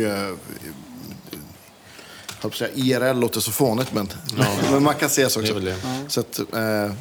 jag 2.41 2.55
säga 2.55 2.71
IRL 2.75 3.19
låter 3.19 3.39
så 3.39 3.51
fånigt, 3.51 3.93
men, 3.93 4.09
men 4.71 4.83
man 4.83 4.95
kan 4.95 5.07
ses 5.07 5.33
Det 5.33 5.39
också. 5.39 5.53
väl 5.53 5.65
det. 5.65 5.75
Så 6.07 6.19
att, 6.19 6.39
eh, 6.39 6.91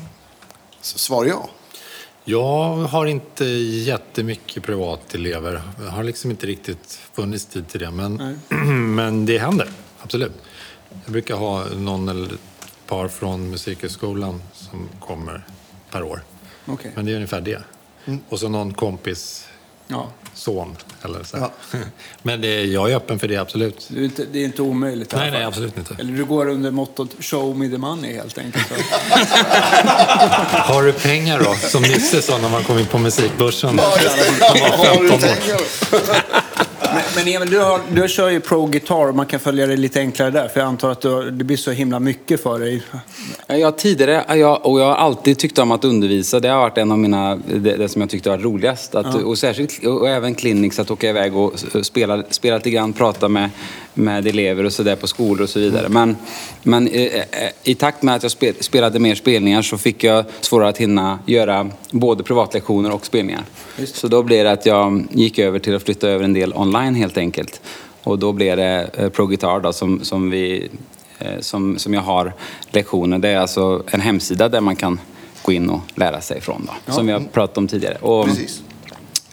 svar 0.81 1.25
ja. 1.25 1.49
Jag 2.25 2.75
har 2.75 3.07
inte 3.07 3.45
jättemycket 3.45 4.63
privatelever. 4.63 5.63
Jag 5.85 5.91
har 5.91 6.03
liksom 6.03 6.31
inte 6.31 6.47
riktigt 6.47 7.01
funnits 7.13 7.47
tid 7.47 7.69
till 7.69 7.81
det. 7.81 7.91
Men, 7.91 8.41
men 8.95 9.27
det 9.27 9.39
händer, 9.39 9.69
absolut. 10.03 10.33
Jag 11.05 11.13
brukar 11.13 11.35
ha 11.37 11.65
någon 11.65 12.09
eller 12.09 12.27
ett 12.33 12.87
par 12.87 13.09
från 13.09 13.51
Musikhögskolan 13.51 14.43
som 14.53 14.89
kommer 15.01 15.47
per 15.91 16.03
år. 16.03 16.23
Okej. 16.67 16.93
Men 16.95 17.05
det 17.05 17.13
är 17.13 17.15
ungefär 17.15 17.41
det. 17.41 17.63
Och 18.29 18.41
så 18.41 18.49
någon 18.49 18.75
kompis 18.75 19.48
Ja. 19.89 20.09
son. 20.35 20.77
Eller 21.03 21.25
så. 21.25 21.51
Men 22.23 22.41
det, 22.41 22.65
jag 22.65 22.91
är 22.91 22.97
öppen 22.97 23.19
för 23.19 23.29
det, 23.29 23.37
absolut. 23.37 23.87
Det 23.89 24.01
är 24.01 24.05
inte, 24.05 24.25
det 24.33 24.39
är 24.39 24.45
inte 24.45 24.63
omöjligt 24.63 25.15
Nej, 25.15 25.31
nej, 25.31 25.45
absolut 25.45 25.79
inte. 25.79 25.97
Eller 25.99 26.13
du 26.13 26.25
går 26.25 26.49
under 26.49 26.71
mottot 26.71 27.11
show 27.21 27.59
me 27.59 27.69
the 27.69 27.79
money 27.79 28.15
helt 28.15 28.39
enkelt. 28.39 28.67
Har 30.51 30.83
du 30.83 30.93
pengar 30.93 31.39
då? 31.39 31.55
Som 31.55 31.83
Nisse 31.83 32.23
sa 32.23 32.39
när 32.39 32.49
man 32.49 32.65
kom 32.65 32.79
in 32.79 32.87
på 32.87 32.99
musikbörsen. 32.99 33.77
Vad 33.77 33.87
har 33.87 35.03
du 35.03 35.09
tänkt? 35.09 35.55
men, 35.91 36.48
men 37.17 37.29
Emil, 37.29 37.51
du, 37.51 37.59
har, 37.59 37.81
du 37.93 38.09
kör 38.09 38.31
ju 38.31 38.41
Pro 38.41 38.67
Guitar 38.67 39.09
och 39.09 39.15
man 39.15 39.27
kan 39.27 39.41
följa 39.41 39.67
det 39.67 39.77
lite 39.77 40.01
enklare 40.01 40.31
där. 40.31 40.49
För 40.49 40.61
jag 40.61 40.67
antar 40.67 40.91
att 40.91 41.01
du, 41.01 41.31
det 41.31 41.45
blir 41.45 41.57
så 41.57 41.71
himla 41.71 42.01
mycket 42.01 42.43
för 42.43 42.59
dig. 42.59 42.83
Jag 43.47 43.79
tidigare, 43.79 44.39
jag, 44.39 44.67
och 44.67 44.81
jag 44.81 44.87
har 44.87 44.95
alltid 44.95 45.39
tyckt 45.39 45.59
om 45.59 45.71
att 45.71 45.85
undervisa. 45.85 46.41
Det 46.41 46.49
har 46.49 46.59
varit 46.59 46.79
en 46.79 46.93
av 46.93 46.99
mina, 46.99 47.37
det, 47.37 47.77
det 47.77 47.89
som 47.89 48.01
jag 48.01 48.11
tyckte 48.11 48.31
var 48.31 48.39
roligast. 48.39 48.95
Att, 48.95 49.15
Och 49.15 49.39
särskilt, 49.39 49.85
och 49.87 50.09
även 50.09 50.35
clinics, 50.35 50.79
att 50.79 50.91
åka 50.91 51.11
iväg 51.11 51.37
och 51.37 51.53
spela, 51.83 52.23
spela 52.31 52.57
lite 52.57 52.71
grann, 52.71 52.93
prata 52.93 53.29
med, 53.29 53.51
med 53.95 54.27
elever 54.27 54.65
och 54.65 54.73
sådär 54.73 54.97
på 54.97 55.07
skolor 55.07 55.43
och 55.43 55.49
så 55.49 55.59
vidare. 55.59 55.89
Men, 55.89 56.17
men 56.63 56.89
eh, 56.89 57.03
eh, 57.03 57.23
i 57.63 57.75
takt 57.75 58.03
med 58.03 58.15
att 58.15 58.23
jag 58.23 58.33
spel, 58.33 58.55
spelade 58.61 58.99
mer 58.99 59.15
spelningar 59.15 59.63
så 59.63 59.79
fick 59.79 60.05
jag 60.05 60.25
svårare 60.41 60.69
att 60.69 60.79
hinna 60.79 61.19
göra 61.27 61.71
både 61.91 62.23
privatlektioner 62.25 62.91
och 62.91 63.07
spelningar. 63.07 63.45
Så 63.87 64.09
då 64.09 64.23
blev 64.23 64.45
det 64.45 64.51
att 64.51 64.67
jag 64.67 65.07
gick 65.11 65.39
över 65.39 65.59
till 65.59 65.77
att 65.77 65.83
flytta 65.83 66.09
över 66.09 66.25
en 66.25 66.33
del 66.33 66.53
online 66.55 66.95
helt 66.99 67.17
enkelt. 67.19 67.61
Och 68.03 68.19
då 68.19 68.33
blev 68.33 68.57
det 68.57 68.91
eh, 68.95 69.09
Pro 69.09 69.27
Guitar 69.27 69.61
då, 69.61 69.73
som, 69.73 70.05
som 70.05 70.31
vi 70.31 70.69
eh, 71.19 71.41
som, 71.41 71.79
som 71.79 71.95
jag 71.95 72.03
har 72.03 72.33
lektioner. 72.71 73.19
Det 73.19 73.29
är 73.29 73.39
alltså 73.39 73.83
en 73.87 74.01
hemsida 74.01 74.49
där 74.49 74.61
man 74.61 74.77
kan 74.77 75.01
gå 75.43 75.53
in 75.53 75.71
och 75.71 75.81
lära 75.95 76.21
sig 76.21 76.39
ifrån. 76.39 76.69
Då, 76.87 76.93
Som 76.93 77.07
vi 77.07 77.13
har 77.13 77.21
pratat 77.21 77.59
om 77.59 77.69
tidigare. 77.69 77.97
Och, 78.01 78.27
Precis. 78.27 78.63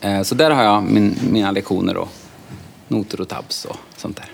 eh, 0.01 0.21
så 0.21 0.35
där 0.35 0.51
har 0.51 0.63
jag 0.63 0.83
min, 0.83 1.15
mina 1.31 1.51
lektioner 1.51 1.97
och 1.97 2.09
noter 2.87 3.21
och 3.21 3.27
tabs 3.27 3.65
och 3.65 3.77
sånt 3.97 4.15
där. 4.17 4.31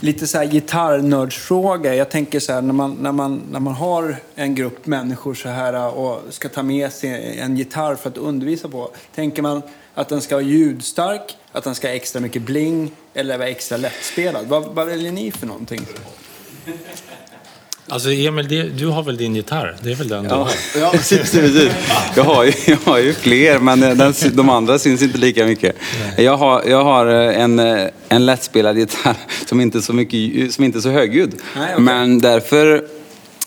Lite 0.00 0.26
så 0.26 0.38
här 0.38 0.44
gitarrnördsfråga. 0.44 1.94
Jag 1.94 2.10
tänker 2.10 2.40
så 2.40 2.52
här 2.52 2.62
när 2.62 2.72
man, 2.72 2.96
när, 3.00 3.12
man, 3.12 3.42
när 3.50 3.60
man 3.60 3.74
har 3.74 4.16
en 4.34 4.54
grupp 4.54 4.86
människor 4.86 5.34
så 5.34 5.48
här 5.48 5.96
och 5.98 6.20
ska 6.30 6.48
ta 6.48 6.62
med 6.62 6.92
sig 6.92 7.38
en 7.38 7.56
gitarr 7.56 7.94
för 7.94 8.08
att 8.10 8.18
undervisa 8.18 8.68
på. 8.68 8.90
Tänker 9.14 9.42
man 9.42 9.62
att 9.98 10.08
den 10.08 10.20
ska 10.20 10.34
vara 10.34 10.44
ljudstark, 10.44 11.36
att 11.52 11.64
den 11.64 11.74
ska 11.74 11.88
ha 11.88 11.94
extra 11.94 12.20
mycket 12.20 12.42
bling 12.42 12.90
eller 13.14 13.38
vara 13.38 13.48
extra 13.48 13.78
lättspelad? 13.78 14.46
Vad, 14.46 14.64
vad 14.64 14.86
väljer 14.86 15.12
ni 15.12 15.32
för 15.32 15.46
någonting? 15.46 15.86
Alltså 17.88 18.12
Emil, 18.12 18.48
det, 18.48 18.62
du 18.62 18.86
har 18.86 19.02
väl 19.02 19.16
din 19.16 19.36
gitarr? 19.36 19.76
Det 19.82 19.90
är 19.90 19.94
väl 19.94 20.08
den 20.08 20.24
du 20.24 20.30
har? 20.30 20.50
Ja, 20.80 20.90
precis, 20.90 21.32
precis. 21.32 21.72
Jag 22.16 22.24
har 22.24 22.44
ju, 22.44 22.52
jag 22.66 22.78
har 22.84 22.98
ju 22.98 23.12
fler, 23.12 23.58
men 23.58 23.82
eh, 23.82 23.94
den, 23.94 24.14
de 24.32 24.48
andra 24.48 24.78
syns 24.78 25.02
inte 25.02 25.18
lika 25.18 25.44
mycket. 25.44 25.76
Jag 26.16 26.36
har, 26.36 26.64
jag 26.64 26.84
har 26.84 27.06
eh, 27.06 27.40
en, 27.40 27.58
eh, 27.58 27.86
en 28.08 28.26
lättspelad 28.26 28.78
gitarr 28.78 29.16
som 29.46 29.60
inte 29.60 29.78
är 29.78 29.82
så, 29.82 29.92
mycket, 29.92 30.52
som 30.52 30.64
inte 30.64 30.78
är 30.78 30.80
så 30.80 30.90
högljudd. 30.90 31.34
Nej, 31.56 31.68
okej. 31.72 31.84
Men 31.84 32.18
därför 32.18 32.84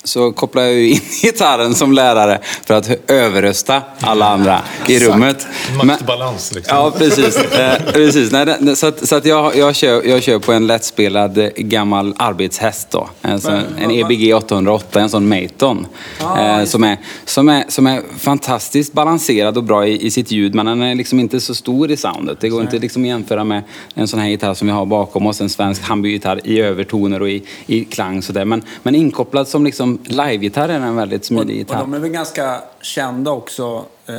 så 0.04 0.32
kopplar 0.32 0.62
jag 0.64 0.74
ju 0.74 0.90
in 0.90 1.00
gitarren 1.22 1.76
som 1.76 1.92
lärare 1.92 2.40
för 2.66 2.74
att 2.74 2.90
överrösta 3.08 3.82
alla 4.00 4.28
andra 4.28 4.62
i 4.88 5.00
rummet. 5.00 5.48
Maktbalans 5.84 6.56
liksom. 6.56 6.78
Ja, 6.78 6.92
precis. 6.98 7.38
Eh, 7.38 7.82
precis. 7.94 8.32
Nej, 8.32 8.76
så 8.76 8.88
att, 8.88 9.08
så 9.08 9.16
att 9.16 9.26
jag, 9.26 9.56
jag, 9.56 9.76
kör, 9.76 10.08
jag 10.08 10.24
kör 10.24 10.40
på 10.40 10.54
en 10.54 10.68
lättspelad 10.68 11.38
eh, 11.38 11.50
gammal 11.56 12.14
arbetshäst. 12.18 12.92
Då. 12.92 13.10
En, 13.22 13.42
sån, 13.42 13.60
en 13.80 13.92
EBG 13.92 14.36
808, 14.36 15.00
en 15.00 15.10
sån 15.10 15.28
Maton. 15.30 15.88
eh, 16.20 16.64
som, 16.66 16.84
är, 16.84 16.98
som, 17.26 17.50
är, 17.50 17.64
som 17.68 17.88
är 17.88 18.02
fantastiskt 18.18 18.94
balanserad 18.94 19.58
och 19.58 19.64
bra 19.64 19.88
i, 19.88 20.06
i 20.06 20.12
sitt 20.12 20.32
ljud, 20.32 20.56
men 20.56 20.66
den 20.66 20.82
är 20.82 20.96
liksom 20.96 21.20
inte 21.20 21.40
så 21.40 21.56
stor 21.56 21.92
i 21.92 21.98
soundet. 21.98 22.40
Det 22.40 22.50
går 22.50 22.62
inte 22.62 22.80
liksom 22.80 23.02
att 23.02 23.08
jämföra 23.08 23.44
med 23.44 23.64
en 23.94 24.08
sån 24.08 24.20
här 24.20 24.28
gitarr 24.28 24.54
som 24.54 24.68
vi 24.68 24.74
har 24.74 24.86
bakom 24.86 25.28
oss, 25.28 25.42
en 25.42 25.50
svensk 25.50 25.82
Hamby-gitarr 25.82 26.42
i 26.44 26.62
övertoner 26.62 27.22
och 27.22 27.30
i, 27.30 27.44
i 27.66 27.84
klang. 27.86 28.22
Sådär. 28.22 28.46
Men, 28.46 28.62
men 28.84 28.96
inkopplad 28.96 29.48
som 29.48 29.66
liksom 29.66 29.91
live-gitarr 30.04 30.70
är 30.70 30.74
den 30.74 30.84
en 30.84 30.96
väldigt 30.96 31.22
Och, 31.22 31.26
smidig 31.26 31.48
och 31.48 31.60
gitarr. 31.60 31.80
de 31.80 31.94
är 31.94 32.00
väl 32.00 32.10
ganska 32.10 32.62
kända 32.82 33.32
också 33.32 33.86
eh, 34.06 34.16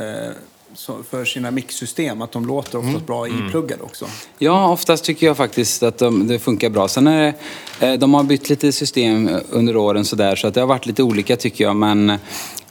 för 1.09 1.25
sina 1.25 1.51
mixsystem. 1.51 2.21
Att 2.21 2.31
de 2.31 2.45
låter 2.45 2.77
oftast 2.77 3.05
bra 3.07 3.27
ipluggade 3.27 3.83
också. 3.83 4.05
Ja, 4.37 4.69
oftast 4.71 5.03
tycker 5.05 5.25
jag 5.25 5.37
faktiskt 5.37 5.83
att 5.83 5.97
de, 5.97 6.27
det 6.27 6.39
funkar 6.39 6.69
bra. 6.69 6.87
Sen 6.87 7.07
är 7.07 7.33
det, 7.79 7.87
eh, 7.87 7.99
de 7.99 8.13
har 8.13 8.23
bytt 8.23 8.49
lite 8.49 8.71
system 8.71 9.29
under 9.49 9.77
åren 9.77 10.05
sådär, 10.05 10.35
så 10.35 10.47
att 10.47 10.53
det 10.53 10.59
har 10.59 10.67
varit 10.67 10.85
lite 10.85 11.03
olika 11.03 11.35
tycker 11.35 11.63
jag. 11.63 11.75
Men, 11.75 12.17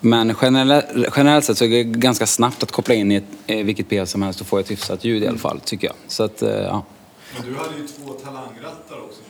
men 0.00 0.34
generellt, 0.42 0.84
generellt 1.16 1.44
sett 1.44 1.58
så 1.58 1.64
är 1.64 1.68
det 1.68 1.84
ganska 1.84 2.26
snabbt 2.26 2.62
att 2.62 2.72
koppla 2.72 2.94
in 2.94 3.12
i 3.12 3.14
ett, 3.14 3.24
eh, 3.46 3.64
vilket 3.64 3.88
PA 3.88 4.06
som 4.06 4.22
helst 4.22 4.40
och 4.40 4.46
få 4.46 4.58
ett 4.58 4.70
hyfsat 4.70 5.04
ljud 5.04 5.22
i 5.22 5.26
alla 5.26 5.38
fall, 5.38 5.60
tycker 5.60 5.86
jag. 5.86 5.96
Så 6.08 6.22
att, 6.22 6.42
eh, 6.42 6.50
ja. 6.50 6.84
Men 7.36 7.46
du 7.52 7.58
hade 7.58 7.76
ju 7.78 7.86
två 7.88 8.12
talangrattar 8.12 8.96
också. 9.04 9.20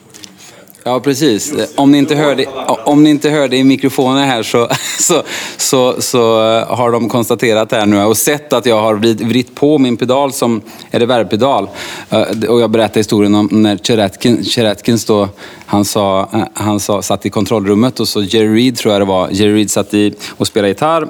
Ja, 0.85 1.01
precis. 1.01 1.55
Om 1.77 1.93
ni 1.93 1.99
inte 1.99 2.15
hörde, 2.15 2.47
om 2.85 3.03
ni 3.03 3.11
inte 3.11 3.31
hörde 3.31 3.57
i 3.57 3.65
mikrofonen 3.65 4.29
här 4.29 4.43
så, 4.43 4.69
så, 4.99 5.23
så, 5.57 6.03
så 6.03 6.41
eh, 6.57 6.77
har 6.77 6.93
de 6.93 7.09
konstaterat 7.09 7.73
här 7.73 7.87
nu 7.87 8.03
och 8.03 8.17
sett 8.17 8.53
att 8.53 8.67
jag 8.67 8.81
har 8.81 8.95
vridit 9.25 9.55
på 9.55 9.79
min 9.79 9.97
pedal 9.97 10.33
som 10.33 10.61
är 10.91 11.01
reverbpedal. 11.01 11.69
Eh, 12.11 12.21
och 12.49 12.61
jag 12.61 12.71
berättade 12.71 13.01
historien 13.01 13.35
om 13.35 13.49
när 13.51 13.77
Cheretkins, 13.77 14.55
Cheretkins 14.55 15.05
då, 15.05 15.29
han, 15.73 15.85
sa, 15.85 16.29
eh, 16.33 16.43
han 16.55 16.81
sa, 16.81 17.03
satt 17.03 17.27
i 17.27 17.31
kontrollrummet 17.31 18.01
och 18.01 18.09
så 18.09 18.23
Jerry 18.23 18.55
Reed 18.57 18.77
tror 18.77 18.93
jag 18.95 19.01
det 19.01 19.05
var. 19.07 19.29
Jerry 19.31 19.55
Reed 19.55 19.71
satt 19.71 19.95
i 19.95 20.15
och 20.37 20.47
spelade 20.47 20.69
gitarr. 20.69 21.09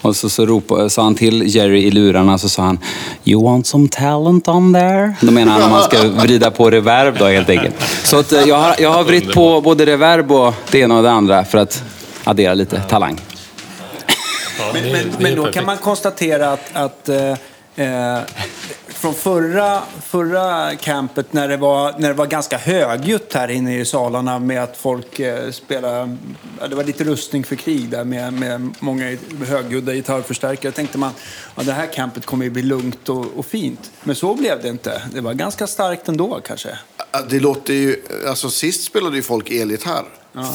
Och 0.00 0.16
så, 0.16 0.28
så 0.28 0.46
ropade, 0.46 0.90
sa 0.90 1.02
han 1.02 1.14
till 1.14 1.54
Jerry 1.56 1.82
i 1.84 1.90
lurarna 1.90 2.38
så 2.38 2.48
sa 2.48 2.62
han 2.62 2.78
You 3.24 3.44
want 3.44 3.66
some 3.66 3.88
talent 3.88 4.48
on 4.48 4.74
there? 4.74 5.14
Då 5.20 5.32
menar 5.32 5.52
han 5.52 5.62
om 5.62 5.70
man 5.70 5.82
ska 5.82 6.02
vrida 6.08 6.50
på 6.50 6.70
reverb 6.70 7.18
då 7.18 7.24
helt 7.26 7.48
enkelt. 7.50 7.74
Så 8.04 8.18
att, 8.18 8.32
eh, 8.32 8.40
jag 8.42 8.56
har, 8.56 8.74
jag 8.78 8.90
har 8.92 9.04
vridit 9.04 9.32
på 9.34 9.60
både 9.60 9.86
reverb 9.86 10.32
och 10.32 10.54
det 10.70 10.78
ena 10.78 10.96
och 10.96 11.02
det 11.02 11.10
andra 11.10 11.44
för 11.44 11.58
att 11.58 11.82
addera 12.24 12.54
lite 12.54 12.80
talang. 12.80 13.20
Ja, 14.58 14.64
Men, 14.72 14.82
det 14.82 14.88
är- 14.88 14.92
men, 14.92 15.02
det 15.10 15.22
men 15.22 15.34
då 15.36 15.42
perfekt. 15.42 15.54
kan 15.54 15.66
man 15.66 15.76
konstatera 15.78 16.52
att, 16.52 16.70
att 16.72 17.08
eh, 17.08 17.30
eh, 17.86 18.18
från 18.98 19.14
förra, 19.14 19.82
förra 20.06 20.76
campet 20.76 21.32
när 21.32 21.48
det, 21.48 21.56
var, 21.56 21.94
när 21.98 22.08
det 22.08 22.14
var 22.14 22.26
ganska 22.26 22.58
högljutt 22.58 23.34
här 23.34 23.48
inne 23.48 23.78
i 23.80 23.84
salarna 23.84 24.38
med 24.38 24.62
att 24.62 24.76
folk 24.76 25.20
eh, 25.20 25.50
spelade, 25.50 26.16
ja, 26.60 26.68
det 26.68 26.74
var 26.76 26.84
lite 26.84 27.04
rustning 27.04 27.44
för 27.44 27.56
krig 27.56 27.88
där 27.88 28.04
med, 28.04 28.32
med 28.32 28.74
många 28.80 29.16
högljudda 29.46 29.94
gitarrförstärkare. 29.94 30.72
tänkte 30.72 30.98
man 30.98 31.12
att 31.54 31.66
det 31.66 31.72
här 31.72 31.86
campet 31.92 32.26
kommer 32.26 32.44
ju 32.44 32.50
bli 32.50 32.62
lugnt 32.62 33.08
och, 33.08 33.26
och 33.36 33.46
fint. 33.46 33.90
Men 34.02 34.16
så 34.16 34.34
blev 34.34 34.62
det 34.62 34.68
inte. 34.68 35.02
Det 35.12 35.20
var 35.20 35.34
ganska 35.34 35.66
starkt 35.66 36.08
ändå 36.08 36.40
kanske. 36.46 36.78
Ja, 37.12 37.20
Det 37.30 37.40
låter 37.40 37.74
ju, 37.74 38.02
alltså 38.28 38.50
sist 38.50 38.84
spelade 38.84 39.16
ju 39.16 39.22
folk 39.22 39.50
elgitarr. 39.50 40.04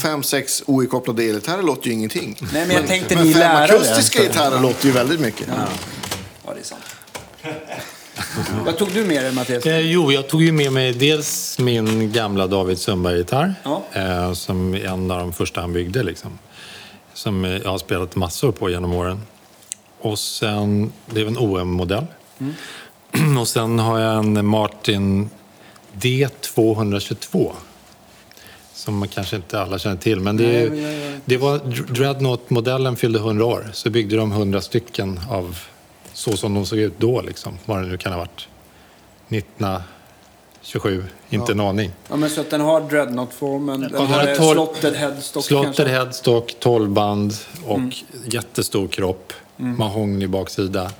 Fem, 0.02 0.24
sex 0.24 0.64
oikopplade 0.66 1.24
elgitarrer 1.24 1.64
låter 1.64 1.88
ju 1.88 1.94
ingenting. 1.94 2.38
Nej, 2.54 2.68
men 2.68 2.76
jag 2.76 2.88
tänkte 2.88 3.16
men 3.16 3.28
ni 3.28 3.34
fem 3.34 3.40
lärare. 3.40 3.64
akustiska 3.64 4.24
gitarrer 4.24 4.60
låter 4.60 4.86
ju 4.86 4.92
väldigt 4.92 5.20
mycket. 5.20 5.48
Ja, 6.46 6.54
det 6.54 6.60
är 6.60 6.64
sant. 6.64 6.84
Vad 8.66 8.78
tog 8.78 8.94
du 8.94 9.06
med 9.06 9.24
dig 9.24 9.34
Mattias? 9.34 9.66
Eh, 9.66 9.80
jo, 9.80 10.12
jag 10.12 10.28
tog 10.28 10.44
ju 10.44 10.52
med 10.52 10.72
mig 10.72 10.94
dels 10.94 11.60
min 11.60 12.12
gamla 12.12 12.48
David 12.48 12.80
Sundberg-gitarr. 12.80 13.56
Ja. 13.64 13.84
Eh, 13.94 14.34
som 14.34 14.74
är 14.74 14.86
en 14.86 15.12
av 15.12 15.20
de 15.20 15.34
första 15.34 15.62
han 15.62 15.74
byggde. 15.74 16.04
Liksom. 16.04 16.40
Som 17.14 17.46
eh, 17.46 17.52
jag 17.52 17.70
har 17.70 17.78
spelat 17.78 18.16
massor 18.16 18.52
på 18.52 18.70
genom 18.70 18.94
åren. 18.94 19.22
Och 20.00 20.20
sen, 20.20 20.92
det 21.06 21.22
är 21.22 21.26
en 21.26 21.38
OM-modell. 21.38 22.06
Och 23.40 23.48
sen 23.48 23.80
har 23.80 24.00
jag 24.00 24.18
en 24.18 24.46
Martin 24.46 25.30
D222. 25.94 27.52
Som 28.74 28.98
man 28.98 29.08
kanske 29.08 29.36
inte 29.36 29.62
alla 29.62 29.80
känner 29.80 29.98
till. 29.98 30.20
Men 30.20 30.38
det, 30.38 30.62
är, 30.62 31.20
det 31.26 31.38
var 31.38 31.58
Dreadnought-modellen 31.94 32.96
fyllde 32.96 33.20
100 33.20 33.46
år. 33.46 33.70
Så 33.74 33.90
byggde 33.90 34.16
de 34.16 34.32
100 34.32 34.62
stycken 34.62 35.20
av 35.30 35.58
så 36.14 36.38
som 36.38 36.54
de 36.54 36.66
såg 36.66 36.80
ut 36.80 36.94
då. 36.98 37.22
Liksom. 37.22 37.58
Vad 37.66 37.82
det 37.84 37.88
nu 37.88 37.98
kan 37.98 38.12
ha 38.14 38.20
varit. 38.20 38.48
1927, 40.62 41.04
inte 41.30 41.52
en 41.52 41.60
aning. 41.60 41.92
Ja, 42.10 42.16
men 42.16 42.30
så 42.30 42.42
att 42.42 42.50
den 42.50 42.62
har 42.62 42.82
dreadnought-formen. 42.82 43.80
Den 43.82 43.92
den 43.92 44.08
har 44.08 44.24
tolv- 44.36 44.54
slotted 44.54 44.96
headstock 44.96 45.46
Slotted 45.46 45.76
kanske. 45.76 45.94
headstock, 45.94 46.56
12 46.60 46.90
band 46.90 47.34
och 47.66 47.78
Mm. 47.78 47.92
jättestor 48.26 48.88
kropp. 48.88 49.34
Mahogny 49.56 50.28
baksida. 50.28 50.92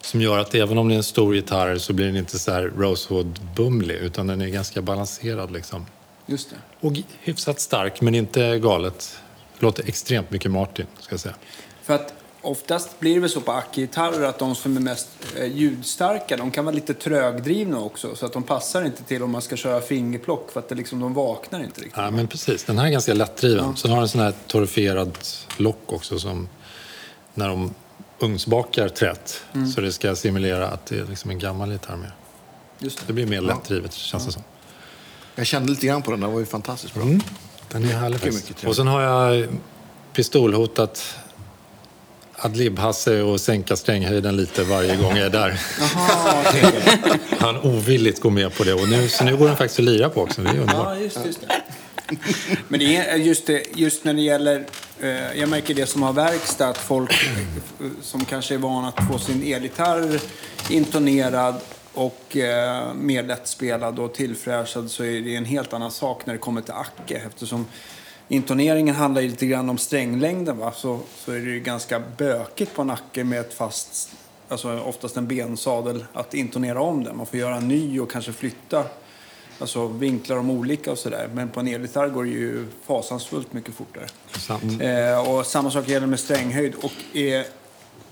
Som 0.00 0.20
gör 0.20 0.38
att 0.38 0.54
även 0.54 0.78
om 0.78 0.88
det 0.88 0.94
är 0.94 0.96
en 0.96 1.02
stor 1.02 1.34
gitarr 1.34 1.78
så 1.78 1.92
blir 1.92 2.06
den 2.06 2.16
inte 2.16 2.38
så 2.38 2.52
här 2.52 2.72
Rosewood-bumlig 2.76 3.94
utan 3.94 4.26
den 4.26 4.40
är 4.40 4.46
ganska 4.48 4.82
balanserad 4.82 5.50
liksom. 5.52 5.86
Just 6.26 6.50
det. 6.50 6.56
Och 6.80 6.92
hyfsat 7.20 7.60
stark 7.60 8.00
men 8.00 8.14
inte 8.14 8.58
galet. 8.58 9.18
Låter 9.58 9.88
extremt 9.88 10.30
mycket 10.30 10.50
Martin 10.50 10.86
ska 11.00 11.12
jag 11.12 11.20
säga. 11.20 11.34
För 11.82 11.94
att 11.94 12.14
oftast 12.44 13.00
blir 13.00 13.14
det 13.14 13.20
väl 13.20 13.30
så 13.30 13.40
på 13.40 13.52
Acke-gitarrer 13.52 14.22
att 14.22 14.38
de 14.38 14.54
som 14.54 14.76
är 14.76 14.80
mest 14.80 15.08
eh, 15.36 15.46
ljudstarka, 15.46 16.36
de 16.36 16.50
kan 16.50 16.64
vara 16.64 16.74
lite 16.74 16.94
trögdrivna 16.94 17.80
också. 17.80 18.16
Så 18.16 18.26
att 18.26 18.32
de 18.32 18.42
passar 18.42 18.84
inte 18.84 19.02
till 19.02 19.22
om 19.22 19.30
man 19.30 19.42
ska 19.42 19.56
köra 19.56 19.80
fingerplock 19.80 20.50
för 20.50 20.60
att 20.60 20.68
det 20.68 20.74
liksom, 20.74 21.00
de 21.00 21.14
vaknar 21.14 21.60
inte 21.60 21.80
riktigt. 21.80 21.96
Ja 21.96 22.10
men 22.10 22.28
precis, 22.28 22.64
den 22.64 22.78
här 22.78 22.86
är 22.86 22.90
ganska 22.90 23.14
lättdriven. 23.14 23.76
Sen 23.76 23.90
har 23.90 23.96
den 23.96 24.02
en 24.02 24.08
sån 24.08 24.20
här 24.20 24.34
torrefierad 24.46 25.18
lock 25.56 25.92
också 25.92 26.18
som 26.18 26.48
när 27.34 27.48
de 27.48 27.74
ugnsbakar 28.18 28.88
trätt. 28.88 29.44
Mm. 29.52 29.68
Så 29.68 29.80
det 29.80 29.92
ska 29.92 30.16
simulera 30.16 30.68
att 30.68 30.86
det 30.86 30.98
är 30.98 31.06
liksom 31.06 31.30
en 31.30 31.38
gammal 31.38 31.72
gitarr 31.72 31.96
med. 31.96 32.10
Just 32.78 32.98
det. 32.98 33.04
Det 33.06 33.12
blir 33.12 33.26
mer 33.26 33.40
lättdrivet 33.40 33.92
känns 33.92 34.26
det 34.26 34.32
som. 34.32 34.42
Jag 35.34 35.46
kände 35.46 35.70
lite 35.70 35.86
grann 35.86 36.02
på 36.02 36.10
den, 36.10 36.20
den 36.20 36.32
var 36.32 36.40
ju 36.40 36.46
fantastiskt 36.46 36.94
bra. 36.94 37.04
Den 37.68 37.84
är 37.84 37.88
härlig 37.88 38.20
faktiskt. 38.20 38.64
Och 38.64 38.76
sen 38.76 38.86
har 38.86 39.00
jag 39.00 39.48
pistolhotat 40.12 41.18
Adlib-Hasse 42.44 43.20
och 43.20 43.40
sänka 43.40 43.76
stränghöjden 43.76 44.36
lite 44.36 44.64
varje 44.64 44.96
gång 44.96 45.16
jag 45.16 45.26
är 45.26 45.30
där. 45.30 45.60
Han 47.40 47.56
ovilligt 47.56 48.20
går 48.20 48.30
med 48.30 48.56
på 48.56 48.64
det. 48.64 48.74
Och 48.74 48.88
nu, 48.88 49.08
så 49.08 49.24
nu 49.24 49.36
går 49.36 49.46
den 49.46 49.56
faktiskt 49.56 49.78
att 49.78 49.84
lira 49.84 50.08
på 50.08 50.22
också. 50.22 50.42
Det 50.42 50.48
är 50.48 50.58
underbart. 50.58 50.96
Ja, 50.96 50.96
just, 50.96 51.26
just 51.26 51.40
det. 51.40 51.62
Men 52.68 52.80
det 52.80 52.96
är 52.96 53.16
just, 53.16 53.46
det, 53.46 53.62
just 53.74 54.04
när 54.04 54.14
det 54.14 54.20
gäller, 54.20 54.66
eh, 55.00 55.40
jag 55.40 55.48
märker 55.48 55.74
det 55.74 55.86
som 55.86 56.02
har 56.02 56.12
verkstad, 56.12 56.68
att 56.68 56.78
folk 56.78 57.12
eh, 57.12 57.86
som 58.02 58.24
kanske 58.24 58.54
är 58.54 58.58
vana 58.58 58.88
att 58.88 59.06
få 59.12 59.18
sin 59.18 59.54
elgitarr 59.54 60.20
intonerad 60.70 61.54
och 61.94 62.36
eh, 62.36 62.94
mer 62.94 63.22
lättspelad 63.22 63.98
och 63.98 64.14
tillfräschad 64.14 64.90
så 64.90 65.04
är 65.04 65.20
det 65.20 65.36
en 65.36 65.44
helt 65.44 65.72
annan 65.72 65.90
sak 65.90 66.26
när 66.26 66.34
det 66.34 66.38
kommer 66.38 66.60
till 66.60 66.74
Acke 66.74 67.22
eftersom 67.26 67.66
intoneringen 68.28 68.94
handlar 68.94 69.22
ju 69.22 69.28
lite 69.28 69.46
grann 69.46 69.70
om 69.70 69.78
stränglängden 69.78 70.58
va? 70.58 70.72
Så, 70.76 71.00
så 71.18 71.32
är 71.32 71.38
det 71.38 71.50
ju 71.50 71.60
ganska 71.60 72.02
bökigt 72.18 72.74
på 72.74 72.82
en 72.82 72.90
Acke 72.90 73.24
med 73.24 73.40
ett 73.40 73.54
fast, 73.54 74.12
alltså 74.48 74.80
oftast 74.80 75.16
en 75.16 75.26
bensadel, 75.26 76.04
att 76.12 76.34
intonera 76.34 76.80
om 76.80 77.04
den. 77.04 77.16
Man 77.16 77.26
får 77.26 77.38
göra 77.38 77.56
en 77.56 77.68
ny 77.68 78.00
och 78.00 78.10
kanske 78.10 78.32
flytta 78.32 78.84
Alltså 79.58 79.86
vinklar 79.86 80.36
dem 80.36 80.50
olika 80.50 80.92
och 80.92 80.98
sådär. 80.98 81.28
Men 81.34 81.48
på 81.48 81.60
en 81.60 81.68
elgitarr 81.68 82.08
går 82.08 82.24
det 82.24 82.30
ju 82.30 82.66
fasansfullt 82.86 83.52
mycket 83.52 83.74
fortare. 83.74 84.06
Eh, 84.80 85.30
och 85.30 85.46
samma 85.46 85.70
sak 85.70 85.88
gäller 85.88 86.06
med 86.06 86.20
stränghöjd. 86.20 86.74
Och 86.74 87.16
eh, 87.16 87.44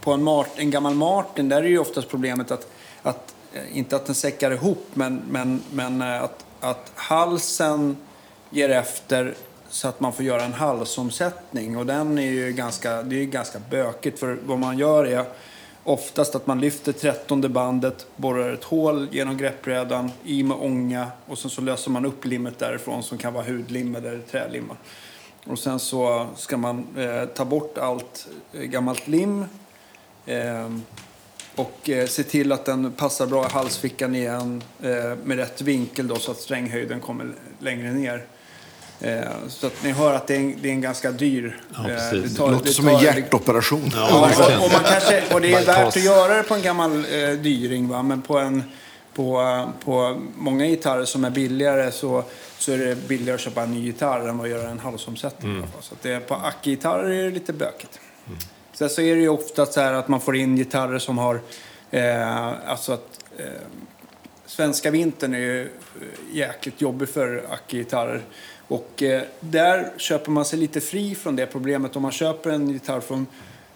på 0.00 0.12
en, 0.12 0.22
Mart, 0.22 0.48
en 0.56 0.70
gammal 0.70 0.94
Martin, 0.94 1.48
där 1.48 1.62
är 1.62 1.66
ju 1.66 1.78
oftast 1.78 2.08
problemet 2.08 2.50
att, 2.50 2.68
att 3.02 3.34
eh, 3.52 3.78
inte 3.78 3.96
att 3.96 4.06
den 4.06 4.14
säckar 4.14 4.50
ihop, 4.50 4.86
men, 4.94 5.22
men, 5.30 5.62
men 5.72 6.02
eh, 6.02 6.22
att, 6.22 6.44
att 6.60 6.92
halsen 6.94 7.96
ger 8.50 8.68
efter 8.68 9.34
så 9.72 9.88
att 9.88 10.00
man 10.00 10.12
får 10.12 10.24
göra 10.24 10.44
en 10.44 10.52
halsomsättning. 10.52 11.76
Och 11.76 11.86
den 11.86 12.18
är 12.18 12.30
ju 12.30 12.52
ganska, 12.52 13.02
det 13.02 13.16
är 13.16 13.20
ju 13.20 13.26
ganska 13.26 13.58
bökigt, 13.70 14.18
för 14.18 14.38
vad 14.46 14.58
man 14.58 14.78
gör 14.78 15.04
är 15.04 15.24
oftast 15.84 16.34
att 16.34 16.46
man 16.46 16.60
lyfter 16.60 16.92
trettonde 16.92 17.48
bandet, 17.48 18.06
borrar 18.16 18.52
ett 18.52 18.64
hål 18.64 19.08
genom 19.12 19.36
greppbrädan, 19.36 20.10
i 20.24 20.42
med 20.42 20.56
ånga 20.60 21.06
och 21.26 21.38
sen 21.38 21.50
så 21.50 21.60
löser 21.60 21.90
man 21.90 22.06
upp 22.06 22.24
limmet 22.24 22.58
därifrån 22.58 23.02
som 23.02 23.18
kan 23.18 23.32
vara 23.34 23.44
hudlim 23.44 23.96
eller 23.96 24.18
trälimma. 24.18 24.76
Och 25.46 25.58
sen 25.58 25.78
så 25.78 26.26
ska 26.36 26.56
man 26.56 26.86
eh, 26.96 27.24
ta 27.24 27.44
bort 27.44 27.78
allt 27.78 28.28
eh, 28.52 28.60
gammalt 28.60 29.08
lim 29.08 29.44
eh, 30.26 30.70
och 31.54 31.90
eh, 31.90 32.06
se 32.06 32.22
till 32.22 32.52
att 32.52 32.64
den 32.64 32.92
passar 32.92 33.26
bra 33.26 33.46
i 33.46 33.48
halsfickan 33.48 34.14
igen 34.14 34.62
eh, 34.82 35.16
med 35.24 35.36
rätt 35.36 35.62
vinkel 35.62 36.08
då 36.08 36.16
så 36.16 36.30
att 36.30 36.38
stränghöjden 36.38 37.00
kommer 37.00 37.32
längre 37.58 37.92
ner. 37.92 38.26
Eh, 39.02 39.20
så 39.48 39.66
att 39.66 39.84
ni 39.84 39.92
hör 39.92 40.14
att 40.14 40.26
det 40.26 40.34
är 40.34 40.38
en, 40.38 40.56
det 40.62 40.68
är 40.68 40.72
en 40.72 40.80
ganska 40.80 41.10
dyr... 41.12 41.60
Ja, 41.74 41.80
eh, 41.80 41.86
precis. 41.86 42.36
Det 42.36 42.50
låter 42.50 42.70
som 42.70 42.88
en 42.88 42.98
hjärtoperation. 42.98 43.90
Ja, 43.94 44.20
verkligen. 44.20 44.60
och, 44.60 44.66
och, 44.66 44.72
man 44.72 44.80
kanske, 44.84 45.34
och 45.34 45.40
det 45.40 45.54
är 45.54 45.66
värt 45.66 45.86
att 45.86 46.04
göra 46.04 46.36
det 46.36 46.42
på 46.42 46.54
en 46.54 46.62
gammal 46.62 46.92
eh, 46.92 47.30
dyring, 47.30 47.88
va? 47.88 48.02
men 48.02 48.22
på, 48.22 48.38
en, 48.38 48.62
på, 49.14 49.40
eh, 49.40 49.84
på 49.84 50.20
många 50.36 50.66
gitarrer 50.66 51.04
som 51.04 51.24
är 51.24 51.30
billigare 51.30 51.92
så, 51.92 52.24
så 52.58 52.72
är 52.72 52.78
det 52.78 53.08
billigare 53.08 53.34
att 53.34 53.40
köpa 53.40 53.62
en 53.62 53.72
ny 53.72 53.84
gitarr 53.84 54.28
än 54.28 54.40
att 54.40 54.48
göra 54.48 54.70
en 54.70 54.78
halsomsättning. 54.78 55.62
fall. 55.62 55.82
Så 55.82 55.94
det, 56.02 56.20
på 56.20 56.34
Acke-gitarrer 56.34 57.10
är 57.10 57.24
det 57.24 57.30
lite 57.30 57.52
bökigt. 57.52 58.00
Sen 58.72 58.90
så 58.90 59.00
är 59.00 59.14
det 59.16 59.22
ju 59.22 59.28
ofta 59.28 59.66
så 59.66 59.80
här 59.80 59.92
att 59.92 60.08
man 60.08 60.20
får 60.20 60.36
in 60.36 60.56
gitarrer 60.56 60.98
som 60.98 61.18
har... 61.18 61.40
Eh, 61.90 62.70
alltså 62.70 62.92
att, 62.92 63.18
eh, 63.38 63.46
svenska 64.52 64.90
vintern 64.90 65.34
är 65.34 65.38
ju 65.38 65.62
eh, 65.62 65.68
jäkligt 66.32 66.80
jobbig 66.80 67.08
för 67.08 67.44
Acke-gitarrer. 67.50 68.22
Och 68.68 69.02
eh, 69.02 69.22
där 69.40 69.92
köper 69.96 70.30
man 70.30 70.44
sig 70.44 70.58
lite 70.58 70.80
fri 70.80 71.14
från 71.14 71.36
det 71.36 71.46
problemet. 71.46 71.96
Om 71.96 72.02
man 72.02 72.12
köper 72.12 72.50
en 72.50 72.70
gitarr 72.70 73.00
från 73.00 73.26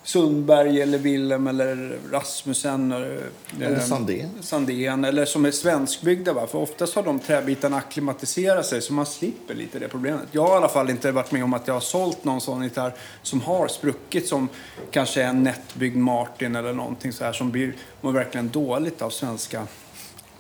Sundberg 0.03 0.81
eller 0.81 0.99
Willem 0.99 1.47
eller 1.47 1.99
Rasmussen. 2.11 2.93
Eller, 2.93 3.21
Eller 3.61 3.77
eh, 3.77 3.83
Sandén. 3.83 4.31
Sandén 4.41 5.05
eller 5.05 5.25
som 5.25 5.45
är 5.45 5.51
svenskbyggda. 5.51 6.33
Va? 6.33 6.47
För 6.47 6.59
oftast 6.59 6.95
har 6.95 7.03
de 7.03 7.19
träbitarna 7.19 7.77
acklimatiserat 7.77 8.67
sig 8.67 8.83
så 8.83 8.93
man 8.93 9.07
slipper 9.07 9.55
lite 9.55 9.79
det 9.79 9.89
problemet. 9.89 10.23
Jag 10.33 10.43
har 10.43 10.55
i 10.55 10.57
alla 10.57 10.69
fall 10.69 10.91
inte 10.91 11.13
varit 11.13 11.33
med 11.33 11.45
om 11.45 11.55
att 11.55 11.67
jag 11.67 11.75
har 11.75 11.81
sålt 11.81 12.25
någon 12.25 12.41
sån 12.41 12.63
gitarr 12.63 12.95
som 13.23 13.41
har 13.41 13.69
spruckit 13.69 14.29
som 14.29 14.49
kanske 14.91 15.23
en 15.23 15.43
nättbyggd 15.43 15.97
Martin 15.97 16.57
eller 16.57 16.73
någonting 16.73 17.13
så 17.13 17.25
här 17.25 17.33
som 17.33 17.51
blir 17.51 17.75
mår 18.01 18.13
verkligen 18.13 18.49
dåligt 18.49 19.03
av 19.03 19.11
svenska 19.11 19.67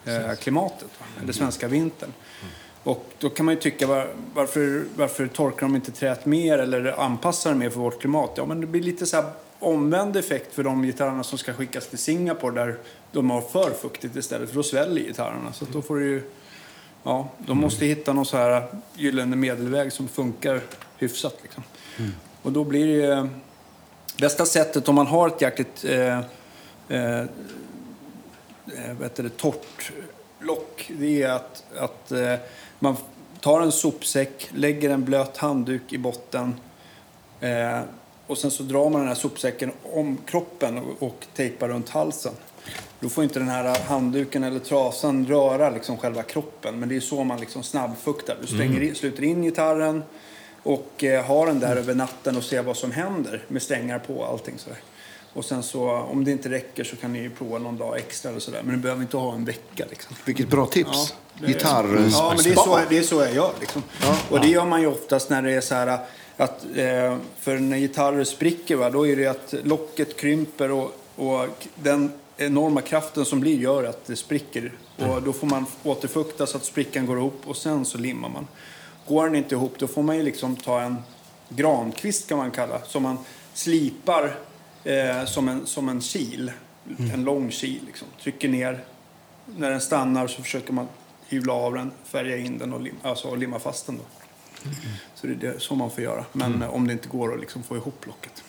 eh, 0.07 0.35
klimatet. 0.35 0.89
Va? 0.99 1.07
Eller 1.23 1.33
svenska 1.33 1.69
vintern. 1.69 2.13
Och 2.83 3.07
då 3.19 3.31
kan 3.31 3.47
man 3.47 3.55
ju 3.55 3.61
tycka 3.61 3.87
var, 3.87 4.09
varför, 4.35 4.85
varför 4.97 5.27
torkar 5.27 5.67
de 5.67 5.77
inte 5.77 5.93
träet 5.93 6.27
mer 6.27 6.59
eller 6.59 7.01
anpassar 7.01 7.51
det 7.51 7.57
mer 7.57 7.71
för 7.71 7.81
vårt 7.81 8.01
klimat? 8.01 8.31
Ja, 8.35 8.47
men 8.47 8.61
det 8.61 8.67
blir 8.67 8.83
lite 8.83 9.07
så 9.07 9.17
här 9.17 9.31
omvänd 9.59 10.17
effekt 10.17 10.55
för 10.55 10.65
de 10.65 10.83
gitarrerna 10.83 11.23
som 11.23 11.39
ska 11.39 11.53
skickas 11.53 11.87
till 11.89 11.99
Singapore 11.99 12.55
där 12.55 12.79
de 13.13 13.31
har 13.31 13.41
för 13.41 13.71
fuktigt 13.71 14.17
istället 14.17 14.49
för 14.49 14.57
då 14.57 14.63
sväller 14.63 15.01
gitarrerna. 15.01 15.53
Så 15.53 15.65
då 15.73 15.83
får 15.83 16.01
ju, 16.01 16.23
ja, 17.03 17.29
de 17.39 17.59
måste 17.59 17.87
hitta 17.87 18.13
någon 18.13 18.27
så 18.27 18.37
här 18.37 18.67
gyllene 18.95 19.37
medelväg 19.37 19.93
som 19.93 20.09
funkar 20.09 20.61
hyfsat. 20.97 21.37
Liksom. 21.43 21.63
Och 22.43 22.53
då 22.53 22.65
blir 22.65 22.87
det 22.87 22.93
ju, 22.93 23.29
bästa 24.21 24.47
sättet 24.47 24.89
om 24.89 24.95
man 24.95 25.07
har 25.07 25.29
ett 25.29 25.43
jäkligt 25.43 25.85
eh, 25.85 26.19
eh, 26.89 27.25
eh, 28.75 29.03
heter 29.03 29.23
det, 29.23 29.37
torrt 29.37 29.93
lock, 30.41 30.91
det 30.99 31.23
är 31.23 31.31
att, 31.31 31.65
att 31.77 32.13
eh, 32.13 32.35
man 32.79 32.97
tar 33.41 33.61
en 33.61 33.73
sopsäck, 33.73 34.49
lägger 34.55 34.91
en 34.91 35.05
blöt 35.05 35.37
handduk 35.37 35.93
i 35.93 35.99
botten 35.99 36.55
eh, 37.41 37.81
och 38.27 38.39
sen 38.39 38.51
så 38.51 38.63
drar 38.63 38.91
man 38.91 39.01
den 39.01 39.09
här 39.09 39.15
sopsäcken 39.15 39.73
om 39.83 40.19
kroppen 40.27 40.79
och, 40.79 41.03
och 41.03 41.27
tejpar 41.35 41.69
runt 41.69 41.89
halsen. 41.89 42.33
Då 43.01 43.09
får 43.09 43.25
inte 43.25 43.39
den 43.39 43.49
här 43.49 43.81
handduken 43.81 44.45
eller 44.45 44.59
trasan 44.59 45.27
röra 45.27 45.71
liksom 45.71 45.97
själva 45.97 46.23
kroppen, 46.23 46.79
men 46.79 46.89
det 46.89 46.97
är 46.97 47.01
så 47.01 47.25
man 47.25 47.41
liksom 47.41 47.63
snabbfuktar. 47.63 48.37
Du 48.41 48.47
stänger 48.47 48.83
in, 48.83 48.95
sluter 48.95 49.25
in 49.25 49.43
gitarren 49.43 50.03
och 50.63 51.05
eh, 51.05 51.25
har 51.25 51.47
den 51.47 51.61
där 51.61 51.77
över 51.77 51.95
natten 51.95 52.37
och 52.37 52.45
ser 52.45 52.63
vad 52.63 52.77
som 52.77 52.93
händer 52.93 53.45
med 53.49 53.63
strängar 53.63 53.99
på 53.99 54.15
och 54.15 54.29
allting 54.29 54.59
sådär. 54.59 54.79
Och 55.37 55.45
sen 55.45 55.63
så, 55.63 55.91
om 55.91 56.25
det 56.25 56.31
inte 56.31 56.49
räcker 56.49 56.85
så 56.85 56.97
kan 56.97 57.13
ni 57.13 57.19
ju 57.19 57.31
prova 57.31 57.59
någon 57.59 57.77
dag 57.79 57.99
extra 57.99 58.31
eller 58.31 58.41
sådär. 58.41 58.61
Men 58.65 58.75
du 58.75 58.81
behöver 58.81 59.03
inte 59.03 59.17
ha 59.17 59.35
en 59.35 59.45
vecka 59.45 59.85
liksom. 59.91 60.17
Vilket 60.25 60.49
bra 60.49 60.67
tips. 60.67 61.15
det- 61.41 61.47
Gitarr... 61.47 62.09
Ja, 62.13 62.33
men 62.37 62.45
det 62.45 62.51
är 62.51 62.55
så, 62.55 62.81
det 62.89 62.99
är 62.99 63.03
så 63.03 63.15
jag 63.17 63.35
gör. 63.35 63.53
Liksom. 63.61 63.83
och 64.31 64.41
det 64.41 64.47
gör 64.49 64.65
man 64.65 64.81
ju 64.81 64.87
oftast 64.87 65.31
när 65.31 65.43
det 65.43 65.53
är 65.53 65.61
så 65.61 65.75
här 65.75 65.99
att 66.37 66.65
eh, 66.77 67.17
för 67.41 67.59
när 67.59 67.79
gitarrer 67.79 68.25
spricker 68.25 68.77
va, 68.77 68.91
då 68.91 69.07
är 69.07 69.17
det 69.17 69.27
att 69.27 69.55
locket 69.65 70.17
krymper 70.17 70.71
och, 70.71 70.93
och 71.17 71.67
den 71.75 72.13
enorma 72.37 72.81
kraften 72.81 73.25
som 73.25 73.41
blir 73.41 73.59
gör 73.59 73.85
att 73.85 74.07
det 74.07 74.17
spricker. 74.17 74.73
Och 74.97 75.23
då 75.23 75.33
får 75.33 75.47
man 75.47 75.67
återfukta 75.83 76.47
så 76.47 76.57
att 76.57 76.65
sprickan 76.65 77.07
går 77.07 77.19
ihop 77.19 77.41
och 77.45 77.57
sen 77.57 77.85
så 77.85 77.99
limmar 77.99 78.29
man. 78.29 78.47
Går 79.09 79.25
den 79.27 79.35
inte 79.35 79.55
ihop 79.55 79.75
då 79.79 79.87
får 79.87 80.03
man 80.03 80.17
ju 80.17 80.23
liksom 80.23 80.57
ta 80.57 80.81
en 80.81 80.97
grankvist 81.49 82.29
kan 82.29 82.39
man 82.39 82.51
kalla 82.51 82.81
som 82.87 83.03
man 83.03 83.19
slipar 83.55 84.37
eh, 84.87 85.25
som, 85.27 85.49
en, 85.49 85.67
som 85.67 85.89
en 85.89 86.01
kil. 86.01 86.53
En 87.15 87.25
lång 87.25 87.51
kil 87.51 87.81
liksom. 87.87 88.09
Trycker 88.23 88.49
ner. 88.49 88.85
När 89.57 89.71
den 89.71 89.81
stannar 89.81 90.27
så 90.27 90.43
försöker 90.43 90.73
man 90.73 90.87
hyvla 91.29 91.53
av 91.53 91.75
den, 91.75 91.91
färga 92.05 92.37
in 92.37 92.59
den 92.59 92.73
och, 92.73 92.81
lim, 92.81 92.95
alltså, 93.03 93.29
och 93.29 93.39
limma 93.39 93.59
fast 93.59 93.87
den. 93.87 93.97
Då. 93.97 94.03
Så 95.15 95.27
det 95.27 95.33
är 95.33 95.53
det, 95.53 95.61
så 95.61 95.75
man 95.75 95.91
får 95.91 96.05
göra. 96.05 96.25
Men 96.33 96.63
eh, 96.63 96.75
om 96.75 96.87
det 96.87 96.93
inte 96.93 97.09
går 97.09 97.35
att 97.35 97.41
liksom 97.41 97.63
få 97.63 97.77
ihop 97.77 98.07
locket. 98.07 98.45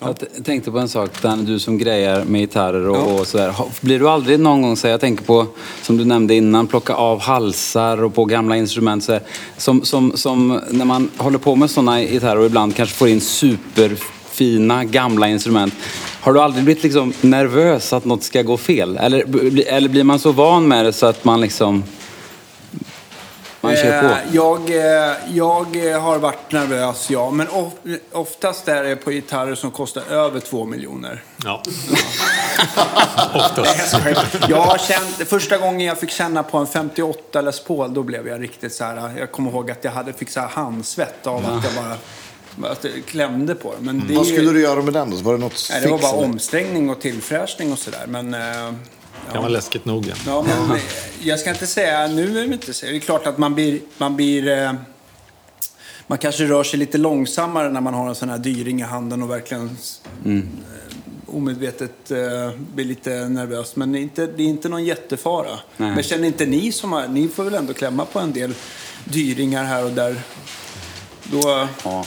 Jag 0.00 0.18
t- 0.18 0.26
tänkte 0.44 0.70
på 0.70 0.78
en 0.78 0.88
sak, 0.88 1.22
Dan, 1.22 1.44
du 1.44 1.58
som 1.58 1.78
grejar 1.78 2.24
med 2.24 2.40
gitarrer 2.40 2.88
och, 2.88 2.96
Ja. 2.96 3.20
och 3.20 3.26
sådär. 3.26 3.54
Blir 3.80 3.98
du 3.98 4.08
aldrig 4.08 4.40
någon 4.40 4.62
gång, 4.62 4.76
så 4.76 4.86
här, 4.86 4.92
jag 4.92 5.00
tänker 5.00 5.24
på, 5.24 5.46
som 5.82 5.96
du 5.96 6.04
nämnde 6.04 6.34
innan, 6.34 6.66
plocka 6.66 6.94
av 6.94 7.20
halsar 7.20 8.02
och 8.04 8.14
på 8.14 8.24
gamla 8.24 8.56
instrument. 8.56 9.04
Så 9.04 9.18
som, 9.56 9.84
som, 9.84 10.16
som 10.16 10.60
när 10.70 10.84
man 10.84 11.10
håller 11.16 11.38
på 11.38 11.56
med 11.56 11.70
sådana 11.70 12.00
gitarrer 12.02 12.38
och 12.38 12.46
ibland 12.46 12.76
kanske 12.76 12.94
får 12.96 13.08
in 13.08 13.20
superfina 14.38 14.84
gamla 14.84 15.28
instrument. 15.28 15.74
Har 16.20 16.32
du 16.32 16.40
aldrig 16.40 16.64
blivit 16.64 16.82
liksom 16.82 17.12
nervös 17.20 17.92
att 17.92 18.04
något 18.04 18.22
ska 18.22 18.42
gå 18.42 18.56
fel? 18.56 18.96
Eller, 18.96 19.24
eller 19.66 19.88
blir 19.88 20.04
man 20.04 20.18
så 20.18 20.32
van 20.32 20.68
med 20.68 20.84
det 20.84 20.92
så 20.92 21.06
att 21.06 21.24
man 21.24 21.40
liksom... 21.40 21.84
Man 23.60 23.76
kör 23.76 24.02
på? 24.02 24.06
Eh, 24.08 24.16
Jag, 24.32 24.70
eh, 24.70 25.16
jag 25.34 26.00
har 26.00 26.18
varit 26.18 26.52
nervös, 26.52 27.10
ja. 27.10 27.30
Men 27.30 27.48
of, 27.48 27.72
oftast 28.12 28.68
är 28.68 28.84
det 28.84 28.96
på 28.96 29.10
gitarrer 29.10 29.54
som 29.54 29.70
kostar 29.70 30.02
över 30.10 30.40
två 30.40 30.64
miljoner. 30.64 31.22
Ja. 31.44 31.62
Nej, 34.04 34.16
jag 34.48 34.60
har 34.60 34.78
känt, 34.78 35.28
första 35.28 35.58
gången 35.58 35.80
jag 35.80 35.98
fick 35.98 36.10
känna 36.10 36.42
på 36.42 36.58
en 36.58 36.66
58 36.66 37.40
Les 37.40 37.60
Paul, 37.64 37.94
då 37.94 38.02
blev 38.02 38.28
jag 38.28 38.42
riktigt 38.42 38.74
så 38.74 38.84
här. 38.84 39.12
Jag 39.18 39.32
kommer 39.32 39.50
ihåg 39.50 39.70
att 39.70 39.84
jag 39.84 39.92
hade 39.92 40.12
fick 40.12 40.30
så 40.30 40.40
här 40.40 40.48
handsvett 40.48 41.26
av 41.26 41.46
att 41.46 41.64
jag 41.64 41.84
bara 41.84 41.96
att 42.64 42.82
det 42.82 43.06
klämde 43.06 43.54
på 43.54 43.74
det. 43.78 43.84
Men 43.84 44.06
det, 44.06 44.14
är 44.14 44.16
Vad 44.16 44.26
skulle 44.26 44.52
du 44.52 44.60
göra 44.60 44.82
med 44.82 44.92
den 44.92 45.10
då? 45.10 45.16
Var 45.16 45.32
det 45.32 45.38
något 45.38 45.68
Nej, 45.70 45.80
det 45.80 45.88
var 45.88 45.98
bara 45.98 46.12
eller? 46.12 46.24
omsträngning 46.24 46.90
och 46.90 47.00
tillfräschning 47.00 47.72
och 47.72 47.78
sådär. 47.78 48.06
Men, 48.08 48.34
eh, 48.34 48.72
kan 49.32 49.42
vara 49.42 49.48
läskigt 49.48 49.84
nog. 49.84 50.06
Ja. 50.06 50.14
ja, 50.26 50.66
men 50.68 50.78
jag 51.20 51.40
ska 51.40 51.50
inte 51.50 51.66
säga, 51.66 52.06
nu 52.06 52.38
är 52.40 52.46
det 52.48 52.54
inte 52.54 52.74
så. 52.74 52.86
Det 52.86 52.96
är 52.96 53.00
klart 53.00 53.26
att 53.26 53.38
man 53.38 53.54
blir, 53.54 53.80
man 53.98 54.16
blir 54.16 54.48
eh, 54.48 54.72
man 56.06 56.18
kanske 56.18 56.44
rör 56.44 56.64
sig 56.64 56.78
lite 56.78 56.98
långsammare 56.98 57.70
när 57.70 57.80
man 57.80 57.94
har 57.94 58.08
en 58.08 58.14
sån 58.14 58.28
här 58.28 58.38
dyring 58.38 58.80
i 58.80 58.82
handen 58.82 59.22
och 59.22 59.30
verkligen 59.30 59.76
eh, 60.26 60.38
omedvetet 61.26 62.10
eh, 62.10 62.50
blir 62.74 62.84
lite 62.84 63.28
nervös. 63.28 63.76
Men 63.76 63.92
det 63.92 63.98
är 63.98 64.00
inte, 64.00 64.26
det 64.26 64.42
är 64.42 64.46
inte 64.46 64.68
någon 64.68 64.84
jättefara. 64.84 65.58
Nej. 65.76 65.90
Men 65.90 66.02
känner 66.02 66.26
inte 66.26 66.46
ni 66.46 66.72
som 66.72 66.92
har, 66.92 67.08
ni 67.08 67.28
får 67.28 67.44
väl 67.44 67.54
ändå 67.54 67.74
klämma 67.74 68.04
på 68.04 68.18
en 68.18 68.32
del 68.32 68.54
dyringar 69.04 69.64
här 69.64 69.84
och 69.84 69.92
där. 69.92 70.20
Då, 71.24 71.68
Ja. 71.84 72.04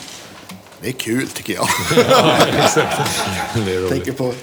Det 0.82 0.88
är 0.88 0.94
kul 0.94 1.28
tycker 1.28 1.54
jag. 1.54 1.64
Är 3.56 3.80
roligt. 3.80 3.90
Tänker 3.90 4.12
på 4.12 4.34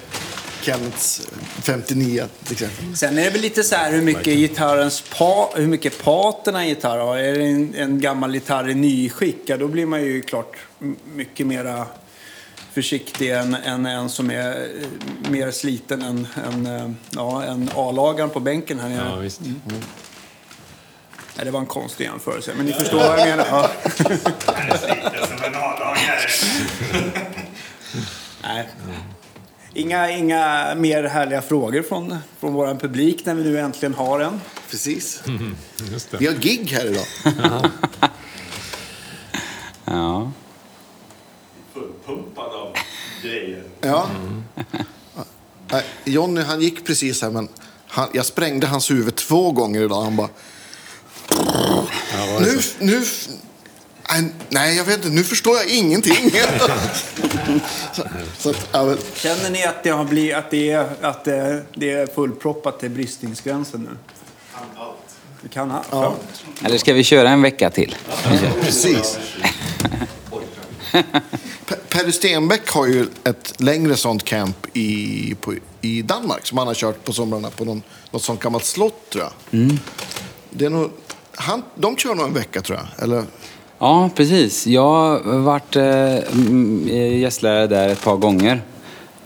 Kennets 0.60 1.28
59 1.62 2.24
till 2.44 2.52
exempel. 2.52 2.96
Sen 2.96 3.18
är 3.18 3.24
det 3.24 3.30
väl 3.30 3.40
lite 3.40 3.64
så 3.64 3.74
här 3.74 3.92
hur 3.92 4.02
mycket 4.02 4.24
gitarrens 4.24 5.04
pa, 5.18 5.52
hur 5.56 5.66
mycket 5.66 6.02
paterna 6.04 6.66
i 6.66 6.68
gitarr 6.68 6.98
har. 6.98 7.16
Är 7.16 7.38
det 7.38 7.44
en, 7.44 7.74
en 7.74 8.00
gammal 8.00 8.34
gitarr 8.34 8.68
i 8.68 8.74
nyskick, 8.74 9.36
ja, 9.46 9.56
då 9.56 9.68
blir 9.68 9.86
man 9.86 10.02
ju 10.02 10.22
klart 10.22 10.56
mycket 11.14 11.46
mera 11.46 11.86
försiktig 12.72 13.30
än, 13.30 13.54
än 13.54 13.86
en 13.86 14.08
som 14.08 14.30
är 14.30 14.50
eh, 14.50 15.30
mer 15.30 15.50
sliten 15.50 16.02
än, 16.02 16.26
än, 16.46 16.66
eh, 16.66 16.90
ja, 17.10 17.44
än 17.44 17.70
A-lagaren 17.74 18.30
på 18.30 18.40
bänken 18.40 18.78
här 18.80 18.88
nere. 18.88 19.10
Ja, 19.10 19.16
visst. 19.16 19.40
Nej, 21.38 21.44
det 21.44 21.50
var 21.50 21.60
en 21.60 21.66
konstig 21.66 22.04
jämförelse, 22.04 22.54
men 22.56 22.66
ni 22.66 22.72
förstår 22.72 22.98
vad 22.98 23.18
jag 23.20 23.28
menar. 23.28 23.46
Ja. 23.50 23.70
Nej. 28.42 28.68
Inga, 29.74 30.10
inga 30.10 30.74
mer 30.76 31.04
härliga 31.04 31.42
frågor 31.42 31.82
från, 31.82 32.18
från 32.40 32.52
vår 32.52 32.74
publik 32.74 33.26
när 33.26 33.34
vi 33.34 33.44
nu 33.44 33.58
äntligen 33.58 33.94
har 33.94 34.20
en. 34.20 34.40
Precis. 34.70 35.22
Just 35.92 36.10
det. 36.10 36.16
Vi 36.16 36.26
har 36.26 36.34
gig 36.34 36.70
här 36.72 36.86
idag. 36.86 37.06
ja. 39.84 40.32
Fullpumpad 41.74 42.52
av 42.52 42.76
grejer. 43.22 43.64
Ja. 43.80 44.08
Nej, 45.70 45.84
Jonny 46.04 46.40
han 46.40 46.60
gick 46.60 46.86
precis 46.86 47.22
här 47.22 47.30
men 47.30 47.48
han, 47.86 48.08
jag 48.12 48.26
sprängde 48.26 48.66
hans 48.66 48.90
huvud 48.90 49.16
två 49.16 49.52
gånger 49.52 49.82
idag. 49.82 50.02
Han 50.02 50.16
bara... 50.16 50.28
Ja, 52.12 52.38
Nu, 52.40 52.60
nu, 52.78 53.04
nej, 54.48 54.76
jag 54.76 54.84
vet 54.84 54.96
inte. 54.96 55.08
Nu 55.08 55.24
förstår 55.24 55.56
jag 55.56 55.68
ingenting. 55.68 56.30
så, 57.92 58.02
så 58.38 58.54
ja, 58.72 58.84
men, 58.84 58.98
Känner 59.14 59.50
ni 59.50 59.64
att 59.64 59.82
det, 59.82 59.90
har 59.90 60.04
blivit, 60.04 60.34
att 60.34 60.50
det, 60.50 60.70
är, 60.70 60.88
att 61.00 61.24
det, 61.24 61.62
det 61.74 61.92
är 61.92 62.06
fullproppat 62.06 62.80
till 62.80 62.90
bristningsgränsen 62.90 63.80
nu? 63.90 63.96
Det 65.42 65.48
kan 65.48 65.70
allt. 65.70 65.86
Ja. 65.90 66.14
Eller 66.64 66.78
ska 66.78 66.92
vi 66.92 67.04
köra 67.04 67.30
en 67.30 67.42
vecka 67.42 67.70
till? 67.70 67.96
precis. 68.60 69.18
Pe- 71.66 71.76
Perry 71.88 72.12
Stenbeck 72.12 72.70
har 72.70 72.86
ju 72.86 73.06
ett 73.24 73.54
längre 73.60 73.96
sånt 73.96 74.24
camp 74.24 74.66
i, 74.76 75.34
på, 75.40 75.54
i 75.80 76.02
Danmark 76.02 76.46
som 76.46 76.58
han 76.58 76.66
har 76.66 76.74
kört 76.74 77.04
på 77.04 77.12
somrarna 77.12 77.50
på 77.50 77.64
någon, 77.64 77.82
något 78.10 78.22
sånt 78.22 78.40
gammalt 78.40 78.64
slott 78.64 79.10
tror 79.10 79.24
jag. 79.24 79.32
Det 80.50 80.64
är 80.64 80.70
nog, 80.70 80.90
han, 81.38 81.62
de 81.74 81.96
kör 81.96 82.14
nog 82.14 82.26
en 82.26 82.34
vecka 82.34 82.60
tror 82.62 82.78
jag. 82.78 83.04
Eller, 83.04 83.22
Ja, 83.80 84.10
precis. 84.14 84.66
Jag 84.66 84.82
har 84.82 85.38
varit 85.38 85.76
eh, 85.76 86.32
mm, 86.32 86.88
gästlärare 87.18 87.66
där 87.66 87.88
ett 87.88 88.02
par 88.04 88.16
gånger. 88.16 88.62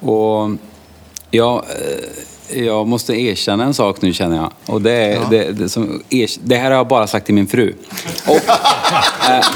Och 0.01 0.51
jag, 1.31 1.65
eh, 2.51 2.63
jag 2.65 2.87
måste 2.89 3.15
erkänna 3.21 3.65
en 3.65 3.75
sak 3.75 4.03
nu 4.03 4.13
känner 4.13 4.37
jag. 4.37 4.53
Och 4.67 4.83
det, 4.83 4.93
är, 4.93 5.21
det, 5.31 5.53
det, 5.53 5.69
som, 5.69 6.03
ers- 6.11 6.39
det 6.45 6.57
här 6.57 6.71
har 6.71 6.77
jag 6.77 6.89
bara 6.89 7.07
sagt 7.07 7.27
till 7.27 7.35
min 7.35 7.47
fru. 7.47 7.75
Och, 8.27 8.35
eh, 9.31 9.47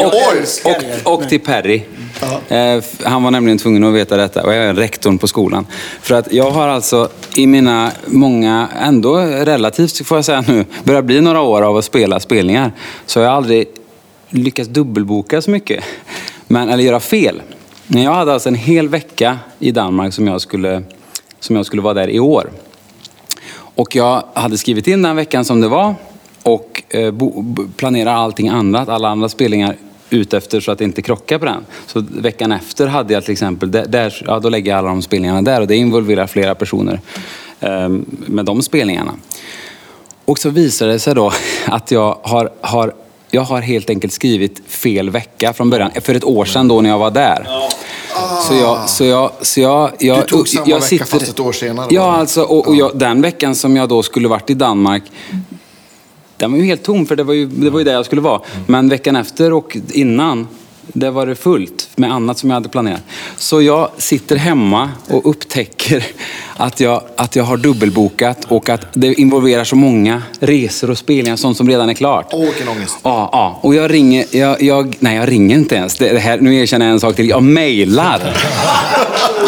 och, 0.00 0.06
och, 0.06 0.72
och, 1.06 1.14
och 1.22 1.28
till 1.28 1.40
Perry. 1.40 1.82
Eh, 2.48 2.84
Han 3.04 3.22
var 3.22 3.30
nämligen 3.30 3.58
tvungen 3.58 3.84
att 3.84 3.94
veta 3.94 4.16
detta 4.16 4.42
och 4.42 4.54
jag 4.54 4.64
är 4.64 4.74
rektorn 4.74 5.18
på 5.18 5.26
skolan. 5.26 5.66
För 6.00 6.14
att 6.14 6.32
jag 6.32 6.50
har 6.50 6.68
alltså 6.68 7.08
i 7.36 7.46
mina 7.46 7.92
många, 8.06 8.68
ändå 8.80 9.16
relativt 9.18 10.06
får 10.06 10.18
jag 10.18 10.24
säga 10.24 10.44
nu, 10.48 10.64
börjar 10.84 11.02
bli 11.02 11.20
några 11.20 11.40
år 11.40 11.62
av 11.62 11.76
att 11.76 11.84
spela 11.84 12.20
spelningar. 12.20 12.72
Så 13.06 13.20
har 13.20 13.24
jag 13.24 13.34
aldrig 13.34 13.66
lyckats 14.28 14.68
dubbelboka 14.68 15.42
så 15.42 15.50
mycket. 15.50 15.84
Men, 16.46 16.68
eller 16.68 16.84
göra 16.84 17.00
fel. 17.00 17.42
Men 17.86 18.02
jag 18.02 18.14
hade 18.14 18.32
alltså 18.32 18.48
en 18.48 18.54
hel 18.54 18.88
vecka 18.88 19.38
i 19.58 19.70
Danmark 19.70 20.14
som 20.14 20.26
jag 20.26 20.40
skulle, 20.40 20.82
som 21.40 21.56
jag 21.56 21.66
skulle 21.66 21.82
vara 21.82 21.94
där 21.94 22.10
i 22.10 22.20
år. 22.20 22.50
Och 23.54 23.96
jag 23.96 24.24
hade 24.34 24.58
skrivit 24.58 24.86
in 24.86 25.02
den 25.02 25.16
veckan 25.16 25.44
som 25.44 25.60
det 25.60 25.68
var 25.68 25.94
och 26.42 26.82
eh, 26.88 27.14
planerar 27.76 28.14
allting 28.14 28.48
annat, 28.48 28.88
alla 28.88 29.08
andra 29.08 29.28
spelningar 29.28 29.76
utefter 30.12 30.60
så 30.60 30.72
att 30.72 30.78
det 30.78 30.84
inte 30.84 31.02
krockar 31.02 31.38
på 31.38 31.44
den. 31.44 31.64
Så 31.86 32.04
veckan 32.08 32.52
efter 32.52 32.86
hade 32.86 33.14
jag 33.14 33.24
till 33.24 33.32
exempel, 33.32 33.70
där, 33.70 34.22
ja, 34.26 34.38
då 34.38 34.48
lägger 34.48 34.70
jag 34.70 34.78
alla 34.78 34.88
de 34.88 35.02
spelningarna 35.02 35.42
där 35.42 35.60
och 35.60 35.66
det 35.66 35.76
involverar 35.76 36.26
flera 36.26 36.54
personer 36.54 37.00
eh, 37.60 37.88
med 38.08 38.44
de 38.44 38.62
spelningarna. 38.62 39.14
Och 40.24 40.38
så 40.38 40.50
visar 40.50 40.86
det 40.86 40.98
sig 40.98 41.14
då 41.14 41.32
att 41.66 41.90
jag 41.90 42.18
har, 42.22 42.52
har, 42.60 42.94
jag 43.30 43.42
har 43.42 43.60
helt 43.60 43.90
enkelt 43.90 44.12
skrivit 44.12 44.62
fel 44.66 45.10
vecka 45.10 45.52
från 45.52 45.70
början. 45.70 45.90
För 46.00 46.14
ett 46.14 46.24
år 46.24 46.44
sedan 46.44 46.68
då 46.68 46.80
när 46.80 46.90
jag 46.90 46.98
var 46.98 47.10
där. 47.10 47.46
Så 48.48 48.54
jag, 48.54 48.88
så 48.88 49.04
jag, 49.04 49.30
så 49.40 49.60
jag, 49.60 49.90
jag, 49.98 50.18
Du 50.18 50.22
tog 50.22 50.48
samma 50.48 50.66
jag 50.68 50.80
vecka 50.80 51.04
fast 51.04 51.28
ett 51.28 51.40
år 51.40 51.52
senare, 51.52 51.86
Ja, 51.90 52.16
alltså 52.16 52.42
och, 52.42 52.68
och 52.68 52.76
jag, 52.76 52.98
den 52.98 53.22
veckan 53.22 53.54
som 53.54 53.76
jag 53.76 53.88
då 53.88 54.02
skulle 54.02 54.28
varit 54.28 54.50
i 54.50 54.54
Danmark 54.54 55.02
den 56.42 56.52
var 56.52 56.58
ju 56.58 56.64
helt 56.64 56.82
tom 56.82 57.06
för 57.06 57.16
det 57.16 57.22
var 57.22 57.34
ju, 57.34 57.46
det 57.46 57.70
var 57.70 57.78
ju 57.78 57.84
där 57.84 57.92
jag 57.92 58.06
skulle 58.06 58.22
vara. 58.22 58.40
Men 58.66 58.88
veckan 58.88 59.16
efter 59.16 59.52
och 59.52 59.76
innan, 59.92 60.48
det 60.86 61.10
var 61.10 61.26
det 61.26 61.34
fullt 61.34 61.88
med 61.96 62.12
annat 62.12 62.38
som 62.38 62.50
jag 62.50 62.54
hade 62.54 62.68
planerat. 62.68 63.02
Så 63.36 63.62
jag 63.62 63.90
sitter 63.96 64.36
hemma 64.36 64.90
och 65.08 65.30
upptäcker 65.30 66.06
att 66.62 66.80
jag, 66.80 67.02
att 67.16 67.36
jag 67.36 67.44
har 67.44 67.56
dubbelbokat 67.56 68.44
och 68.48 68.68
att 68.68 68.86
det 68.92 69.14
involverar 69.14 69.64
så 69.64 69.76
många 69.76 70.22
resor 70.40 70.90
och 70.90 70.98
spelningar, 70.98 71.36
sånt 71.36 71.56
som 71.56 71.68
redan 71.68 71.88
är 71.88 71.94
klart. 71.94 72.28
Åh, 72.32 72.44
vilken 72.44 72.68
ångest. 72.68 72.98
Ja, 73.02 73.28
ja. 73.32 73.58
Och 73.62 73.74
jag 73.74 73.92
ringer, 73.92 74.24
jag, 74.30 74.62
jag, 74.62 74.96
nej 74.98 75.16
jag 75.16 75.30
ringer 75.30 75.56
inte 75.56 75.74
ens. 75.74 75.96
Det, 75.96 76.12
det 76.12 76.18
här, 76.18 76.38
nu 76.38 76.56
erkänner 76.56 76.86
jag 76.86 76.92
en 76.92 77.00
sak 77.00 77.16
till. 77.16 77.28
Jag 77.28 77.42
mejlar. 77.42 78.36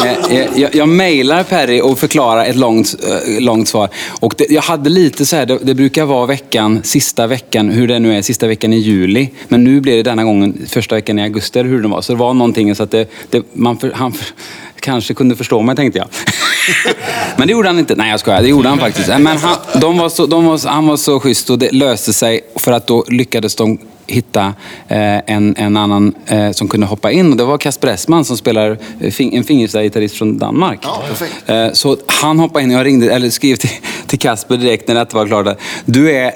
Eh, 0.04 0.36
jag, 0.36 0.48
jag, 0.58 0.74
jag 0.74 0.88
mejlar 0.88 1.42
Perry 1.42 1.80
och 1.80 1.98
förklarar 1.98 2.44
ett 2.44 2.56
långt, 2.56 2.94
eh, 3.02 3.40
långt 3.40 3.68
svar. 3.68 3.88
Och 4.20 4.34
det, 4.38 4.50
jag 4.50 4.62
hade 4.62 4.90
lite 4.90 5.26
så 5.26 5.36
här, 5.36 5.46
det, 5.46 5.58
det 5.62 5.74
brukar 5.74 6.04
vara 6.04 6.26
veckan, 6.26 6.80
sista 6.84 7.26
veckan, 7.26 7.70
hur 7.70 7.88
det 7.88 7.98
nu 7.98 8.18
är, 8.18 8.22
sista 8.22 8.46
veckan 8.46 8.72
i 8.72 8.76
juli. 8.76 9.28
Men 9.48 9.64
nu 9.64 9.80
blev 9.80 9.96
det 9.96 10.02
denna 10.02 10.24
gången 10.24 10.66
första 10.68 10.94
veckan 10.94 11.18
i 11.18 11.22
augusti 11.22 11.58
eller 11.58 11.70
hur 11.70 11.82
det 11.82 11.88
var. 11.88 12.00
Så 12.00 12.12
det 12.12 12.18
var 12.18 12.34
någonting 12.34 12.74
så 12.74 12.82
att 12.82 12.90
det, 12.90 13.06
man 13.52 13.76
för, 13.76 13.92
han 13.92 14.12
för, 14.12 14.26
kanske 14.84 15.14
kunde 15.14 15.36
förstå 15.36 15.62
mig 15.62 15.76
tänkte 15.76 15.98
jag. 15.98 16.08
Men 17.36 17.46
det 17.46 17.52
gjorde 17.52 17.68
han 17.68 17.78
inte. 17.78 17.94
Nej, 17.94 18.10
jag 18.10 18.20
skojar. 18.20 18.42
Det 18.42 18.48
gjorde 18.48 18.68
han 18.68 18.78
faktiskt. 18.78 19.08
Men 19.08 19.26
han, 19.26 19.56
de 19.80 19.98
var 19.98 20.08
så, 20.08 20.26
de 20.26 20.44
var, 20.44 20.68
han 20.68 20.86
var 20.86 20.96
så 20.96 21.20
schysst 21.20 21.50
och 21.50 21.58
det 21.58 21.72
löste 21.72 22.12
sig 22.12 22.40
för 22.56 22.72
att 22.72 22.86
då 22.86 23.04
lyckades 23.08 23.54
de 23.54 23.78
hitta 24.06 24.54
eh, 24.88 25.16
en, 25.26 25.54
en 25.58 25.76
annan 25.76 26.14
eh, 26.26 26.50
som 26.50 26.68
kunde 26.68 26.86
hoppa 26.86 27.10
in. 27.10 27.30
Och 27.30 27.36
det 27.36 27.44
var 27.44 27.58
Kasper 27.58 27.88
Essman 27.88 28.24
som 28.24 28.36
spelar 28.36 28.78
eh, 29.00 29.10
fing, 29.10 29.34
en 29.36 29.44
fingergitarrist 29.44 30.16
från 30.16 30.38
Danmark. 30.38 30.78
Ja, 30.82 31.02
perfekt. 31.08 31.34
Eh, 31.46 31.72
så 31.72 31.96
han 32.06 32.38
hoppade 32.38 32.62
in 32.64 32.70
och 32.70 32.78
jag 32.80 32.86
ringde, 32.86 33.10
eller 33.14 33.30
skrev 33.30 33.56
till, 33.56 33.70
till 34.06 34.18
Kasper 34.18 34.56
direkt 34.56 34.88
när 34.88 34.94
detta 34.94 35.16
var 35.16 35.26
klart. 35.26 35.58
Du 35.84 36.12
är, 36.12 36.32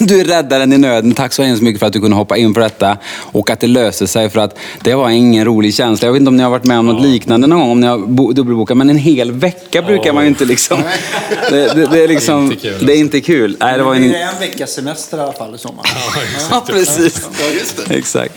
du 0.04 0.20
är 0.20 0.24
räddaren 0.24 0.72
i 0.72 0.78
nöden. 0.78 1.12
Tack 1.14 1.32
så 1.32 1.42
hemskt 1.42 1.62
mycket 1.62 1.80
för 1.80 1.86
att 1.86 1.92
du 1.92 2.00
kunde 2.00 2.16
hoppa 2.16 2.36
in 2.36 2.54
på 2.54 2.60
detta. 2.60 2.96
Och 3.08 3.50
att 3.50 3.60
det 3.60 3.66
löste 3.66 4.06
sig 4.06 4.30
för 4.30 4.40
att 4.40 4.58
det 4.82 4.94
var 4.94 5.10
ingen 5.10 5.44
rolig 5.44 5.74
känsla. 5.74 6.06
Jag 6.08 6.12
vet 6.12 6.20
inte 6.20 6.28
om 6.28 6.36
ni 6.36 6.42
har 6.42 6.50
varit 6.50 6.64
med 6.64 6.78
om 6.78 6.86
något 6.86 7.02
liknande 7.02 7.46
någon 7.46 7.60
gång, 7.60 7.70
om 7.70 7.80
ni 7.80 7.86
har 7.86 7.98
bo- 7.98 8.32
dubbelbokat. 8.32 8.76
Men 8.76 8.90
en 8.90 8.98
hel 8.98 9.32
vecka 9.32 9.82
brukar 9.82 10.12
man 10.12 10.22
ju 10.24 10.28
inte 10.28 10.44
liksom... 10.44 10.78
Det, 11.50 11.74
det, 11.74 11.86
det 11.86 12.04
är 12.04 12.08
liksom... 12.08 12.44
Inte 12.52 12.56
kul. 12.68 12.86
Det 12.86 12.92
är 12.96 12.98
inte 12.98 13.20
kul. 13.20 13.56
Nej, 13.60 13.76
det 13.78 13.82
var 13.84 13.94
Det 13.94 13.96
en... 14.00 14.08
blir 14.08 14.20
en 14.20 14.40
veckas 14.40 14.70
semester 14.70 15.18
i 15.18 15.20
alla 15.20 15.32
fall 15.32 15.54
i 15.54 15.58
sommar. 15.58 15.84
Ja, 16.50 16.62
precis. 16.78 17.28
Ja, 17.40 17.46
just 17.54 17.88
det. 17.88 17.94
Exakt. 17.98 18.34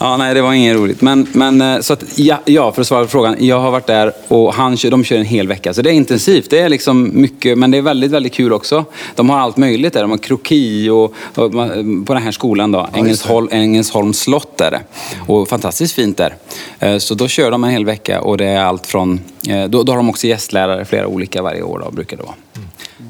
Ja, 0.00 0.16
nej, 0.16 0.34
det 0.34 0.42
var 0.42 0.52
inget 0.52 0.76
roligt. 0.76 1.00
Men, 1.02 1.26
men 1.32 1.60
eh, 1.62 1.80
så 1.80 1.92
att, 1.92 2.18
ja, 2.18 2.40
ja, 2.44 2.72
för 2.72 2.80
att 2.80 2.86
svara 2.86 3.04
på 3.04 3.10
frågan. 3.10 3.36
Jag 3.46 3.60
har 3.60 3.70
varit 3.70 3.86
där 3.86 4.12
och 4.28 4.54
han 4.54 4.76
kör, 4.76 4.90
de 4.90 5.04
kör 5.04 5.16
en 5.16 5.24
hel 5.24 5.48
vecka. 5.48 5.74
Så 5.74 5.82
det 5.82 5.90
är 5.90 5.94
intensivt. 5.94 6.50
Det 6.50 6.58
är 6.58 6.68
liksom 6.68 7.10
mycket, 7.14 7.58
men 7.58 7.70
det 7.70 7.78
är 7.78 7.82
väldigt, 7.82 8.10
väldigt 8.10 8.32
kul 8.34 8.52
också. 8.52 8.84
De 9.14 9.30
har 9.30 9.38
allt 9.38 9.56
möjligt 9.56 9.92
där. 9.92 10.00
De 10.00 10.10
har 10.10 10.18
kroki 10.18 10.88
och, 10.90 11.14
och 11.34 11.54
man- 11.54 12.04
på 12.04 12.14
den 12.14 12.22
här 12.22 12.30
skolan 12.32 12.72
då. 12.72 12.88
Ängelholm, 12.94 13.48
Ängelholms 13.52 14.18
slott 14.20 14.60
är 14.60 14.70
det. 14.70 14.80
Och 15.26 15.48
fantastiskt 15.48 15.94
fint 15.94 16.16
där. 16.16 16.34
Eh, 16.78 16.98
Så 16.98 17.14
då 17.14 17.28
kör 17.28 17.50
de 17.50 17.64
en 17.64 17.70
hel 17.70 17.84
vecka 17.84 18.20
och 18.20 18.36
det 18.36 18.46
är 18.46 18.60
allt 18.60 18.86
från... 18.86 19.20
eh, 19.48 19.64
Då, 19.64 19.82
då 19.82 19.92
har 19.92 19.96
de 19.96 20.10
också 20.10 20.26
gästlärare, 20.26 20.84
flera 20.84 21.06
olika 21.06 21.42
varje 21.42 21.62
år 21.62 21.78
då, 21.84 21.90
brukar 21.90 22.16
det 22.16 22.22
vara. 22.22 22.34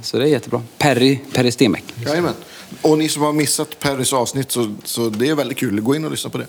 Så 0.02 0.16
det 0.18 0.24
är 0.24 0.28
jättebra. 0.28 0.62
Perry, 0.78 1.18
Perry 1.32 1.50
Stenbeck. 1.50 1.84
Jajamän. 2.06 2.32
Och 2.82 2.98
ni 2.98 3.08
som 3.08 3.22
har 3.22 3.32
missat 3.32 3.78
Perrys 3.78 4.12
avsnitt, 4.12 4.50
så, 4.52 4.74
så 4.84 5.08
det 5.10 5.28
är 5.28 5.34
väldigt 5.34 5.58
kul. 5.58 5.80
Gå 5.80 5.94
in 5.96 6.04
och 6.04 6.10
lyssna 6.10 6.30
på 6.30 6.38
det. 6.38 6.46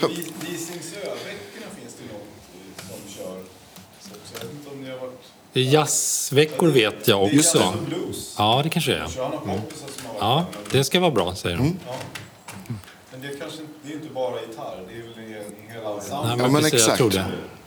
Men 0.00 0.10
vis- 0.10 0.18
Visingsöveckorna 0.40 1.66
finns 1.80 1.94
det 1.98 2.12
något 2.12 2.26
som 2.88 3.14
kör. 3.16 3.38
Så 4.00 4.10
jag 4.34 4.40
vet 4.44 4.52
inte 4.52 4.70
om 4.70 4.82
ni 4.82 4.90
har 4.90 4.98
varit... 4.98 5.20
Det 5.52 5.60
är 5.60 5.64
Jazzveckor 5.64 6.68
vet 6.68 7.08
jag 7.08 7.28
Det 7.30 7.34
är 7.34 7.38
också. 7.38 7.58
jazz 7.58 7.74
och 7.74 7.82
blues. 7.86 8.34
Ja, 8.38 8.60
det 8.64 8.70
kanske 8.70 8.90
det 8.90 8.96
är. 8.98 9.02
Varit 9.02 9.60
Ja, 10.20 10.46
det 10.70 10.84
ska 10.84 11.00
vara 11.00 11.10
bra, 11.10 11.34
säger 11.34 11.56
de. 11.56 11.78
Men 13.12 13.20
det 13.22 13.28
är 13.28 13.38
kanske 13.38 13.60
inte- 13.60 13.72
det 13.82 13.92
är 13.92 13.94
inte 13.96 14.08
bara 14.14 14.40
gitarr, 14.40 14.84
det 14.88 14.94
är 14.94 15.02
väl 15.02 15.18
en 15.18 15.32
hel 15.72 15.82
ensemble. 15.84 16.28
Nej, 16.28 16.36
Ja, 16.38 16.48
men 16.48 16.62
precis, 16.62 16.74
exakt. 16.88 16.98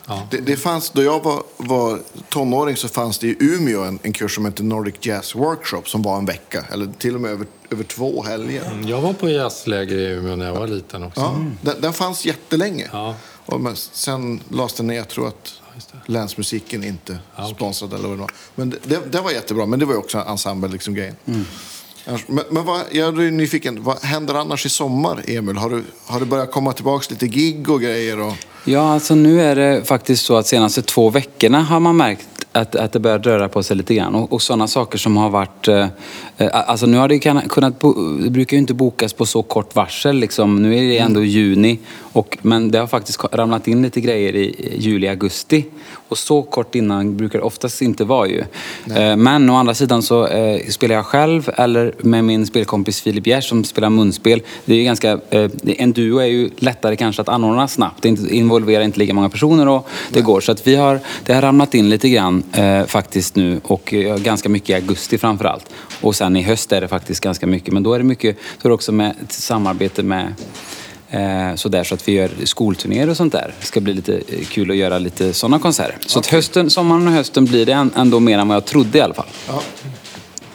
Det. 0.08 0.14
Ja. 0.14 0.28
Det, 0.32 0.38
det 0.38 0.58
fanns, 0.58 0.90
då 0.90 1.04
jag 1.04 1.24
var, 1.24 1.44
var 1.58 2.00
tonåring 2.30 2.76
så 2.76 2.88
fanns 2.88 3.18
det 3.20 3.28
i 3.28 3.36
Umeå 3.40 3.82
en, 3.84 4.00
en 4.04 4.14
kurs 4.14 4.36
som 4.36 4.46
hette 4.46 4.64
Nordic 4.64 4.96
Jazz 5.02 5.36
Workshop 5.36 5.82
som 5.86 6.02
var 6.02 6.18
en 6.18 6.26
vecka, 6.26 6.66
eller 6.72 6.88
till 6.98 7.16
och 7.16 7.22
med 7.22 7.32
över, 7.32 7.48
över 7.70 7.84
två 7.84 8.24
helger. 8.24 8.84
Jag 8.88 9.02
var 9.02 9.14
på 9.14 9.30
jazzläger 9.30 9.98
i 9.98 10.06
Umeå 10.06 10.36
när 10.36 10.46
jag 10.46 10.56
var 10.56 10.68
liten 10.68 11.04
också. 11.04 11.22
Ja, 11.22 11.46
den, 11.62 11.82
den 11.82 11.94
fanns 11.94 12.26
jättelänge. 12.26 12.90
Ja. 12.92 13.16
Och 13.46 13.62
men, 13.62 13.76
sen 13.76 14.40
lades 14.50 14.74
den 14.74 14.88
ner, 14.88 14.96
jag 14.96 15.08
tror 15.08 15.28
att. 15.28 15.54
Länsmusiken 16.06 16.84
inte 16.84 17.18
okej. 17.38 17.56
sponsrade 17.56 17.96
eller 17.96 18.08
vad 18.08 18.18
det 18.18 18.22
var. 18.22 18.32
Men 18.56 18.70
det, 18.70 18.78
det, 18.84 19.12
det 19.12 19.22
var 19.22 19.32
jättebra, 19.32 19.66
men 19.66 19.80
det 19.80 19.86
var 19.86 19.94
ju 19.94 20.00
också 20.00 20.18
ensemble 20.18 20.70
liksom 20.70 20.94
grejen. 20.94 21.16
Annars- 22.06 22.26
Men, 22.28 22.44
men 22.52 22.66
vad, 22.66 22.82
jag 22.92 23.08
är 23.08 23.32
nyfiken, 23.32 23.84
vad 23.84 24.04
händer 24.04 24.34
annars 24.34 24.66
i 24.66 24.70
sommar, 24.70 25.24
Emil? 25.28 25.58
Har 25.58 25.70
du, 25.70 25.84
har 26.06 26.20
du 26.20 26.26
börjat 26.26 26.52
komma 26.52 26.74
tillbaka 26.74 27.06
lite 27.10 27.28
gig 27.28 27.70
och 27.70 27.82
grejer? 27.82 28.20
Och... 28.20 28.34
Ja, 28.70 28.94
alltså 28.94 29.16
nu 29.16 29.42
är 29.42 29.56
det 29.56 29.84
faktiskt 29.88 30.26
så 30.26 30.36
att 30.38 30.48
senaste 30.48 30.82
två 30.82 31.10
veckorna 31.10 31.64
har 31.64 31.80
man 31.80 31.98
märkt 31.98 32.28
att, 32.52 32.76
att 32.76 32.92
det 32.92 33.00
börjar 33.00 33.20
röra 33.20 33.50
på 33.50 33.64
sig 33.64 33.78
lite 33.78 33.96
grann. 33.96 34.16
Och, 34.16 34.34
och 34.34 34.42
sådana 34.42 34.68
saker 34.68 34.98
som 34.98 35.18
har 35.18 35.30
varit... 35.30 35.68
Eh, 35.68 35.88
eh, 36.38 36.50
alltså 36.52 36.86
nu 36.86 36.98
har 36.98 37.08
det 37.08 37.20
kunnat... 37.50 37.82
Det 38.24 38.30
brukar 38.30 38.58
ju 38.58 38.62
inte 38.62 38.74
bokas 38.74 39.14
på 39.14 39.26
så 39.26 39.44
kort 39.44 39.76
varsel 39.76 40.16
liksom. 40.16 40.62
Nu 40.62 40.78
är 40.78 40.82
det 40.90 40.98
ändå 40.98 41.24
juni. 41.24 41.80
Och, 42.00 42.38
men 42.42 42.72
det 42.72 42.80
har 42.80 42.88
faktiskt 42.88 43.24
ramlat 43.32 43.68
in 43.68 43.82
lite 43.82 44.02
grejer 44.02 44.36
i 44.36 44.74
juli, 44.78 45.08
augusti. 45.08 45.66
Och 46.10 46.18
så 46.18 46.42
kort 46.42 46.76
innan 46.76 47.18
brukar 47.18 47.40
det 47.40 47.46
oftast 47.46 47.82
inte 47.82 48.04
vara 48.04 48.28
ju. 48.28 48.44
Eh, 48.96 49.16
men 49.16 49.50
å 49.50 49.56
andra 49.56 49.74
sidan 49.74 50.02
så 50.02 50.28
eh, 50.28 50.60
spelar 50.70 50.96
jag 50.96 51.06
själv 51.06 51.50
eller 51.56 51.94
med 52.00 52.24
min 52.24 52.46
spelkompis 52.48 53.02
Filip 53.02 53.28
Gers 53.28 53.50
som 53.50 53.64
spelar 53.64 53.90
munspel. 53.90 54.42
Det 54.66 54.74
är 54.74 54.78
ju 54.78 54.84
ganska, 54.84 55.20
eh, 55.30 55.50
en 55.64 55.92
duo 55.94 56.20
är 56.20 56.26
ju 56.26 56.50
lättare 56.58 56.96
kanske 56.96 57.22
att 57.22 57.30
anordna 57.30 57.68
snabbt. 57.68 58.02
Det 58.02 58.10
inte- 58.10 58.36
involverar 58.58 58.84
inte 58.84 59.00
lika 59.00 59.14
många 59.14 59.30
personer 59.30 59.68
och 59.68 59.88
det 60.10 60.22
går. 60.22 60.42
Så 60.42 60.52
att 60.52 60.68
vi 60.68 60.76
har, 60.76 61.00
det 61.26 61.34
har 61.34 61.42
ramlat 61.42 61.74
in 61.74 61.90
lite 61.90 62.10
grann 62.10 62.44
eh, 62.54 62.86
faktiskt 62.86 63.36
nu 63.36 63.62
och 63.64 63.94
eh, 63.94 64.18
ganska 64.18 64.50
mycket 64.50 64.70
i 64.70 64.74
augusti 64.74 65.18
framför 65.18 65.46
allt. 65.46 65.66
Och 66.02 66.16
sen 66.16 66.36
i 66.36 66.42
höst 66.42 66.72
är 66.72 66.82
det 66.82 66.88
faktiskt 66.88 67.24
ganska 67.24 67.48
mycket. 67.48 67.74
Men 67.74 67.84
då 67.84 67.94
är 67.94 67.98
det 67.98 68.06
mycket, 68.06 68.38
då 68.62 68.68
är 68.68 68.70
det 68.70 68.74
också 68.76 68.92
med 68.92 69.16
ett 69.24 69.32
samarbete 69.32 70.04
med 70.04 70.34
Eh, 71.10 71.56
sådär 71.56 71.84
så 71.84 71.94
att 71.96 72.08
vi 72.08 72.12
gör 72.12 72.30
skolturnéer 72.44 73.10
och 73.10 73.18
sånt 73.18 73.34
där. 73.34 73.54
Det 73.60 73.66
ska 73.66 73.80
bli 73.82 73.94
lite 73.94 74.14
eh, 74.28 74.46
kul 74.46 74.72
att 74.72 74.78
göra 74.78 74.98
lite 75.00 75.34
sådana 75.34 75.60
konserter. 75.60 75.98
Så 76.06 76.20
att 76.20 76.28
hösten, 76.28 76.70
sommaren 76.70 77.08
och 77.08 77.14
hösten 77.14 77.46
blir 77.46 77.66
det 77.66 77.72
än- 77.72 77.92
ändå 77.96 78.20
mer 78.20 78.38
än 78.40 78.48
vad 78.48 78.56
jag 78.56 78.66
trodde 78.66 78.98
i 78.98 79.02
alla 79.02 79.14
fall. 79.14 79.26
Ja. 79.48 79.62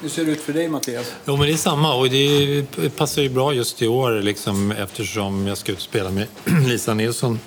Hur 0.02 0.08
ser 0.08 0.24
det 0.24 0.30
ut 0.30 0.40
för 0.40 0.52
dig 0.52 0.68
Mattias? 0.68 1.12
Jo, 1.26 1.36
men 1.36 1.46
det 1.46 1.52
är 1.52 1.56
samma. 1.56 1.94
Och 1.94 2.10
det 2.10 2.64
passar 2.96 3.22
ju 3.22 3.28
bra 3.28 3.52
just 3.54 3.82
i 3.82 3.86
år 3.86 4.20
liksom, 4.22 4.72
eftersom 4.72 5.46
jag 5.46 5.58
ska 5.58 5.72
ut 5.72 5.78
och 5.78 5.82
spela 5.84 6.10
med 6.10 6.26
Lisa 6.68 6.94
Nilsson 6.94 7.38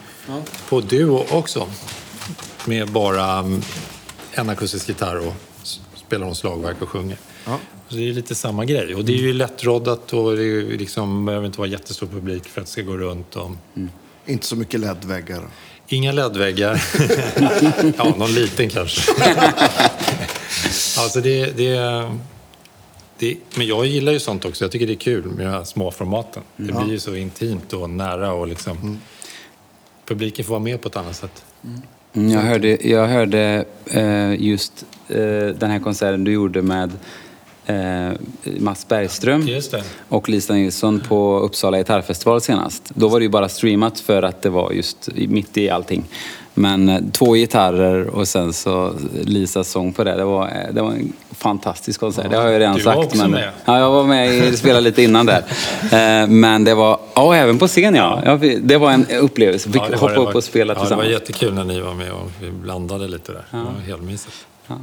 på 0.70 0.82
duo 0.82 1.26
också. 1.32 1.68
Med 2.66 2.92
bara 2.92 3.40
um, 3.40 3.62
en 4.32 4.50
akustisk 4.50 4.88
gitarr 4.88 5.28
och 5.28 5.34
spelar 5.96 6.26
hon 6.26 6.36
slagverk 6.36 6.82
och 6.82 6.90
sjunger. 6.90 7.18
Ja. 7.46 7.60
Så 7.90 7.96
det 7.96 8.10
är 8.10 8.14
lite 8.14 8.36
samma 8.36 8.66
grej. 8.66 8.96
Och 8.96 9.06
det 9.06 9.14
är 9.14 9.18
ju 9.18 9.34
lättroddat 9.34 10.14
och 10.14 10.36
det 10.36 10.62
liksom, 10.62 11.26
behöver 11.26 11.46
inte 11.46 11.60
vara 11.60 11.70
jättestor 11.70 12.08
publik 12.08 12.46
för 12.46 12.62
att 12.62 12.68
det 12.68 12.72
ska 12.72 12.82
gå 12.82 12.98
runt. 12.98 13.36
Och, 13.36 13.52
Inte 14.26 14.46
så 14.46 14.56
mycket 14.56 14.80
LED-väggar. 14.80 15.48
Inga 15.88 16.12
LED-väggar. 16.12 16.84
ja, 17.98 18.16
någon 18.18 18.34
liten 18.34 18.70
kanske. 18.70 19.12
alltså 20.98 21.22
det, 21.22 21.58
det, 21.58 21.76
det, 23.18 23.38
men 23.56 23.68
jag 23.68 23.86
gillar 23.86 24.12
ju 24.12 24.20
sånt 24.20 24.46
också. 24.46 24.64
Jag 24.64 24.72
tycker 24.72 24.88
det 24.88 24.94
är 24.94 24.96
kul 24.96 25.26
med 25.26 25.46
de 25.46 25.52
här 25.52 25.64
små 25.64 25.92
formaten. 25.92 26.44
Det 26.56 26.74
blir 26.74 26.92
ju 26.92 27.00
så 27.00 27.16
intimt 27.16 27.74
och 27.74 27.90
nära 27.90 28.34
och 28.34 28.48
liksom... 28.48 29.00
Publiken 30.06 30.46
får 30.46 30.52
vara 30.52 30.64
med 30.64 30.82
på 30.82 30.88
ett 30.88 30.96
annat 30.96 31.16
sätt. 31.16 31.46
Mm, 32.14 32.30
Jag 32.30 32.42
hörde, 32.42 32.88
jag 32.90 33.08
hörde 33.08 33.66
eh, 33.86 34.42
just 34.42 34.86
eh, 35.08 35.18
den 35.48 35.72
här 35.72 35.80
konserten 35.80 36.24
du 36.24 36.32
gjorde 36.32 36.62
med 36.62 36.92
eh, 37.66 38.12
Mats 38.44 38.88
Bergström 38.88 39.48
och 40.10 40.30
Lisa 40.30 40.54
Nilsson 40.54 41.00
på 41.08 41.40
Uppsala 41.40 41.78
gitarrfestival 41.78 42.42
senast. 42.42 42.92
Då 42.94 43.08
var 43.08 43.20
det 43.20 43.24
ju 43.24 43.30
bara 43.30 43.50
streamat 43.50 44.00
för 44.00 44.24
att 44.24 44.42
det 44.42 44.50
var 44.50 44.72
just 44.72 45.10
mitt 45.16 45.58
i 45.58 45.70
allting. 45.70 46.04
Men 46.54 46.90
eh, 46.90 47.02
två 47.12 47.34
gitarrer 47.34 48.08
och 48.08 48.28
sen 48.28 48.54
så 48.54 48.94
Lisas 49.24 49.70
sång 49.70 49.94
på 49.94 50.04
det. 50.04 50.16
Det 50.16 50.24
var, 50.24 50.48
eh, 50.48 50.74
det 50.74 50.82
var 50.82 50.92
en 50.92 51.14
fantastisk 51.32 52.00
konsert. 52.00 52.32
det 52.32 52.38
har 52.38 52.50
jag 52.50 52.60
redan 52.60 52.76
du 52.76 52.84
var 52.84 52.94
sagt. 52.94 53.06
också 53.06 53.18
men, 53.18 53.32
med. 53.32 53.50
Ja, 53.66 53.80
jag 53.80 53.92
var 53.92 54.04
med 54.04 54.36
i 54.36 54.58
spelade 54.58 54.82
lite 54.82 55.04
innan 55.04 55.26
där. 55.26 55.44
Men 56.28 56.64
det 56.64 56.76
var, 56.76 57.00
ja 57.16 57.36
även 57.36 57.60
på 57.60 57.68
scen 57.68 57.96
ja. 57.96 58.22
ja. 58.26 58.40
Det 58.62 58.78
var 58.78 58.92
en 58.92 59.06
upplevelse. 59.22 59.70
Fick 59.72 59.82
Ja, 59.82 59.88
var 59.90 60.10
hoppa 60.10 60.30
upp 60.30 60.36
och 60.36 60.44
spela 60.44 60.74
ja, 60.74 60.80
tillsammans. 60.80 61.08
Det 61.08 61.14
var 61.14 61.20
jättekul 61.20 61.54
när 61.54 61.64
ni 61.64 61.80
var 61.80 61.94
med 61.94 62.12
och 62.12 62.32
vi 62.42 62.52
blandade 62.52 63.08
lite 63.08 63.32
där. 63.32 63.46
Det 63.52 63.58
var 63.58 63.82
helt 63.88 64.04
mysigt. 64.04 64.46
Ja. 64.68 64.76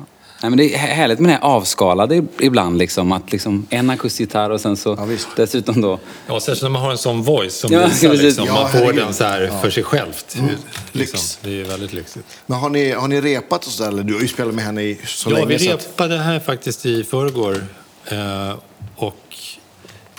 Nej, 0.42 0.50
men 0.50 0.56
det 0.58 0.74
är 0.74 0.78
härligt 0.78 1.18
med 1.18 1.28
det 1.30 1.32
här 1.34 1.40
avskalade 1.42 2.24
ibland. 2.40 2.78
Liksom, 2.78 3.12
att 3.12 3.32
liksom 3.32 3.66
en 3.70 3.90
akustisk 3.90 4.20
gitarr 4.20 4.50
och 4.50 4.60
sen 4.60 4.76
så 4.76 4.94
Ja, 4.98 5.04
visst. 5.04 5.28
dessutom 5.36 5.80
då... 5.80 5.98
Ja, 6.26 6.40
särskilt 6.40 6.62
när 6.62 6.68
man 6.70 6.82
har 6.82 6.90
en 6.90 6.98
sån 6.98 7.22
voice 7.22 7.54
som 7.54 7.72
Ja, 7.72 7.86
visar 7.86 8.14
liksom, 8.14 8.44
Ja, 8.46 8.54
man 8.54 8.70
får 8.70 8.78
herregud. 8.78 9.04
den 9.04 9.14
så 9.14 9.24
här 9.24 9.52
för 9.62 9.70
sig 9.70 9.82
självt. 9.82 10.36
Liksom. 10.36 10.50
Lyx. 10.92 11.38
Det 11.42 11.60
är 11.60 11.64
väldigt 11.64 11.92
lyxigt. 11.92 12.24
Men 12.46 12.58
har 12.58 12.68
ni, 12.70 12.90
har 12.92 13.08
ni 13.08 13.20
repat 13.20 13.66
och 13.66 13.72
sådär? 13.72 13.90
Eller 13.90 14.02
du 14.02 14.14
har 14.14 14.20
ju 14.20 14.28
spelat 14.28 14.54
med 14.54 14.64
henne 14.64 14.82
i 14.82 14.98
så 15.06 15.30
Ja, 15.30 15.34
länge. 15.34 15.46
vi 15.46 15.58
så 15.58 15.72
att- 15.74 15.86
repade 15.86 16.18
här 16.18 16.40
faktiskt 16.40 16.86
i 16.86 17.04
förrgår. 17.04 17.64
Eh, 18.04 18.54
och 18.96 19.36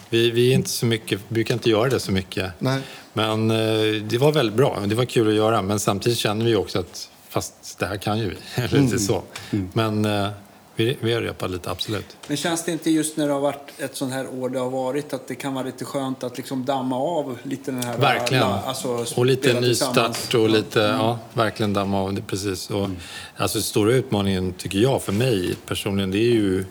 vi, 0.10 0.32
vi 0.32 0.50
är 0.52 0.56
inte 0.56 0.70
så 0.70 0.86
mycket, 0.86 1.30
brukar 1.30 1.54
inte 1.54 1.70
göra 1.70 1.90
det 1.90 2.00
så 2.00 2.12
mycket. 2.12 2.52
Nej. 2.60 2.80
Men 3.14 3.52
eh, 3.52 3.58
det 4.02 4.18
var 4.18 4.32
väldigt 4.32 4.56
bra. 4.56 4.80
Det 4.86 4.96
var 4.96 5.06
kul 5.06 5.28
att 5.28 5.34
göra. 5.36 5.62
Men 5.62 5.80
samtidigt 5.80 6.18
känner 6.20 6.46
vi 6.46 6.56
också 6.56 6.80
att 6.80 7.10
fast 7.34 7.80
det 7.80 7.86
här 7.86 7.98
kan 7.98 8.20
ju 8.20 8.30
vi. 8.30 8.36
Eller 8.62 8.74
Mm. 8.74 8.84
inte 8.86 9.00
så. 9.00 9.22
Men 9.74 10.06
eh, 10.06 10.30
vi, 10.76 10.98
vi 11.02 11.14
har 11.14 11.22
repat 11.22 11.52
lite, 11.52 11.72
absolut. 11.72 12.18
Men 12.28 12.38
känns 12.38 12.64
det 12.66 12.72
inte 12.72 12.90
just 12.90 13.18
när 13.18 13.28
det 13.28 13.34
har 13.34 13.40
varit 13.40 13.72
ett 13.80 13.96
sånt 13.96 14.14
här 14.14 14.28
år 14.28 14.50
det 14.50 14.60
har 14.60 14.70
varit 14.70 15.14
att 15.14 15.28
det 15.28 15.36
kan 15.36 15.54
vara 15.54 15.66
lite 15.66 15.86
skönt 15.86 16.24
att 16.24 16.38
liksom 16.38 16.66
damma 16.66 16.96
av 16.98 17.38
lite 17.44 17.72
den 17.72 17.84
här... 17.84 17.98
Verkligen. 17.98 18.44
Alltså, 18.44 19.06
och 19.16 19.26
lite 19.26 19.60
nystart 19.62 20.34
och 20.34 20.50
lite, 20.50 20.80
ja, 20.80 21.20
verkligen 21.34 21.74
damma 21.74 22.02
av 22.02 22.14
det 22.14 22.22
precis. 22.22 22.70
Och, 22.70 22.90
Alltså 23.38 23.62
stora 23.62 23.94
utmaningen 23.94 24.54
tycker 24.54 24.80
jag 24.80 25.02
för 25.02 25.12
mig 25.12 25.56
personligen 25.66 26.12
det 26.12 26.18
är 26.18 26.34
ju 26.34 26.66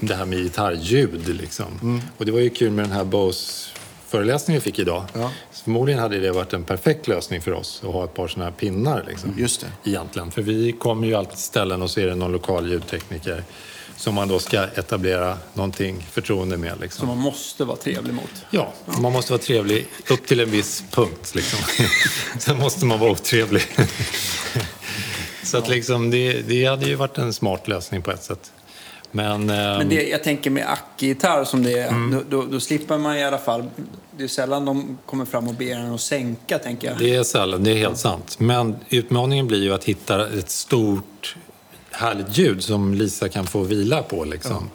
det 0.00 0.14
här 0.14 0.24
med 0.24 0.38
gitarrljud 0.38 1.28
liksom. 1.28 2.02
Och 2.16 2.26
det 2.26 2.32
var 2.32 2.40
ju 2.40 2.50
kul 2.50 2.70
med 2.70 2.84
den 2.84 2.92
här 2.92 3.04
Bose 3.04 3.70
föreläsning 4.08 4.54
vi 4.54 4.60
fick 4.60 4.78
idag. 4.78 5.04
Ja. 5.12 5.30
Förmodligen 5.52 6.00
hade 6.00 6.18
det 6.18 6.30
varit 6.30 6.52
en 6.52 6.64
perfekt 6.64 7.08
lösning 7.08 7.40
för 7.40 7.52
oss 7.52 7.82
att 7.84 7.92
ha 7.92 8.04
ett 8.04 8.14
par 8.14 8.28
sådana 8.28 8.50
här 8.50 8.56
pinnar. 8.56 9.04
Liksom, 9.08 9.34
Just 9.38 9.60
det. 9.60 9.90
Egentligen. 9.90 10.30
För 10.30 10.42
vi 10.42 10.72
kommer 10.72 11.06
ju 11.06 11.14
alltid 11.14 11.34
till 11.34 11.42
ställen 11.42 11.82
och 11.82 11.90
så 11.90 12.00
är 12.00 12.06
det 12.06 12.14
någon 12.14 12.32
lokal 12.32 12.70
ljudtekniker 12.70 13.44
som 13.96 14.14
man 14.14 14.28
då 14.28 14.38
ska 14.38 14.64
etablera 14.64 15.38
någonting 15.54 16.06
förtroende 16.10 16.56
med. 16.56 16.80
Liksom. 16.80 16.98
Som 16.98 17.08
man 17.08 17.18
måste 17.18 17.64
vara 17.64 17.76
trevlig 17.76 18.14
mot. 18.14 18.30
Ja, 18.50 18.72
man 18.98 19.12
måste 19.12 19.32
vara 19.32 19.42
trevlig 19.42 19.86
upp 20.10 20.26
till 20.26 20.40
en 20.40 20.50
viss 20.50 20.84
punkt. 20.90 21.34
Liksom. 21.34 21.58
Sen 22.38 22.58
måste 22.58 22.84
man 22.84 22.98
vara 22.98 23.10
otrevlig. 23.10 23.62
Så 25.42 25.58
att 25.58 25.68
liksom, 25.68 26.10
det, 26.10 26.32
det 26.32 26.64
hade 26.64 26.86
ju 26.86 26.94
varit 26.94 27.18
en 27.18 27.32
smart 27.32 27.68
lösning 27.68 28.02
på 28.02 28.10
ett 28.10 28.22
sätt. 28.22 28.52
Men, 29.10 29.46
Men 29.46 29.80
ehm, 29.80 29.88
det, 29.88 30.08
jag 30.08 30.24
tänker 30.24 30.50
med 30.50 30.66
Acke-gitarr 30.72 31.44
som 31.44 31.62
det 31.62 31.72
är, 31.78 31.88
Mm. 31.88 32.10
då, 32.10 32.22
då, 32.42 32.46
då 32.50 32.60
slipper 32.60 32.98
man 32.98 33.16
i 33.16 33.24
alla 33.24 33.38
fall... 33.38 33.64
Det 34.16 34.24
är 34.24 34.28
sällan 34.28 34.64
de 34.64 34.98
kommer 35.06 35.24
fram 35.24 35.48
och 35.48 35.54
ber 35.54 35.76
en 35.76 35.94
att 35.94 36.00
sänka, 36.00 36.58
tänker 36.58 36.88
jag. 36.88 36.98
det 36.98 37.14
är 37.16 37.22
sällan, 37.22 37.64
det 37.64 37.70
är 37.70 37.76
helt 37.76 37.98
sant. 37.98 38.36
Men 38.40 38.76
utmaningen 38.88 39.46
blir 39.46 39.62
ju 39.62 39.74
att 39.74 39.84
hitta 39.84 40.28
ett 40.28 40.50
stort 40.50 41.36
härligt 41.90 42.38
ljud 42.38 42.62
som 42.64 42.94
Lisa 42.94 43.28
kan 43.28 43.46
få 43.46 43.62
vila 43.62 44.02
på. 44.02 44.24
Liksom. 44.24 44.70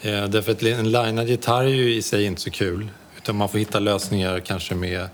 Eh, 0.00 0.24
därför 0.24 0.52
att 0.52 0.62
en 0.62 0.92
linad 0.92 1.28
gitarr 1.28 1.64
är 1.64 1.68
ju 1.68 1.94
i 1.94 2.02
sig 2.02 2.24
inte 2.24 2.40
så 2.40 2.50
kul. 2.50 2.88
Utan 3.16 3.36
man 3.36 3.48
får 3.48 3.58
hitta 3.58 3.78
lösningar 3.78 4.40
kanske 4.40 4.74
med 4.74 5.08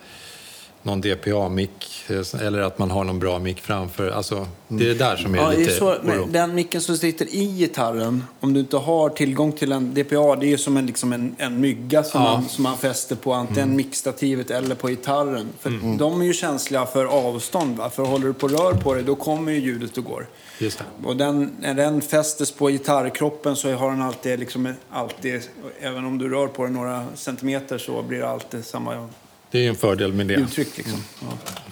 någon 0.82 1.00
DPA-mick 1.00 2.04
eh, 2.08 2.46
eller 2.46 2.60
att 2.60 2.78
man 2.78 2.90
har 2.90 3.04
någon 3.04 3.18
bra 3.18 3.38
mick 3.38 3.60
framför. 3.60 4.10
Alltså, 4.10 4.46
det 4.68 4.84
är 4.84 4.88
det 4.88 4.94
där 4.94 5.16
som 5.16 5.34
är 5.34 5.38
Ja, 5.38 5.48
det 5.48 5.54
är 5.54 5.58
lite 5.58 5.72
så, 5.72 5.96
den 6.28 6.54
micken 6.54 6.80
som 6.80 6.96
sitter 6.96 7.34
i 7.34 7.46
gitarren, 7.58 8.24
om 8.40 8.52
du 8.52 8.60
inte 8.60 8.76
har 8.76 9.08
tillgång 9.08 9.52
till 9.52 9.72
en 9.72 9.94
DPA, 9.94 10.36
det 10.36 10.46
är 10.46 10.50
ju 10.50 10.58
som 10.58 10.76
en, 10.76 10.86
liksom 10.86 11.12
en, 11.12 11.36
en 11.38 11.60
mygga 11.60 12.02
som, 12.02 12.22
Ja. 12.22 12.28
Mm. 12.28 12.40
man, 12.40 12.48
som 12.48 12.62
man 12.62 12.78
fäster 12.78 13.16
på 13.16 13.32
antingen 13.32 13.76
mickstativet 13.76 14.50
eller 14.50 14.74
på 14.74 14.88
gitarren. 14.88 15.48
För 15.60 15.98
de 15.98 16.20
är 16.20 16.24
ju 16.24 16.32
känsliga 16.32 16.86
för 16.86 17.04
avstånd. 17.04 17.76
Va? 17.76 17.90
För 17.90 18.04
håller 18.04 18.26
du 18.26 18.32
på 18.32 18.48
rör 18.48 18.72
på 18.72 18.94
det, 18.94 19.02
då 19.02 19.14
kommer 19.14 19.52
ju 19.52 19.58
ljudet 19.60 19.98
och 19.98 20.04
går. 20.04 20.26
Just 20.58 20.78
det. 20.78 20.84
Och 21.08 21.16
den, 21.16 21.50
när 21.60 21.74
den 21.74 22.00
fästes 22.00 22.52
på 22.52 22.68
gitarrkroppen 22.68 23.56
så 23.56 23.72
har 23.72 23.90
den 23.90 24.02
alltid, 24.02 24.38
liksom, 24.38 24.74
alltid, 24.90 25.42
även 25.80 26.04
om 26.04 26.18
du 26.18 26.28
rör 26.28 26.46
på 26.46 26.64
den 26.64 26.72
några 26.72 27.06
centimeter 27.14 27.78
så 27.78 28.02
blir 28.02 28.18
det 28.18 28.28
alltid 28.28 28.64
samma 28.64 29.08
Det 29.52 29.58
är 29.58 29.62
ju 29.62 29.68
en 29.68 29.76
fördel 29.76 30.12
med 30.12 30.26
det. 30.26 30.34
uttryck. 30.34 30.76
Liksom. 30.76 31.04
Ja. 31.20 31.26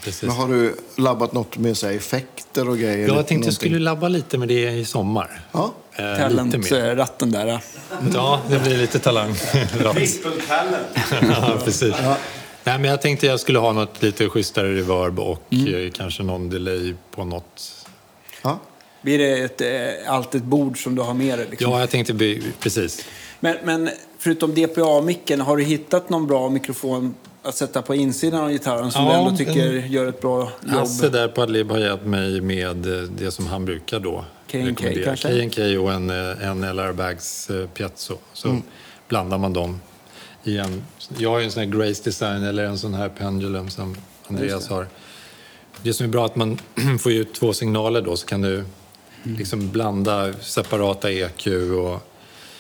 Precis. 0.05 0.23
Men 0.23 0.31
har 0.37 0.49
du 0.49 0.75
labbat 0.97 1.33
något 1.33 1.59
med 1.59 1.77
så 1.77 1.87
här, 1.87 1.95
effekter 1.95 2.69
och 2.69 2.79
grejer? 2.79 3.09
Ja, 3.09 3.15
jag 3.15 3.27
tänkte 3.27 3.47
jag 3.47 3.55
skulle 3.55 3.79
labba 3.79 4.09
lite 4.09 4.39
med 4.39 4.49
det 4.49 4.71
i 4.71 4.85
sommar. 4.85 5.41
Ja. 5.53 5.73
Eh, 5.97 6.29
lite 6.31 6.59
mer. 6.59 6.69
Talentratten 6.69 7.31
där. 7.33 7.47
ja. 7.47 7.61
Ja, 8.15 8.41
det 8.49 8.59
blir 8.59 8.77
lite 8.79 8.99
talang. 8.99 9.35
Ja, 11.23 11.59
precis. 11.65 11.95
Nej, 12.65 12.79
men 12.79 12.85
jag 12.85 13.03
tänkte 13.03 13.27
jag 13.27 13.41
skulle 13.41 13.59
ha 13.59 13.73
något 13.73 14.03
lite 14.03 14.29
schysstare 14.29 14.75
reverb 14.75 15.19
och 15.21 15.43
Mm. 15.51 15.75
eh, 15.87 15.91
kanske 15.91 16.23
någon 16.23 16.51
delay 16.51 16.95
på 17.11 17.25
något. 17.25 17.87
Ja. 18.43 18.59
Blir 19.03 19.19
det 19.19 19.39
ett, 19.39 19.61
eh, 19.61 20.13
allt 20.15 20.35
ett 20.35 20.43
bord 20.43 20.83
som 20.83 20.95
du 20.95 21.03
har 21.03 21.15
med 21.15 21.39
dig? 21.39 21.47
Liksom? 21.51 21.73
Ja, 21.73 21.81
jag 21.81 21.91
tänkte 21.91 22.15
by- 22.15 22.43
precis. 22.61 23.05
Men, 23.41 23.57
men 23.65 23.91
förutom 24.19 24.55
DPA-micken, 24.55 25.41
har 25.41 25.57
du 25.57 25.65
hittat 25.65 26.11
någon 26.11 26.27
bra 26.27 26.49
mikrofon 26.49 27.15
att 27.43 27.55
sätta 27.55 27.83
på 27.83 27.95
insidan 27.95 28.41
av 28.41 28.51
gitarren 28.51 28.91
som 28.93 29.05
Ja, 29.05 29.11
du 29.13 29.19
ändå 29.19 29.37
tycker 29.37 29.77
en- 29.77 29.93
gör 29.93 30.07
ett 30.07 30.21
bra 30.21 30.41
jobb? 30.63 30.71
Hasse 30.75 31.09
där 31.09 31.29
på 31.29 31.43
Adlib 31.43 31.71
har 31.71 31.79
hjälpt 31.79 32.07
mig 32.07 32.41
med 32.41 32.87
eh, 32.87 33.03
det 33.03 33.31
som 33.31 33.47
han 33.47 33.65
brukar 33.65 34.01
då 34.01 34.25
K&K 34.53 34.85
kanske? 35.05 35.29
K&K 35.51 35.79
och 35.81 35.93
en, 35.93 36.11
eh, 36.11 36.49
en 36.49 36.65
LR 36.65 36.93
Bags 36.93 37.51
eh, 37.51 37.67
Piazzo. 37.67 38.17
Så 38.33 38.49
Mm. 38.49 38.63
blandar 39.09 39.39
man 39.39 39.53
dem 39.53 39.81
i 40.45 40.59
en... 40.59 40.83
Jag 41.19 41.31
har 41.31 41.39
ju 41.39 41.45
en 41.45 41.51
sån 41.51 41.63
här 41.63 41.71
Grace 41.71 42.03
Design 42.05 42.43
eller 42.45 42.65
en 42.65 42.79
sån 42.79 42.95
här 42.95 43.09
Pendulum 43.09 43.71
som 43.71 43.97
Andreas 44.27 44.69
har. 44.69 44.87
Det 45.83 45.93
som 45.95 46.07
är 46.07 46.11
bra 46.11 46.23
är 46.23 46.27
att 46.27 46.37
man 46.37 46.59
får 47.01 47.13
ut 47.13 47.35
två 47.35 47.53
signaler 47.53 48.03
då 48.03 48.17
så 48.17 48.27
kan 48.27 48.43
du 48.43 48.65
Mm. 49.25 49.39
liksom 49.39 49.71
blanda 49.71 50.33
separata 50.33 51.11
EQ 51.11 51.47
och... 51.79 52.10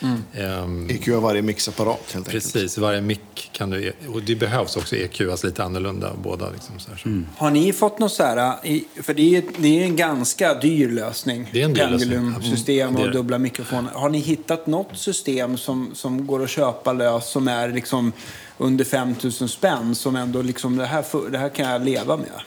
Mm. 0.02 0.22
ehm, 0.34 0.90
EQ 0.90 1.08
varje 1.08 1.42
mixapparat 1.42 2.12
helt 2.12 2.28
enkelt. 2.28 2.52
Precis, 2.52 2.78
varje 2.78 3.00
mick 3.00 3.50
kan 3.52 3.70
du... 3.70 3.92
Och 4.08 4.22
det 4.22 4.36
behövs 4.36 4.76
också 4.76 4.96
EQas 4.96 5.44
lite 5.44 5.64
annorlunda 5.64 6.12
båda. 6.22 6.50
Liksom, 6.50 6.78
så 6.78 6.90
här. 6.90 6.98
Så. 6.98 7.22
Har 7.36 7.50
ni 7.50 7.72
fått 7.72 7.98
något 7.98 8.12
så 8.12 8.22
här, 8.22 8.56
för 9.02 9.14
det 9.14 9.36
är, 9.36 9.42
det 9.56 9.80
är 9.80 9.84
en 9.84 9.96
ganska 9.96 10.54
dyr 10.54 10.88
lösning. 10.88 11.50
Det 11.52 11.60
är 11.60 11.64
en 11.64 11.74
dyr 11.74 11.80
lösning. 11.80 12.10
Pendulum-system 12.10 12.90
Mm, 12.90 13.02
och 13.02 13.12
dubbla 13.12 13.38
mikrofoner. 13.38 13.92
Har 13.94 14.08
ni 14.08 14.18
hittat 14.18 14.66
något 14.66 14.96
system 14.98 15.58
som, 15.58 15.90
som 15.94 16.26
går 16.26 16.42
att 16.42 16.50
köpa 16.50 16.92
lös 16.92 17.30
som 17.30 17.48
är 17.48 17.68
liksom 17.68 18.12
under 18.58 18.84
5 18.84 19.14
000 19.22 19.32
spänn 19.32 19.94
som 19.94 20.16
ändå 20.16 20.42
liksom, 20.42 20.76
det 20.76 20.86
här, 20.86 21.30
det 21.30 21.38
här 21.38 21.48
kan 21.48 21.68
jag 21.68 21.84
leva 21.84 22.16
med? 22.16 22.40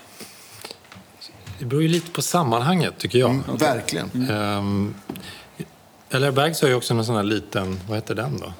Det 1.60 1.66
beror 1.66 1.82
ju 1.82 1.88
lite 1.88 2.12
på 2.12 2.22
sammanhanget, 2.22 2.98
tycker 2.98 3.20
jag. 3.20 3.40
Verkligen. 3.60 4.30
Um, 4.32 4.96
LR 6.14 6.32
Bags 6.32 6.62
har 6.62 6.70
ju 6.70 6.76
också 6.76 6.94
en 6.94 7.06
sån 7.06 7.16
här 7.16 7.24
liten, 7.24 7.80
vad 7.88 7.98
heter 7.98 8.16
den 8.16 8.40
då? 8.40 8.54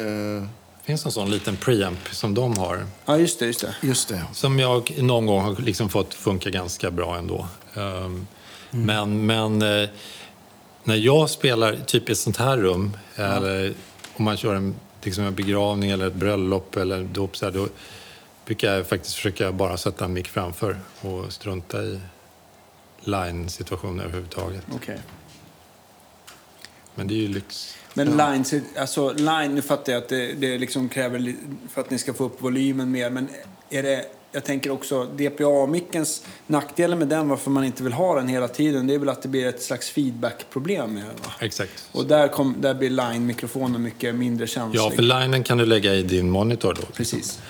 Eh, 0.00 0.48
finns 0.82 1.04
en 1.06 1.12
sån 1.12 1.30
liten 1.30 1.56
preamp 1.56 2.08
som 2.10 2.34
de 2.34 2.58
har. 2.58 2.86
Ja, 3.06 3.18
just 3.18 3.38
det. 3.38 3.46
Just 3.46 3.60
det. 3.60 3.74
just 3.82 4.08
det. 4.08 4.22
Som 4.32 4.58
jag 4.58 5.02
någon 5.02 5.26
gång 5.26 5.40
har 5.40 5.56
liksom 5.56 5.88
fått 5.88 6.14
funka 6.14 6.50
ganska 6.50 6.90
bra 6.90 7.16
ändå. 7.16 7.46
Ehm, 7.74 8.26
Men, 8.70 9.26
men 9.26 9.62
eh, 9.62 9.88
när 10.84 10.96
jag 10.96 11.30
spelar 11.30 11.76
typ 11.86 12.08
i 12.08 12.12
ett 12.12 12.18
sånt 12.18 12.36
här 12.36 12.56
rum, 12.56 12.96
eller 13.14 13.74
om 14.16 14.24
man 14.24 14.36
kör 14.36 14.54
en, 14.54 14.74
liksom 15.02 15.24
en 15.24 15.34
begravning 15.34 15.90
eller 15.90 16.06
ett 16.06 16.14
bröllop 16.14 16.76
eller 16.76 17.02
dop, 17.04 17.36
så 17.36 17.44
här, 17.44 17.52
då 17.52 17.68
brukar 18.46 18.74
jag 18.74 18.86
faktiskt 18.86 19.14
försöka 19.14 19.52
bara 19.52 19.76
sätta 19.76 20.04
en 20.04 20.12
mick 20.12 20.28
framför 20.28 20.80
och 21.00 21.32
strunta 21.32 21.82
i 21.82 22.00
line-situationer 23.00 24.04
överhuvudtaget. 24.04 24.62
Okej. 24.74 24.98
Men 26.96 27.06
det 27.06 27.14
är 27.14 27.18
ju 27.18 27.28
lyx. 27.28 27.76
Men 27.94 28.16
line, 28.16 28.44
alltså 28.78 29.12
line, 29.12 29.54
nu 29.54 29.62
fattar 29.62 29.92
jag 29.92 30.02
att 30.02 30.08
det, 30.08 30.32
det 30.32 30.58
liksom 30.58 30.88
kräver 30.88 31.34
för 31.72 31.80
att 31.80 31.90
ni 31.90 31.98
ska 31.98 32.14
få 32.14 32.24
upp 32.24 32.42
volymen 32.42 32.90
mer, 32.90 33.10
men 33.10 33.28
är 33.70 33.82
det, 33.82 34.04
jag 34.32 34.44
tänker 34.44 34.70
också 34.70 35.04
DPA-mickens 35.04 36.22
nackdelen 36.46 36.98
med 36.98 37.08
den, 37.08 37.28
varför 37.28 37.50
man 37.50 37.64
inte 37.64 37.82
vill 37.82 37.92
ha 37.92 38.14
den 38.14 38.28
hela 38.28 38.48
tiden, 38.48 38.86
det 38.86 38.94
är 38.94 38.98
väl 38.98 39.08
att 39.08 39.22
det 39.22 39.28
blir 39.28 39.46
ett 39.46 39.62
slags 39.62 39.90
feedback-problem 39.90 40.94
med 40.94 41.02
den 41.02 41.16
va? 41.24 41.30
Exakt. 41.40 41.88
Och 41.92 42.06
där, 42.06 42.28
kom, 42.28 42.56
där 42.60 42.74
blir 42.74 42.90
line-mikrofonen 42.90 43.82
mycket 43.82 44.14
mindre 44.14 44.46
känslig. 44.46 44.80
Ja, 44.80 44.90
för 44.90 45.02
linen 45.02 45.42
kan 45.42 45.58
du 45.58 45.66
lägga 45.66 45.94
i 45.94 46.02
din 46.02 46.30
monitor 46.30 46.74
då. 46.80 46.86
Precis. 46.92 47.40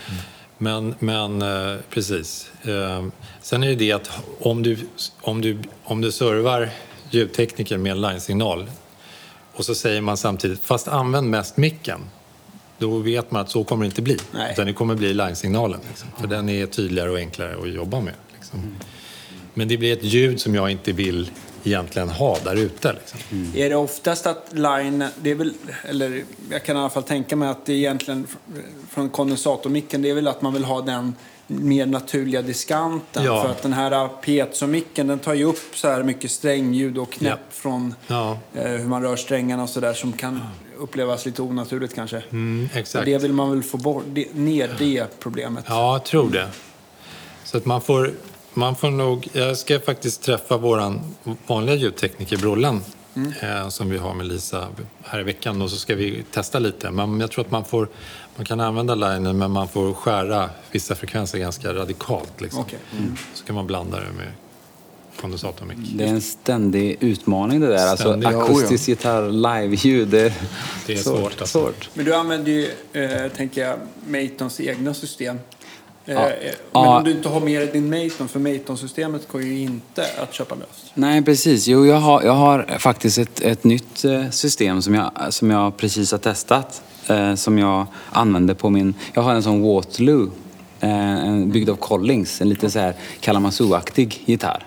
Men, 0.59 0.95
men 0.99 1.43
eh, 1.43 1.81
precis. 1.91 2.51
Eh, 2.63 3.07
sen 3.43 3.63
är 3.63 3.69
det 3.69 3.75
det 3.75 3.93
att 3.93 4.11
om 4.41 4.63
du, 4.63 4.79
om 5.21 5.41
du, 5.41 5.59
om 5.85 6.01
du 6.01 6.13
servar 6.13 6.71
ljudtekniker 7.11 7.79
med 7.79 7.93
en 7.93 8.01
line-signal 8.01 8.67
och 9.57 9.65
så 9.65 9.75
säger 9.75 10.01
man 10.01 10.17
samtidigt, 10.17 10.61
fast 10.61 10.89
använd 10.89 11.31
mest 11.31 11.57
micken. 11.57 12.01
Då 12.79 12.99
vet 12.99 13.31
man 13.31 13.43
att 13.43 13.51
så 13.51 13.65
kommer 13.65 13.85
det 13.85 13.87
inte 13.87 14.03
bli. 14.03 14.17
Nej. 14.33 14.53
Utan 14.53 14.67
det 14.67 14.73
kommer 14.73 14.95
bli 14.95 15.15
line-signalen. 15.15 15.81
Liksom. 15.89 16.09
För 16.21 16.27
den 16.27 16.49
är 16.49 16.67
tydligare 16.67 17.11
och 17.11 17.19
enklare 17.19 17.57
att 17.63 17.69
jobba 17.75 18.01
med. 18.01 18.15
Liksom. 18.35 18.77
Men 19.55 19.69
det 19.69 19.77
blir 19.77 19.93
ett 19.93 20.05
ljud 20.05 20.41
som 20.41 20.55
jag 20.55 20.71
inte 20.71 20.93
vill 20.93 21.31
egentligen 21.65 22.09
ha 22.09 22.39
där 22.45 22.57
ute. 22.57 22.93
Liksom. 22.93 23.21
Är 23.55 23.69
det 23.71 23.77
oftast 23.77 24.27
att 24.27 24.49
line, 24.53 25.05
det 25.23 25.31
är 25.31 25.35
väl, 25.35 25.53
eller 25.85 26.25
jag 26.51 26.65
kan 26.65 26.77
i 26.77 26.81
alla 26.81 26.91
fall 26.91 27.03
tänka 27.03 27.37
mig 27.37 27.49
att 27.49 27.67
det 27.67 27.73
är 27.73 27.77
egentligen 27.77 28.27
fr- 28.27 28.63
från 28.91 29.09
kondensatormicken, 29.09 30.03
det 30.03 30.11
är 30.11 30.15
väl 30.15 30.29
att 30.29 30.43
man 30.43 30.53
vill 30.53 30.65
ha 30.65 30.81
den 30.81 31.15
mer 31.47 31.87
naturliga 31.87 32.43
diskanten. 32.43 33.25
Ja. 33.25 33.43
För 33.43 33.51
att 33.51 33.63
den 33.63 33.73
här 33.73 34.09
piezomicken, 34.09 35.07
den 35.07 35.19
tar 35.19 35.35
ju 35.35 35.45
upp 35.45 35.59
så 35.75 35.89
här 35.89 36.03
mycket 36.03 36.31
strängljud 36.31 36.99
och 36.99 37.13
knäpp 37.13 37.39
Ja. 37.47 37.51
från 37.51 37.95
Ja, 38.07 38.39
eh, 38.55 38.71
hur 38.71 38.89
man 38.89 39.03
rör 39.03 39.17
strängarna 39.17 39.63
och 39.63 39.69
så 39.69 39.81
där 39.81 39.95
som 39.95 40.13
kan 40.13 40.41
upplevas 40.79 41.27
lite 41.27 41.43
onaturligt 41.43 41.95
kanske. 41.95 42.23
mm, 42.31 42.69
Och 42.73 42.77
exakt. 42.77 43.05
det 43.07 43.19
vill 43.19 43.33
man 43.33 43.51
väl 43.51 43.63
få 43.63 43.77
bort, 43.77 44.05
det, 44.07 44.35
ner 44.35 44.71
det 44.79 45.07
problemet. 45.21 45.65
Ja, 45.69 45.93
jag 45.93 46.05
tror 46.05 46.31
det. 46.31 46.49
Så 47.45 47.57
att 47.57 47.65
man 47.65 47.81
får, 47.81 48.11
man 48.55 48.77
får 48.77 48.91
nog... 48.91 49.29
Jag 49.33 49.57
ska 49.59 49.81
faktiskt 49.81 50.23
träffa 50.23 50.57
vår 50.57 51.01
vanliga 51.47 51.77
ljudtekniker, 51.77 52.37
Brollan, 52.37 52.81
eh, 53.43 53.69
som 53.69 53.91
vi 53.91 53.99
har 53.99 54.15
med 54.15 54.27
Lisa 54.27 54.69
här 55.03 55.21
i 55.21 55.23
veckan. 55.23 55.63
Och 55.63 55.71
så 55.71 55.77
ska 55.77 55.95
vi 55.95 56.25
testa 56.33 56.59
lite. 56.59 56.91
Men 56.91 57.21
jag 57.21 57.31
tror 57.31 57.45
att 57.45 57.51
man 57.51 57.65
får... 57.65 57.89
Man 58.37 58.47
kan 58.47 58.61
använda 58.61 58.95
linen, 58.95 59.39
men 59.39 59.51
man 59.51 59.69
får 59.69 59.93
skära 59.95 60.51
vissa 60.71 60.95
frekvenser 60.95 61.39
ganska 61.39 61.75
radikalt. 61.75 62.41
Liksom. 62.41 62.61
Okej. 62.61 62.79
Så 63.35 63.45
kan 63.45 63.55
man 63.55 63.67
blanda 63.67 63.97
det 64.01 64.13
med 64.17 64.33
kondensatormick. 65.21 65.79
Det 65.95 66.05
är 66.05 66.09
en 66.09 66.21
ständig 66.23 66.97
utmaning 67.01 67.61
det 67.61 67.67
där. 67.67 67.87
Alltså 67.87 68.09
Ständig. 68.09 68.29
Ja, 68.29 68.43
akustisk 68.45 68.89
gitarr, 68.89 69.31
live-ljud. 69.31 70.09
Det, 70.09 70.33
Det 70.87 70.93
är 70.93 70.97
svårt, 70.97 71.41
alltså. 71.41 71.47
svårt. 71.47 71.91
Men 71.95 72.05
du 72.05 72.15
använder 72.15 72.53
ju, 72.53 72.71
eh, 72.93 73.33
tänker 73.37 73.61
jag, 73.67 73.79
Matons 74.07 74.61
egna 74.61 74.95
system. 74.95 75.37
Eh, 76.07 76.15
Ja. 76.15 76.21
Men 76.23 76.33
Ja. 76.73 76.99
om 76.99 77.05
du 77.05 77.11
inte 77.11 77.29
har 77.29 77.41
med 77.41 77.61
dig 77.61 77.71
din 77.73 77.91
Maton, 77.91 78.29
för 78.29 78.41
Maton-systemet 78.41 79.29
går 79.33 79.43
ju 79.43 79.59
inte 79.59 80.07
att 80.23 80.35
köpa 80.35 80.55
löst. 80.55 80.91
Nej, 80.95 81.23
precis. 81.23 81.67
Jo, 81.67 81.87
jag 81.87 81.97
har, 81.97 82.23
jag 82.23 82.33
har 82.35 82.77
faktiskt 82.79 83.19
ett, 83.19 83.41
ett 83.41 83.65
nytt 83.65 84.05
eh, 84.05 84.31
system 84.31 84.83
som 84.83 84.95
jag, 84.95 85.11
som 85.31 85.51
jag 85.51 85.77
precis 85.77 86.11
har 86.13 86.19
testat. 86.19 86.83
Eh, 87.09 87.35
som 87.35 87.59
jag 87.59 87.87
använde 88.13 88.55
på 88.55 88.71
min... 88.71 88.95
Jag 89.15 89.23
har 89.23 89.35
en 89.35 89.43
sån 89.43 89.63
Waterloo, 89.63 90.31
eh, 90.81 91.37
byggd 91.47 91.71
av 91.71 91.77
Collings, 91.77 92.41
en 92.41 92.49
lite 92.49 92.71
så 92.71 92.79
här 92.79 92.95
Kalamazoo-aktig 93.21 94.23
gitarr. 94.25 94.67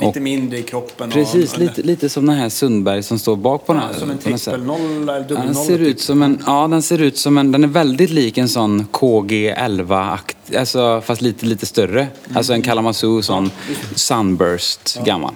Och 0.00 0.06
Lite 0.06 0.20
mindre 0.20 0.58
i 0.58 0.62
kroppen. 0.62 1.10
precis, 1.10 1.52
och, 1.52 1.58
lite, 1.58 1.82
lite 1.82 2.08
som 2.08 2.26
den 2.26 2.36
här 2.36 2.48
Sundberg 2.48 3.02
som 3.02 3.18
står 3.18 3.36
bak 3.36 3.66
på 3.66 3.72
den 3.72 3.82
Ja, 3.82 3.88
här. 3.92 4.00
som 4.00 4.10
en 4.10 4.18
på 4.18 4.30
något 4.30 4.40
sätt. 4.40 4.54
trippel 4.54 4.66
noll 4.66 5.02
eller 5.08 5.20
dubbel 5.20 5.36
Ja, 5.36 5.42
den 5.44 5.54
ser 5.54 5.78
ut 5.78 6.00
som 6.00 6.22
en, 6.22 6.42
ja, 6.46 6.68
den 6.68 6.82
ser 6.82 7.00
ut 7.02 7.18
som 7.18 7.38
en, 7.38 7.52
den 7.52 7.64
är 7.64 7.68
väldigt 7.68 8.10
lik 8.10 8.38
en 8.38 8.48
sån 8.48 8.86
KG11, 8.92 10.18
alltså, 10.58 11.00
fast 11.04 11.22
lite, 11.22 11.46
lite 11.46 11.66
större. 11.66 12.06
Alltså 12.34 12.52
en 12.52 12.62
Kalamazoo 12.62 13.22
sån 13.22 13.50
Sunburst 13.94 14.98
gammal. 15.04 15.32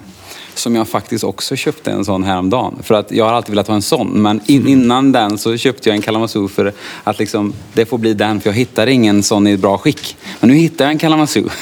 Som 0.53 0.75
jag 0.75 0.87
faktiskt 0.87 1.23
också 1.23 1.55
köpte 1.55 1.91
en 1.91 2.05
sån 2.05 2.23
häromdagen. 2.23 2.75
För 2.83 2.95
att 2.95 3.11
jag 3.11 3.25
har 3.25 3.33
alltid 3.33 3.49
velat 3.49 3.67
ha 3.67 3.75
en 3.75 3.81
sån. 3.81 4.21
Men 4.21 4.41
in, 4.45 4.67
innan 4.67 5.11
den 5.11 5.37
så 5.37 5.57
köpte 5.57 5.89
jag 5.89 5.95
en 5.95 6.01
Kalamazoo 6.01 6.47
för 6.47 6.73
att 7.03 7.19
liksom, 7.19 7.53
det 7.73 7.85
får 7.85 7.97
bli 7.97 8.13
den. 8.13 8.41
För 8.41 8.49
jag 8.49 8.55
hittar 8.55 8.87
ingen 8.87 9.23
sån 9.23 9.47
i 9.47 9.57
bra 9.57 9.77
skick. 9.77 10.17
Men 10.39 10.49
nu 10.49 10.55
hittar 10.55 10.85
jag 10.85 10.91
en 10.91 10.97
Kalamazoo. 10.97 11.49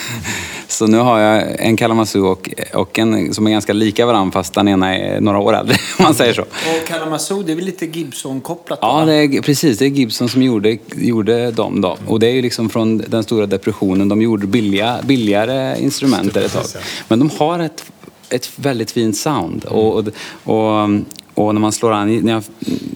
Så 0.68 0.88
nu 0.88 0.98
har 0.98 1.20
jag 1.20 1.56
en 1.60 1.78
Kalamazoo 1.78 2.26
och, 2.26 2.50
och 2.74 3.00
en 3.00 3.34
som 3.34 3.48
är 3.48 3.52
ganska 3.52 3.74
lika 3.74 4.06
varandra 4.06 4.32
fast 4.32 4.54
den 4.54 4.68
ena 4.68 4.96
är 4.96 5.22
några 5.22 5.40
år 5.40 5.56
äldre. 5.56 5.76
Om 5.98 6.04
man 6.04 6.14
säger 6.14 6.34
så. 6.34 6.42
Och 6.42 6.88
Kalamazoo, 6.88 7.44
det 7.44 7.52
är 7.52 7.56
väl 7.56 7.66
lite 7.66 7.86
Gibson-kopplat? 7.86 8.80
Ja, 8.82 9.06
det 9.06 9.14
är, 9.14 9.42
precis. 9.42 9.78
Det 9.78 9.86
är 9.86 9.90
Gibson 9.90 10.30
som 10.30 10.44
gjorde, 10.44 10.78
gjorde 10.96 11.52
dem 11.52 11.82
då. 11.82 11.98
Och 12.08 12.20
det 12.20 12.28
är 12.28 12.32
ju 12.32 12.42
liksom 12.42 12.70
från 12.70 12.98
den 12.98 13.24
stora 13.24 13.46
depressionen. 13.46 14.10
De 14.10 14.22
gjorde 14.22 14.48
billiga, 14.48 15.00
billigare 15.04 15.82
instrument 15.82 16.38
ett 16.38 16.54
tag. 16.54 16.64
Men 17.08 17.20
de 17.20 17.30
har 17.38 17.60
ett, 17.60 17.84
ett 18.30 18.52
väldigt 18.56 18.92
fint 18.92 19.18
sound. 19.18 19.66
Och, 19.66 19.98
och, 20.44 20.90
och, 21.34 21.54
när 21.56 21.62
man 21.62 21.72
slår 21.72 21.92
an, 21.92 22.18
när 22.18 22.34
jag 22.34 22.44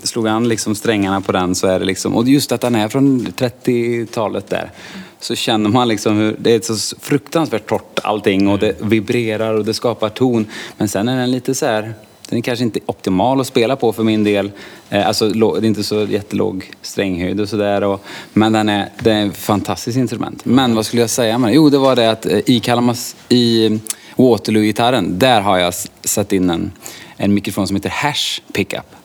slog 0.04 0.28
an 0.28 0.48
liksom 0.48 0.76
strängarna 0.76 1.22
på 1.22 1.32
den 1.32 1.56
så 1.56 1.68
är 1.68 1.80
det 1.80 1.86
liksom, 1.86 2.16
och 2.16 2.28
just 2.28 2.52
att 2.52 2.62
den 2.62 2.76
är 2.76 2.88
från 2.88 3.28
30-talet 3.28 4.50
där. 4.50 4.72
Så 5.20 5.36
känner 5.36 5.70
man 5.70 5.88
liksom 5.88 6.18
hur, 6.18 6.36
det 6.40 6.52
är 6.54 6.74
så 6.76 6.96
fruktansvärt 7.00 7.68
torrt 7.68 8.00
allting 8.04 8.48
och 8.48 8.60
det 8.60 8.76
vibrerar 8.82 9.54
och 9.54 9.66
det 9.66 9.74
skapar 9.74 10.10
ton. 10.10 10.46
Men 10.78 10.88
sen 10.88 11.08
är 11.08 11.18
den 11.18 11.32
lite 11.32 11.56
så 11.56 11.66
här, 11.66 11.94
den 12.30 12.38
är 12.38 12.42
kanske 12.42 12.64
inte 12.64 12.80
optimal 12.86 13.42
att 13.42 13.48
spela 13.48 13.76
på 13.76 13.94
för 13.94 14.04
min 14.04 14.24
del. 14.24 14.52
Eh, 14.90 15.08
Alltså, 15.08 15.30
det 15.30 15.40
är 15.40 15.66
inte 15.66 15.84
så 15.84 16.04
jättelåg 16.04 16.72
stränghöjd 16.82 17.42
och 17.42 17.50
sådär. 17.50 17.98
Men 18.34 18.54
den 18.54 18.70
är, 18.70 18.90
det 19.00 19.12
är 19.12 19.28
ett 19.28 19.38
fantastiskt 19.38 19.98
instrument. 19.98 20.46
Men 20.46 20.76
vad 20.76 20.86
skulle 20.86 21.02
jag 21.02 21.10
säga 21.10 21.38
med 21.38 21.50
det? 21.50 21.56
Jo, 21.56 21.70
det 21.70 21.78
var 21.78 21.96
det 21.96 22.12
att 22.12 22.26
eh, 22.26 22.40
i, 22.46 22.60
Kalamas, 22.60 23.16
i 23.30 23.80
Waterloo-gitarren, 24.16 25.20
där 25.20 25.42
har 25.42 25.58
jag 25.58 25.74
satt 26.04 26.34
in 26.34 26.50
en, 26.50 26.72
en 27.18 27.34
mikrofon 27.34 27.68
som 27.68 27.76
heter 27.76 27.90
Hash 27.90 28.42
Pickup. 28.54 28.96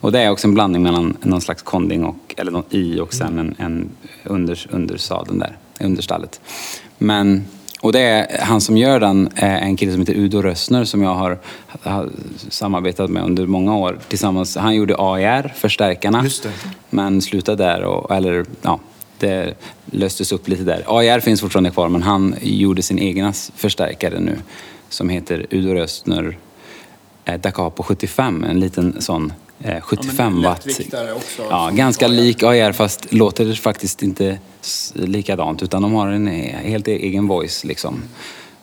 Och 0.00 0.12
det 0.12 0.20
är 0.20 0.30
också 0.30 0.46
en 0.46 0.54
blandning 0.54 0.82
mellan 0.82 1.16
någon 1.22 1.40
slags 1.40 1.62
konding 1.62 2.04
och, 2.04 2.34
eller 2.36 2.52
någon 2.52 2.64
i 2.70 3.00
och 3.00 3.14
sen 3.14 3.38
en, 3.38 3.54
en 3.58 3.88
under, 4.24 4.66
undersadeln 4.70 5.38
där, 5.38 5.56
understallet. 5.80 6.40
Men, 6.98 7.44
och 7.80 7.92
det 7.92 8.00
är 8.00 8.44
han 8.44 8.60
som 8.60 8.76
gör 8.76 9.00
den, 9.00 9.28
är 9.34 9.58
en 9.58 9.76
kille 9.76 9.92
som 9.92 10.00
heter 10.00 10.14
Udo 10.14 10.42
Rössner 10.42 10.84
som 10.84 11.02
jag 11.02 11.14
har, 11.14 11.38
har 11.66 12.10
samarbetat 12.48 13.10
med 13.10 13.24
under 13.24 13.46
många 13.46 13.76
år 13.76 13.98
tillsammans. 14.08 14.56
Han 14.56 14.74
gjorde 14.74 14.94
AIR, 14.98 15.52
förstärkarna, 15.56 16.24
Just 16.24 16.42
det. 16.42 16.52
men 16.90 17.22
slutade 17.22 17.64
där 17.64 17.82
och, 17.82 18.16
eller 18.16 18.44
ja, 18.62 18.80
det 19.18 19.54
löstes 19.90 20.32
upp 20.32 20.48
lite 20.48 20.62
där. 20.62 20.84
AIR 20.86 21.20
finns 21.20 21.40
fortfarande 21.40 21.70
kvar 21.70 21.88
men 21.88 22.02
han 22.02 22.34
gjorde 22.42 22.82
sin 22.82 22.98
egna 22.98 23.32
förstärkare 23.32 24.20
nu 24.20 24.38
som 24.88 25.08
heter 25.08 25.46
Udo 25.50 25.74
Rössner 25.74 26.38
eh, 27.24 27.40
Dacapo 27.40 27.82
75, 27.82 28.44
en 28.44 28.60
liten 28.60 29.02
sån 29.02 29.32
eh, 29.60 29.80
75 29.80 30.42
watt. 30.42 30.66
lättviktare 30.66 31.12
också. 31.12 31.42
Ja, 31.50 31.70
ganska 31.72 32.08
lik 32.08 32.42
AIR 32.42 32.72
fast 32.72 33.12
låter 33.12 33.54
faktiskt 33.54 34.02
inte 34.02 34.38
likadant 34.94 35.62
utan 35.62 35.82
de 35.82 35.92
har 35.92 36.08
en 36.08 36.28
eh, 36.28 36.56
helt 36.56 36.88
egen 36.88 37.26
voice 37.26 37.64
liksom. 37.64 38.02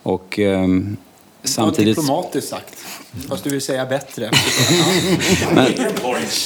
Och 0.02 0.38
Samtidigt... 0.38 0.98
samtidigt... 1.42 1.96
diplomatiskt 1.96 2.48
sagt. 2.50 2.84
Fast 3.28 3.44
du 3.44 3.50
vill 3.50 3.60
säga 3.60 3.86
bättre. 3.86 4.30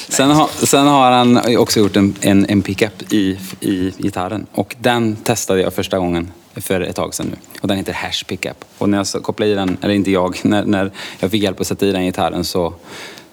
Sen, 0.09 0.31
har, 0.31 0.67
sen 0.67 0.87
har 0.87 1.11
han 1.11 1.57
också 1.57 1.81
gjort 1.81 1.97
en, 1.97 2.15
en, 2.21 2.47
en 2.49 2.63
pickup 2.63 3.13
i, 3.13 3.39
i 3.61 3.93
gitarren 3.99 4.47
och 4.53 4.77
den 4.81 5.17
testade 5.17 5.61
jag 5.61 5.75
första 5.75 5.99
gången 5.99 6.33
för 6.57 6.81
ett 6.81 6.97
tag 6.97 7.15
sedan 7.15 7.27
nu. 7.27 7.37
Och 7.61 7.69
den 7.69 7.77
heter 7.77 7.93
Hash 7.93 8.25
Pickup. 8.27 8.65
Och 8.79 8.89
när 8.89 8.99
jag 8.99 9.23
kopplade 9.23 9.53
i 9.53 9.55
den, 9.55 9.77
eller 9.81 9.95
inte 9.95 10.11
jag, 10.11 10.41
när, 10.45 10.65
när 10.65 10.91
jag 11.19 11.31
fick 11.31 11.43
hjälp 11.43 11.61
att 11.61 11.67
sätta 11.67 11.87
i 11.87 11.93
den 11.93 12.05
gitarren 12.05 12.45
så, 12.45 12.75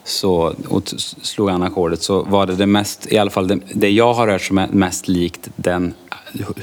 så, 0.03 0.55
och 0.67 0.83
slog 1.21 1.49
an 1.49 1.63
ackordet 1.63 2.01
så 2.01 2.23
var 2.23 2.45
det 2.45 2.55
det 2.55 2.65
mest, 2.65 3.11
i 3.11 3.17
alla 3.17 3.31
fall 3.31 3.47
det, 3.47 3.59
det 3.73 3.89
jag 3.89 4.13
har 4.13 4.27
hört 4.27 4.41
som 4.41 4.57
är 4.57 4.67
mest 4.67 5.07
likt 5.07 5.49
den, 5.55 5.93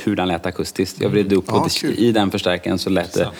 hur 0.04 0.16
den 0.16 0.28
lät 0.28 0.46
akustiskt. 0.46 1.00
Jag 1.00 1.08
vred 1.08 1.32
upp 1.32 1.44
Ja, 1.48 1.54
och 1.54 1.68
det, 1.68 1.74
kul. 1.80 1.94
i 1.98 2.12
den 2.12 2.30
förstärkaren 2.30 2.78
så 2.78 2.90
lät 2.90 3.12
det, 3.12 3.30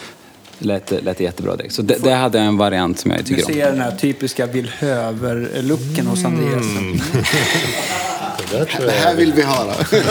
lät, 0.65 0.85
det- 0.87 1.01
lät 1.01 1.17
det 1.17 1.23
jättebra 1.23 1.55
direkt. 1.55 1.73
Så 1.73 1.81
det, 1.81 2.03
det 2.03 2.13
hade 2.13 2.37
jag 2.37 2.47
en 2.47 2.57
variant 2.57 2.99
som 2.99 3.11
jag 3.11 3.19
Du 3.19 3.23
tycker 3.25 3.45
om. 3.45 3.53
ser 3.53 3.65
den 3.71 3.81
här 3.81 3.91
typiska 3.91 4.47
Bill 4.47 4.71
Höver-looken 4.79 6.07
hos 6.07 6.25
Andreas. 6.25 6.65
Det 8.51 8.57
där 8.57 8.65
tror 8.65 8.85
Det 8.85 8.91
här 8.91 9.15
vill 9.15 9.33
vi 9.33 9.41
höra. 9.41 9.73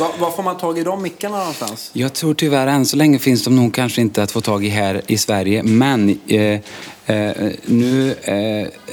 Var, 0.00 0.10
var 0.18 0.30
får 0.30 0.42
man 0.42 0.56
tag 0.56 0.78
i 0.78 0.82
de 0.82 1.02
mickarna 1.02 1.38
någonstans? 1.38 1.90
Jag 1.92 2.12
tror 2.12 2.34
tyvärr 2.34 2.66
än 2.66 2.86
så 2.86 2.96
länge 2.96 3.18
finns 3.18 3.44
de 3.44 3.56
nog 3.56 3.74
kanske 3.74 4.00
inte 4.00 4.22
att 4.22 4.30
få 4.30 4.40
tag 4.40 4.64
i 4.64 4.68
här 4.68 5.02
i 5.06 5.18
Sverige. 5.18 5.62
Men 5.62 6.18
eh, 6.26 6.40
eh, 7.06 7.36
nu 7.66 8.14
eh, 8.22 8.36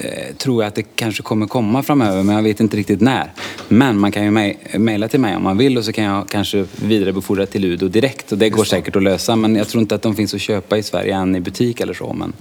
eh, 0.06 0.36
tror 0.38 0.64
jag 0.64 0.68
att 0.68 0.76
det 0.76 0.84
kanske 0.84 1.24
kommer 1.24 1.48
komma 1.48 1.84
framöver, 1.84 2.24
men 2.24 2.36
jag 2.36 2.44
vet 2.44 2.60
inte 2.60 2.78
riktigt 2.78 3.02
när. 3.02 3.34
Men 3.68 4.00
man 4.00 4.12
kan 4.12 4.24
ju 4.24 4.32
mej- 4.32 4.60
mejla 4.74 5.08
till 5.08 5.20
mig 5.20 5.36
om 5.36 5.44
man 5.44 5.58
vill 5.58 5.78
och 5.78 5.86
så 5.86 5.92
kan 5.94 6.04
jag 6.04 6.30
kanske 6.30 6.66
vidarebefordra 6.76 7.46
till 7.46 7.66
Udo 7.66 7.88
direkt. 7.88 8.32
Och 8.32 8.38
det 8.38 8.50
går 8.50 8.64
säkert 8.64 8.96
att 8.96 9.04
lösa, 9.04 9.36
men 9.36 9.56
jag 9.56 9.68
tror 9.68 9.82
inte 9.82 9.96
att 9.96 10.02
de 10.02 10.16
finns 10.16 10.34
att 10.34 10.42
köpa 10.42 10.78
i 10.78 10.84
Sverige 10.84 11.16
än 11.16 11.36
i 11.36 11.40
butik 11.40 11.80
eller 11.80 11.94
så. 11.94 12.14
Men 12.14 12.34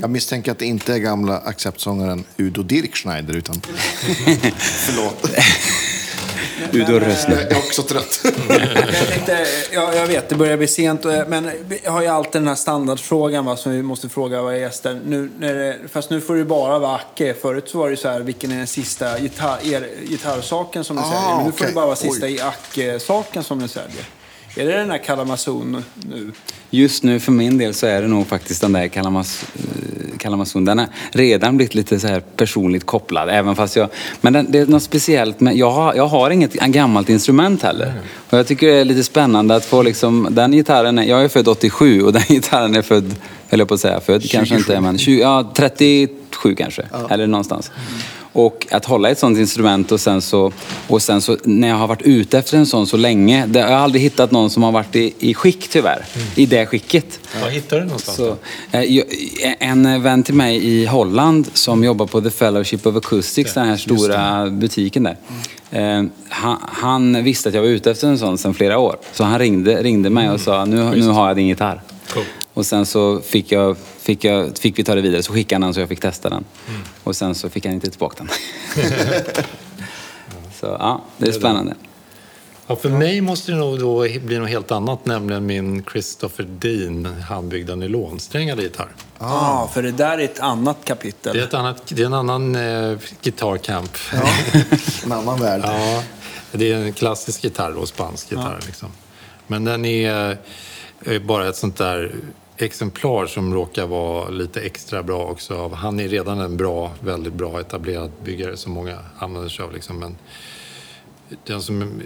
Jag 0.00 0.10
misstänker 0.10 0.52
att 0.52 0.58
det 0.58 0.66
inte 0.66 0.94
är 0.94 0.98
gamla 0.98 1.38
acceptsångaren 1.38 2.24
Udo 2.36 2.62
Dirkschneider, 2.62 3.34
utan... 3.36 3.60
Förlåt. 4.56 5.30
Udo 6.72 6.98
Rössner. 6.98 7.36
Jag 7.42 7.52
är 7.52 7.56
också 7.58 7.82
trött. 7.82 8.20
Jag, 8.48 9.08
tänkte, 9.08 9.46
ja, 9.72 9.94
jag 9.94 10.06
vet, 10.06 10.28
det 10.28 10.34
börjar 10.34 10.56
bli 10.56 10.66
sent. 10.66 11.04
och- 11.04 11.12
Men 11.28 11.50
vi 11.68 11.80
har 11.86 12.02
ju 12.02 12.08
alltid 12.08 12.40
den 12.40 12.48
här 12.48 12.54
standardfrågan 12.54 13.44
va, 13.44 13.56
som 13.56 13.72
vi 13.72 13.82
måste 13.82 14.08
fråga 14.08 14.42
våra 14.42 14.56
gäster. 14.58 15.00
Nu, 15.06 15.30
när 15.38 15.54
det, 15.54 15.76
fast 15.92 16.10
nu 16.10 16.20
får 16.20 16.34
det 16.34 16.44
bara 16.44 16.78
vara 16.78 16.94
Acke. 16.96 17.34
Förut 17.42 17.68
så 17.68 17.78
var 17.78 17.90
det 17.90 17.96
så 17.96 18.08
här, 18.08 18.20
vilken 18.20 18.52
är 18.52 18.56
den 18.56 18.66
sista 18.66 19.18
gitarr, 19.18 19.58
er, 19.72 19.88
gitarrsaken 20.08 20.84
som 20.84 20.96
ni 20.96 21.02
Ah, 21.02 21.10
säljer? 21.12 21.36
Men 21.36 21.46
nu 21.46 21.52
får 21.52 21.58
det 21.58 21.64
okej. 21.64 21.74
bara 21.74 21.86
vara 21.86 21.96
sista 21.96 22.28
i 22.28 22.40
Acke-saken 22.40 23.44
som 23.44 23.58
ni 23.58 23.68
säljer. 23.68 24.04
Är 24.56 24.66
det 24.66 24.72
den 24.72 24.90
här 24.90 24.98
Kalamazoo 24.98 25.64
nu? 25.64 26.32
Just 26.70 27.02
nu 27.02 27.20
för 27.20 27.32
min 27.32 27.58
del 27.58 27.74
så 27.74 27.86
är 27.86 28.02
det 28.02 28.08
nog 28.08 28.26
faktiskt 28.26 28.60
den 28.60 28.72
där 28.72 28.88
Kalamas, 28.88 29.44
eh. 30.24 30.62
Den 30.62 30.78
har 30.78 30.88
redan 31.12 31.56
blivit 31.56 31.74
lite 31.74 32.00
så 32.00 32.06
här 32.06 32.20
personligt 32.20 32.86
kopplad. 32.86 33.28
Även 33.28 33.56
fast 33.56 33.76
jag, 33.76 33.88
men 34.20 34.32
den, 34.32 34.46
det 34.50 34.58
är 34.58 34.66
något 34.66 34.82
speciellt 34.82 35.40
med, 35.40 35.56
jag 35.56 35.70
har, 35.70 35.94
jag 35.94 36.06
har 36.06 36.30
inget 36.30 36.52
gammalt 36.52 37.08
instrument 37.08 37.62
heller. 37.62 37.92
Och 38.30 38.38
jag 38.38 38.46
tycker 38.46 38.66
det 38.66 38.74
är 38.74 38.84
lite 38.84 39.04
spännande 39.04 39.56
att 39.56 39.64
få 39.64 39.82
liksom, 39.82 40.28
den 40.30 40.52
gitarren, 40.52 40.98
är, 40.98 41.04
jag 41.04 41.24
är 41.24 41.28
född 41.28 41.48
87 41.48 42.02
och 42.02 42.12
den 42.12 42.22
gitarren 42.28 42.74
är 42.74 42.82
född, 42.82 43.14
höll 43.48 43.58
jag 43.58 43.68
på 43.68 43.74
att 43.74 43.80
säga, 43.80 44.00
född 44.00 44.30
kanske 44.30 44.54
inte, 44.54 44.80
men 44.80 44.98
20, 44.98 45.20
ja, 45.20 45.52
37 45.54 46.54
kanske. 46.54 46.82
Eller 47.10 47.26
någonstans. 47.26 47.70
Och 48.34 48.66
att 48.70 48.84
hålla 48.84 49.10
ett 49.10 49.18
sånt 49.18 49.38
instrument 49.38 49.92
och 49.92 50.00
sen 50.00 50.22
så, 50.22 50.52
och 50.88 51.02
sen 51.02 51.20
så 51.20 51.36
när 51.44 51.68
jag 51.68 51.76
har 51.76 51.86
varit 51.86 52.02
ute 52.02 52.38
efter 52.38 52.58
en 52.58 52.66
sån 52.66 52.86
så 52.86 52.96
länge, 52.96 53.46
det, 53.46 53.58
jag 53.58 53.66
har 53.68 53.74
aldrig 53.74 54.02
hittat 54.02 54.30
någon 54.30 54.50
som 54.50 54.62
har 54.62 54.72
varit 54.72 54.96
i, 54.96 55.14
i 55.18 55.34
skick 55.34 55.68
tyvärr. 55.68 56.04
I 56.34 56.46
det 56.46 56.66
skicket. 56.66 57.20
Var 57.42 57.50
hittar 57.50 57.78
du 57.80 57.84
någonstans? 57.84 58.16
Så, 58.16 58.36
eh, 58.72 58.82
jag- 58.82 59.06
en 59.58 60.02
vän 60.02 60.22
till 60.22 60.34
mig 60.34 60.56
i 60.66 60.86
Holland 60.86 61.46
som 61.52 61.84
jobbar 61.84 62.06
på 62.06 62.20
The 62.20 62.30
Fellowship 62.30 62.86
of 62.86 62.96
Acoustics, 62.96 63.54
den 63.54 63.68
här 63.68 63.76
stora 63.76 64.50
butiken 64.50 65.02
där. 65.02 65.16
Eh, 65.70 66.04
han, 66.28 66.56
han 66.62 67.24
visste 67.24 67.48
att 67.48 67.54
jag 67.54 67.62
var 67.62 67.68
ute 67.68 67.90
efter 67.90 68.08
en 68.08 68.18
sån 68.18 68.38
sedan 68.38 68.54
flera 68.54 68.78
år. 68.78 68.96
Så 69.12 69.24
han 69.24 69.38
ringde, 69.38 69.82
ringde 69.82 70.10
mig 70.10 70.30
och 70.30 70.40
sa, 70.40 70.64
nu, 70.64 70.76
nu 70.76 71.06
har 71.08 71.26
jag 71.28 71.36
din 71.36 71.46
gitarr. 71.48 71.80
Cool. 72.14 72.24
Och 72.54 72.66
sen 72.66 72.86
så 72.86 73.20
fick, 73.20 73.52
jag, 73.52 73.76
fick, 73.98 74.24
jag, 74.24 74.58
fick 74.58 74.78
vi 74.78 74.84
ta 74.84 74.94
det 74.94 75.00
vidare, 75.00 75.22
så 75.22 75.32
skickade 75.32 75.54
han 75.54 75.60
den 75.60 75.74
så 75.74 75.80
jag 75.80 75.88
fick 75.88 76.00
testa 76.00 76.30
den. 76.30 76.44
Och 77.04 77.16
sen 77.16 77.34
så 77.34 77.50
fick 77.50 77.64
han 77.64 77.74
inte 77.74 77.90
tillbaka 77.90 78.24
den. 78.24 78.28
så 80.60 80.66
ja, 80.66 81.04
det 81.18 81.28
är 81.28 81.32
spännande. 81.32 81.74
Ja, 82.66 82.76
för 82.76 82.88
mig 82.88 83.20
måste 83.20 83.52
det 83.52 83.58
nog 83.58 83.78
då 83.78 84.06
bli 84.22 84.38
något 84.38 84.48
helt 84.48 84.70
annat, 84.70 85.06
nämligen 85.06 85.46
min 85.46 85.84
Christopher 85.92 86.44
Dean 86.44 87.06
handbyggda 87.06 87.74
nylonsträngade 87.74 88.62
gitarr. 88.62 88.92
Ja, 89.18 89.26
ah, 89.26 89.68
för 89.74 89.82
det 89.82 89.92
där 89.92 90.18
är 90.18 90.24
ett 90.24 90.40
annat 90.40 90.84
kapitel. 90.84 91.34
Det 91.34 91.40
är, 91.40 91.44
ett 91.44 91.54
annat, 91.54 91.82
det 91.86 92.02
är 92.02 92.06
en 92.06 92.14
annan 92.14 92.54
eh, 92.54 92.98
gitarrkamp. 93.22 93.96
En 95.04 95.12
annan 95.12 95.40
värld. 95.40 95.62
Ja, 95.64 96.02
det 96.58 96.72
är 96.72 96.76
en 96.76 96.92
klassisk 96.92 97.44
gitarr 97.44 97.72
då, 97.72 97.86
spansk 97.86 98.30
gitarr. 98.30 98.60
Liksom. 98.66 98.88
Men 99.46 99.64
den 99.64 99.84
är 99.84 100.38
eh, 101.04 101.22
bara 101.22 101.48
ett 101.48 101.56
sånt 101.56 101.76
där 101.76 102.14
exemplar 102.64 103.26
som 103.26 103.54
råkar 103.54 103.86
vara 103.86 104.28
lite 104.28 104.60
extra 104.60 105.02
bra 105.02 105.24
också. 105.24 105.68
Han 105.68 106.00
är 106.00 106.08
redan 106.08 106.40
en 106.40 106.56
bra, 106.56 106.92
väldigt 107.00 107.32
bra 107.32 107.60
etablerad 107.60 108.10
byggare 108.24 108.56
som 108.56 108.72
många 108.72 108.98
använder 109.18 109.48
sig 109.48 109.64
av. 109.64 109.72
Liksom. 109.72 109.98
Men 109.98 110.16
den 111.46 111.62
som, 111.62 112.02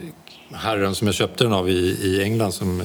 herren 0.52 0.94
som 0.94 1.07
jag 1.07 1.14
köpte 1.14 1.44
den 1.44 1.52
av 1.52 1.68
i, 1.68 1.98
i 2.02 2.22
England, 2.22 2.52
som 2.52 2.82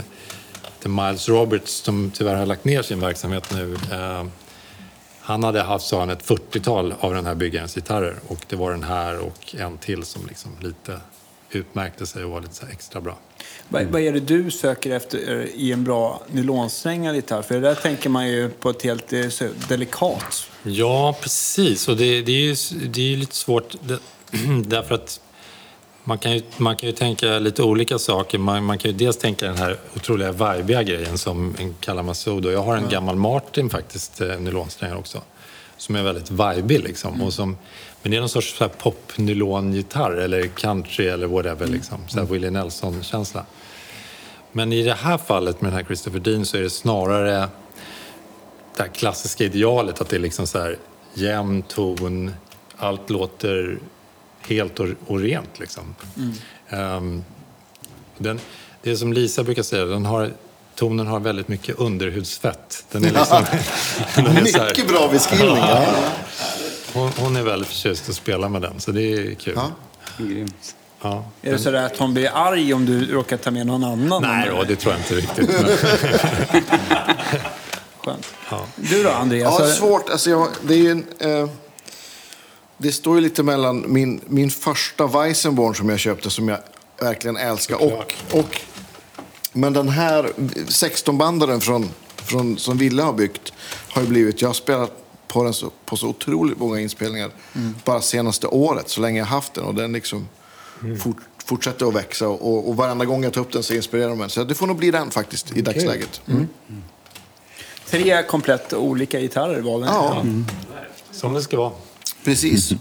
heter 0.81 0.89
Miles 0.89 1.29
Roberts, 1.29 1.71
som 1.71 2.11
tyvärr 2.13 2.35
har 2.35 2.45
lagt 2.45 2.65
ner 2.65 2.81
sin 2.81 2.99
verksamhet 2.99 3.53
nu. 3.53 3.77
Eh, 3.91 4.25
han 5.21 5.43
hade 5.43 5.61
haft, 5.61 5.85
sa 5.87 5.99
han, 5.99 6.09
ett 6.09 6.27
40-tal 6.27 6.93
av 6.99 7.13
den 7.13 7.25
här 7.25 7.35
byggarens 7.35 7.75
gitarrer. 7.75 8.15
Och 8.27 8.45
det 8.49 8.55
var 8.55 8.71
den 8.71 8.83
här 8.83 9.19
och 9.19 9.55
en 9.55 9.77
till 9.77 10.03
som 10.03 10.27
liksom 10.27 10.51
lite 10.59 10.99
utmärkte 11.55 12.05
sig 12.05 12.23
och 12.23 12.31
var 12.31 12.41
lite 12.41 12.65
extra 12.71 13.01
bra. 13.01 13.17
Vad, 13.69 13.83
vad 13.83 14.01
är 14.01 14.13
det 14.13 14.19
du 14.19 14.51
söker 14.51 14.91
efter 14.91 15.39
eh, 15.39 15.45
i 15.45 15.71
en 15.71 15.83
bra 15.83 16.21
nylonsträngad 16.27 17.15
gitarr? 17.15 17.41
För 17.41 17.55
det 17.55 17.61
där 17.61 17.75
tänker 17.75 18.09
man 18.09 18.27
ju 18.27 18.49
på 18.49 18.69
ett 18.69 18.83
helt 18.83 19.13
eh, 19.13 19.49
delikat. 19.69 20.49
Ja, 20.63 21.17
precis. 21.21 21.87
Och 21.87 21.97
det, 21.97 22.21
det 22.21 22.31
är 22.31 22.35
ju 22.35 22.55
det 22.87 23.13
är 23.13 23.17
lite 23.17 23.35
svårt 23.35 23.75
det, 23.81 23.99
därför 24.65 24.95
att 24.95 25.21
man 26.03 26.17
kan, 26.17 26.31
ju, 26.31 26.41
man 26.57 26.75
kan 26.75 26.89
ju 26.89 26.95
tänka 26.95 27.39
lite 27.39 27.63
olika 27.63 27.99
saker. 27.99 28.37
Man, 28.37 28.63
man 28.63 28.77
kan 28.77 28.91
ju 28.91 28.97
dels 28.97 29.17
tänka 29.17 29.45
den 29.45 29.57
här 29.57 29.77
otroliga 29.95 30.31
vibiga 30.31 30.83
grejen 30.83 31.17
som 31.17 31.55
en 31.59 31.73
Kalamazoo. 31.79 32.51
Jag 32.51 32.63
har 32.63 32.77
en 32.77 32.89
gammal 32.89 33.15
Martin 33.15 33.69
faktiskt, 33.69 34.21
eh, 34.21 34.39
nylonsträngad 34.39 34.97
också, 34.97 35.21
som 35.77 35.95
är 35.95 36.03
väldigt 36.03 36.31
vibig 36.31 36.83
liksom. 36.83 37.21
Och 37.21 37.33
som, 37.33 37.57
men 38.01 38.11
det 38.11 38.17
är 38.17 38.19
någon 38.19 38.29
sorts 38.29 38.57
så 38.57 38.63
här 38.63 38.71
pop-nylongitarr 38.71 40.11
eller 40.17 40.47
country 40.47 41.07
eller 41.07 41.27
whatever 41.27 41.67
liksom. 41.67 41.97
Så 42.07 42.19
här 42.19 42.25
Willie 42.25 42.49
Nelson-känsla. 42.49 43.45
Men 44.51 44.73
i 44.73 44.83
det 44.83 44.93
här 44.93 45.17
fallet 45.17 45.61
med 45.61 45.71
den 45.71 45.77
här 45.77 45.85
Christopher 45.85 46.19
Dean 46.19 46.45
så 46.45 46.57
är 46.57 46.61
det 46.61 46.69
snarare 46.69 47.49
det 48.77 48.83
här 48.83 48.89
klassiska 48.89 49.43
idealet 49.43 50.01
att 50.01 50.09
det 50.09 50.15
är 50.15 50.19
liksom 50.19 50.47
så 50.47 50.59
här 50.59 50.77
jämn 51.13 51.61
ton, 51.61 52.33
allt 52.77 53.09
låter 53.09 53.79
helt 54.41 54.79
och, 54.79 54.87
och 55.07 55.19
rent 55.19 55.59
liksom. 55.59 55.95
Ehm, 56.69 57.23
den, 58.17 58.39
det 58.81 58.91
är 58.91 58.95
som 58.95 59.13
Lisa 59.13 59.43
brukar 59.43 59.63
säga, 59.63 59.85
den 59.85 60.05
har, 60.05 60.31
tonen 60.75 61.07
har 61.07 61.19
väldigt 61.19 61.47
mycket 61.47 61.79
underhudsfett. 61.79 62.85
Den 62.91 63.05
är 63.05 63.11
liksom, 63.13 63.45
den 64.15 64.25
är 64.25 64.59
här, 64.59 64.67
Mycket 64.67 64.87
bra 64.87 65.09
beskrivning. 65.11 65.57
Ja. 65.57 65.85
Hon, 66.93 67.11
hon 67.17 67.35
är 67.35 67.43
väldigt 67.43 67.67
förtjust 67.67 68.09
att 68.09 68.15
spela 68.15 68.49
med 68.49 68.61
den, 68.61 68.79
så 68.79 68.91
det 68.91 69.01
är 69.01 69.35
kul. 69.35 69.53
Ja. 69.55 69.71
Grymt. 70.17 70.75
Ja. 71.01 71.25
Är 71.41 71.51
det 71.51 71.59
så 71.59 71.75
att 71.75 71.97
hon 71.97 72.13
blir 72.13 72.31
arg 72.33 72.73
om 72.73 72.85
du 72.85 73.05
råkar 73.11 73.37
ta 73.37 73.51
med 73.51 73.67
någon 73.67 73.83
annan? 73.83 74.21
Nej 74.21 74.49
då, 74.49 74.63
det 74.63 74.75
tror 74.75 74.93
jag 74.93 75.01
inte 75.01 75.15
riktigt. 75.15 75.49
Men, 75.49 75.65
Skönt. 78.03 78.27
ja. 78.49 78.65
Du 78.75 79.03
då, 79.03 79.09
Andreas? 79.09 79.55
Ja, 79.59 79.67
svårt. 79.67 80.09
Alltså, 80.09 80.29
jag, 80.29 80.47
det 80.67 80.73
är 80.73 80.77
ju 80.77 80.91
en, 80.91 81.05
eh, 81.19 81.49
det 82.77 82.91
står 82.91 83.15
ju 83.15 83.21
lite 83.21 83.43
mellan 83.43 83.93
min, 83.93 84.21
min 84.27 84.49
första 84.51 85.07
Weissenborn 85.07 85.75
som 85.75 85.89
jag 85.89 85.99
köpte, 85.99 86.29
som 86.29 86.47
jag 86.47 86.59
verkligen 86.99 87.37
älskar. 87.37 87.75
Och, 87.75 88.13
och, 88.31 88.61
men 89.53 89.73
den 89.73 89.89
här 89.89 90.31
16-bandaren 90.67 91.59
från, 91.59 91.89
från, 92.15 92.57
som 92.57 92.77
Ville 92.77 93.01
har 93.01 93.13
byggt 93.13 93.53
har 93.89 94.01
ju 94.01 94.07
blivit... 94.07 94.41
Jag 94.41 94.49
har 94.49 94.53
spelat 94.53 94.91
på 95.31 95.43
den 95.43 95.53
så, 95.53 95.71
på 95.85 95.97
så 95.97 96.07
otroligt 96.07 96.59
många 96.59 96.79
inspelningar 96.79 97.31
bara 97.85 98.01
senaste 98.01 98.47
året, 98.47 98.89
så 98.89 99.01
länge 99.01 99.19
jag 99.19 99.25
haft 99.25 99.53
den. 99.53 99.63
Och 99.63 99.75
den 99.75 99.93
liksom 99.93 100.27
fort, 101.03 101.17
fortsätter 101.45 101.85
att 101.85 101.95
växa. 101.95 102.27
Och, 102.27 102.69
och 102.69 102.75
varenda 102.75 103.05
gång 103.05 103.23
jag 103.23 103.33
tar 103.33 103.41
upp 103.41 103.51
den 103.53 103.63
så 103.63 103.73
inspirerar 103.73 104.09
den 104.09 104.17
mig. 104.17 104.29
Så 104.29 104.43
det 104.43 104.55
får 104.55 104.67
nog 104.67 104.77
bli 104.77 104.91
den 104.91 105.11
faktiskt 105.11 105.57
i 105.57 105.61
dagsläget. 105.61 106.21
Mm. 106.27 106.47
Tre 107.89 108.23
komplett 108.23 108.73
olika 108.73 109.19
gitarrer 109.19 109.61
valde 109.61 109.85
ni. 109.85 109.91
Ja. 109.93 110.23
Som 111.11 111.33
det 111.33 111.41
ska 111.41 111.57
vara. 111.57 111.71
Precis. 112.23 112.71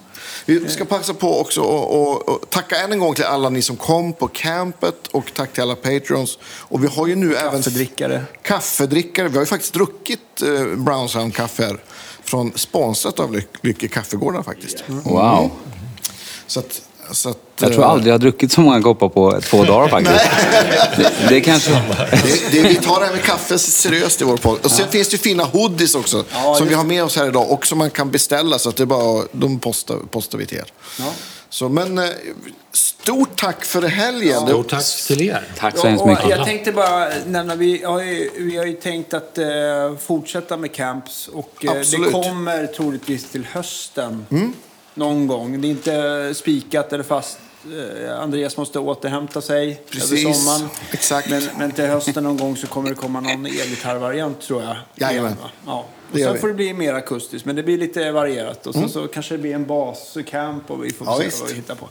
Vi 0.46 0.68
ska 0.68 0.84
passa 0.84 1.14
på 1.14 1.40
också 1.40 1.60
och, 1.60 2.00
och, 2.00 2.28
och 2.28 2.50
tacka 2.50 2.76
än 2.76 2.92
en 2.92 2.98
gång 2.98 3.14
till 3.14 3.24
alla 3.24 3.48
ni 3.48 3.62
som 3.62 3.76
kom 3.76 4.12
på 4.12 4.28
campet 4.28 5.06
och 5.06 5.34
tack 5.34 5.52
till 5.52 5.62
alla 5.62 5.76
patrons. 5.76 6.38
Och 6.42 6.84
vi 6.84 6.88
har 6.88 7.06
ju 7.06 7.14
nu 7.14 7.34
även 7.34 7.62
Kaffedrickare. 7.62 8.24
kaffedrickare. 8.42 9.28
Vi 9.28 9.34
har 9.34 9.42
ju 9.42 9.46
faktiskt 9.46 9.74
druckit 9.74 10.42
eh, 10.42 10.64
Brown 10.76 11.08
Sound 11.08 11.34
kaffe 11.34 11.64
här 11.64 11.78
från 12.30 12.52
sponsrat 12.54 13.20
av 13.20 13.32
Ly- 13.32 13.42
Lycke 13.62 13.88
Kaffegårdar 13.88 14.42
faktiskt. 14.42 14.84
Wow. 14.86 15.50
Så 16.46 16.60
att, 16.60 16.82
så 17.12 17.28
att, 17.28 17.38
Jag 17.60 17.72
tror 17.72 17.82
eh, 17.84 17.90
aldrig 17.90 18.08
jag 18.08 18.14
har 18.14 18.18
druckit 18.18 18.52
så 18.52 18.60
många 18.60 18.82
koppar 18.82 19.08
på 19.08 19.40
två 19.40 19.64
dagar 19.64 19.88
faktiskt. 19.88 20.24
Det, 20.96 21.12
det 21.28 21.40
kanske... 21.40 21.70
Det, 21.70 22.52
det, 22.52 22.68
vi 22.68 22.74
tar 22.74 23.00
det 23.00 23.06
här 23.06 23.12
med 23.12 23.22
kaffe 23.22 23.58
seriöst 23.58 24.20
i 24.20 24.24
vår 24.24 24.36
podd. 24.36 24.58
Och 24.62 24.70
sen 24.70 24.88
finns 24.88 25.08
det 25.08 25.18
fina 25.18 25.44
hoodies 25.44 25.94
också. 25.94 26.24
Ja, 26.32 26.54
som 26.54 26.68
vi 26.68 26.74
har 26.74 26.84
med 26.84 27.04
oss 27.04 27.16
här 27.16 27.28
idag. 27.28 27.50
Och 27.50 27.66
som 27.66 27.78
man 27.78 27.90
kan 27.90 28.10
beställa. 28.10 28.58
Så 28.58 28.68
att 28.68 28.76
det 28.76 28.82
är 28.82 28.86
bara, 28.86 29.24
de 29.32 29.58
postar, 29.58 29.96
postar 30.10 30.38
vi 30.38 30.46
till 30.46 30.58
er. 30.58 30.72
Ja. 30.98 31.04
Så, 31.50 31.68
men 31.68 31.98
eh, 31.98 32.04
stort 32.72 33.36
tack 33.40 33.64
för 33.64 33.82
helgen. 33.82 34.44
Det- 34.44 34.50
Stort 34.52 34.68
tack 34.68 34.84
till 35.06 35.22
er. 35.22 35.44
Tack 35.58 35.78
så 35.78 35.86
hemskt 35.86 36.06
mycket. 36.06 36.28
Jag 36.28 36.44
tänkte 36.44 36.72
bara 36.72 37.08
nämna, 37.26 37.54
vi 37.54 37.84
har 37.84 38.02
ju, 38.02 38.30
vi 38.38 38.56
har 38.56 38.64
ju 38.66 38.72
tänkt 38.72 39.14
att 39.14 39.38
eh, 39.38 39.46
fortsätta 40.00 40.56
med 40.56 40.72
camps. 40.72 41.28
Och 41.28 41.64
eh, 41.64 41.72
det 41.74 42.10
kommer 42.12 42.66
troligtvis 42.66 43.30
till 43.30 43.44
hösten. 43.44 44.26
Någon 44.94 45.26
gång. 45.26 45.60
Det 45.60 45.68
är 45.68 45.70
inte 45.70 46.34
spikat 46.34 46.92
eller 46.92 47.04
fast. 47.04 47.38
Eh, 47.64 48.20
Andreas 48.20 48.56
måste 48.56 48.78
återhämta 48.78 49.40
sig 49.40 49.64
över 49.66 49.78
Precis. 49.90 50.22
sommaren. 50.44 50.68
Exakt. 50.92 51.30
Men, 51.30 51.42
men 51.58 51.72
till 51.72 51.84
hösten 51.86 52.24
någon 52.24 52.36
gång 52.36 52.56
så 52.56 52.66
kommer 52.66 52.88
det 52.88 52.94
komma 52.94 53.20
någon 53.20 53.46
elgitarrvariant 53.46 54.40
tror 54.40 54.62
jag. 54.62 54.76
Jajamän. 54.94 55.34
Ja. 55.66 55.86
Och 56.12 56.16
sen. 56.18 56.26
Mm. 56.28 56.40
får 56.40 56.48
det 56.48 56.54
bli 56.54 56.74
mer 56.74 56.94
akustiskt. 56.94 57.46
Men 57.46 57.56
det 57.56 57.62
blir 57.62 57.78
lite 57.78 58.12
varierat. 58.12 58.66
Och 58.66 58.74
sen 58.74 58.88
så 58.88 59.08
kanske 59.08 59.34
det 59.34 59.38
blir 59.38 59.54
en 59.54 59.66
bascamp 59.66 60.70
och 60.70 60.84
vi 60.84 60.92
får 60.92 61.06
Ja, 61.06 61.18
se 61.18 61.24
visst. 61.24 61.40
vad 61.40 61.48
vi 61.48 61.54
hittar 61.54 61.74
på. 61.74 61.88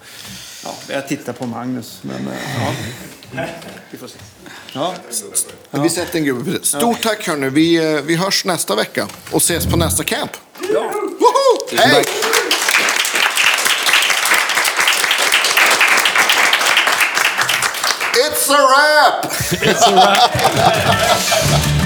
Ja, 0.63 0.73
jag 0.87 1.07
tittar 1.07 1.33
på 1.33 1.45
Magnus. 1.45 1.99
Men 2.01 2.27
eh, 2.27 2.73
ja. 3.35 3.45
Vi 3.91 3.97
får 3.97 4.07
se. 4.07 4.17
Ja. 4.73 4.93
Vi 5.71 5.89
sätter 5.89 6.19
en 6.19 6.25
gubbe 6.25 6.51
det. 6.51 6.65
Stort 6.65 7.01
tack 7.01 7.27
hörni. 7.27 7.49
Vi, 7.49 7.93
eh, 7.95 8.01
vi 8.01 8.15
hörs 8.15 8.45
nästa 8.45 8.75
vecka 8.75 9.07
och 9.31 9.37
ses 9.41 9.65
på 9.65 9.77
nästa 9.77 10.03
camp. 10.03 10.31
Ja. 10.73 10.91
Woho! 10.93 11.77
Hej! 11.77 12.05
It's 18.51 18.57
a 18.57 18.65
wrap! 18.65 19.25
It's 19.61 19.87
a 19.87 19.93
wrap. 19.93 21.75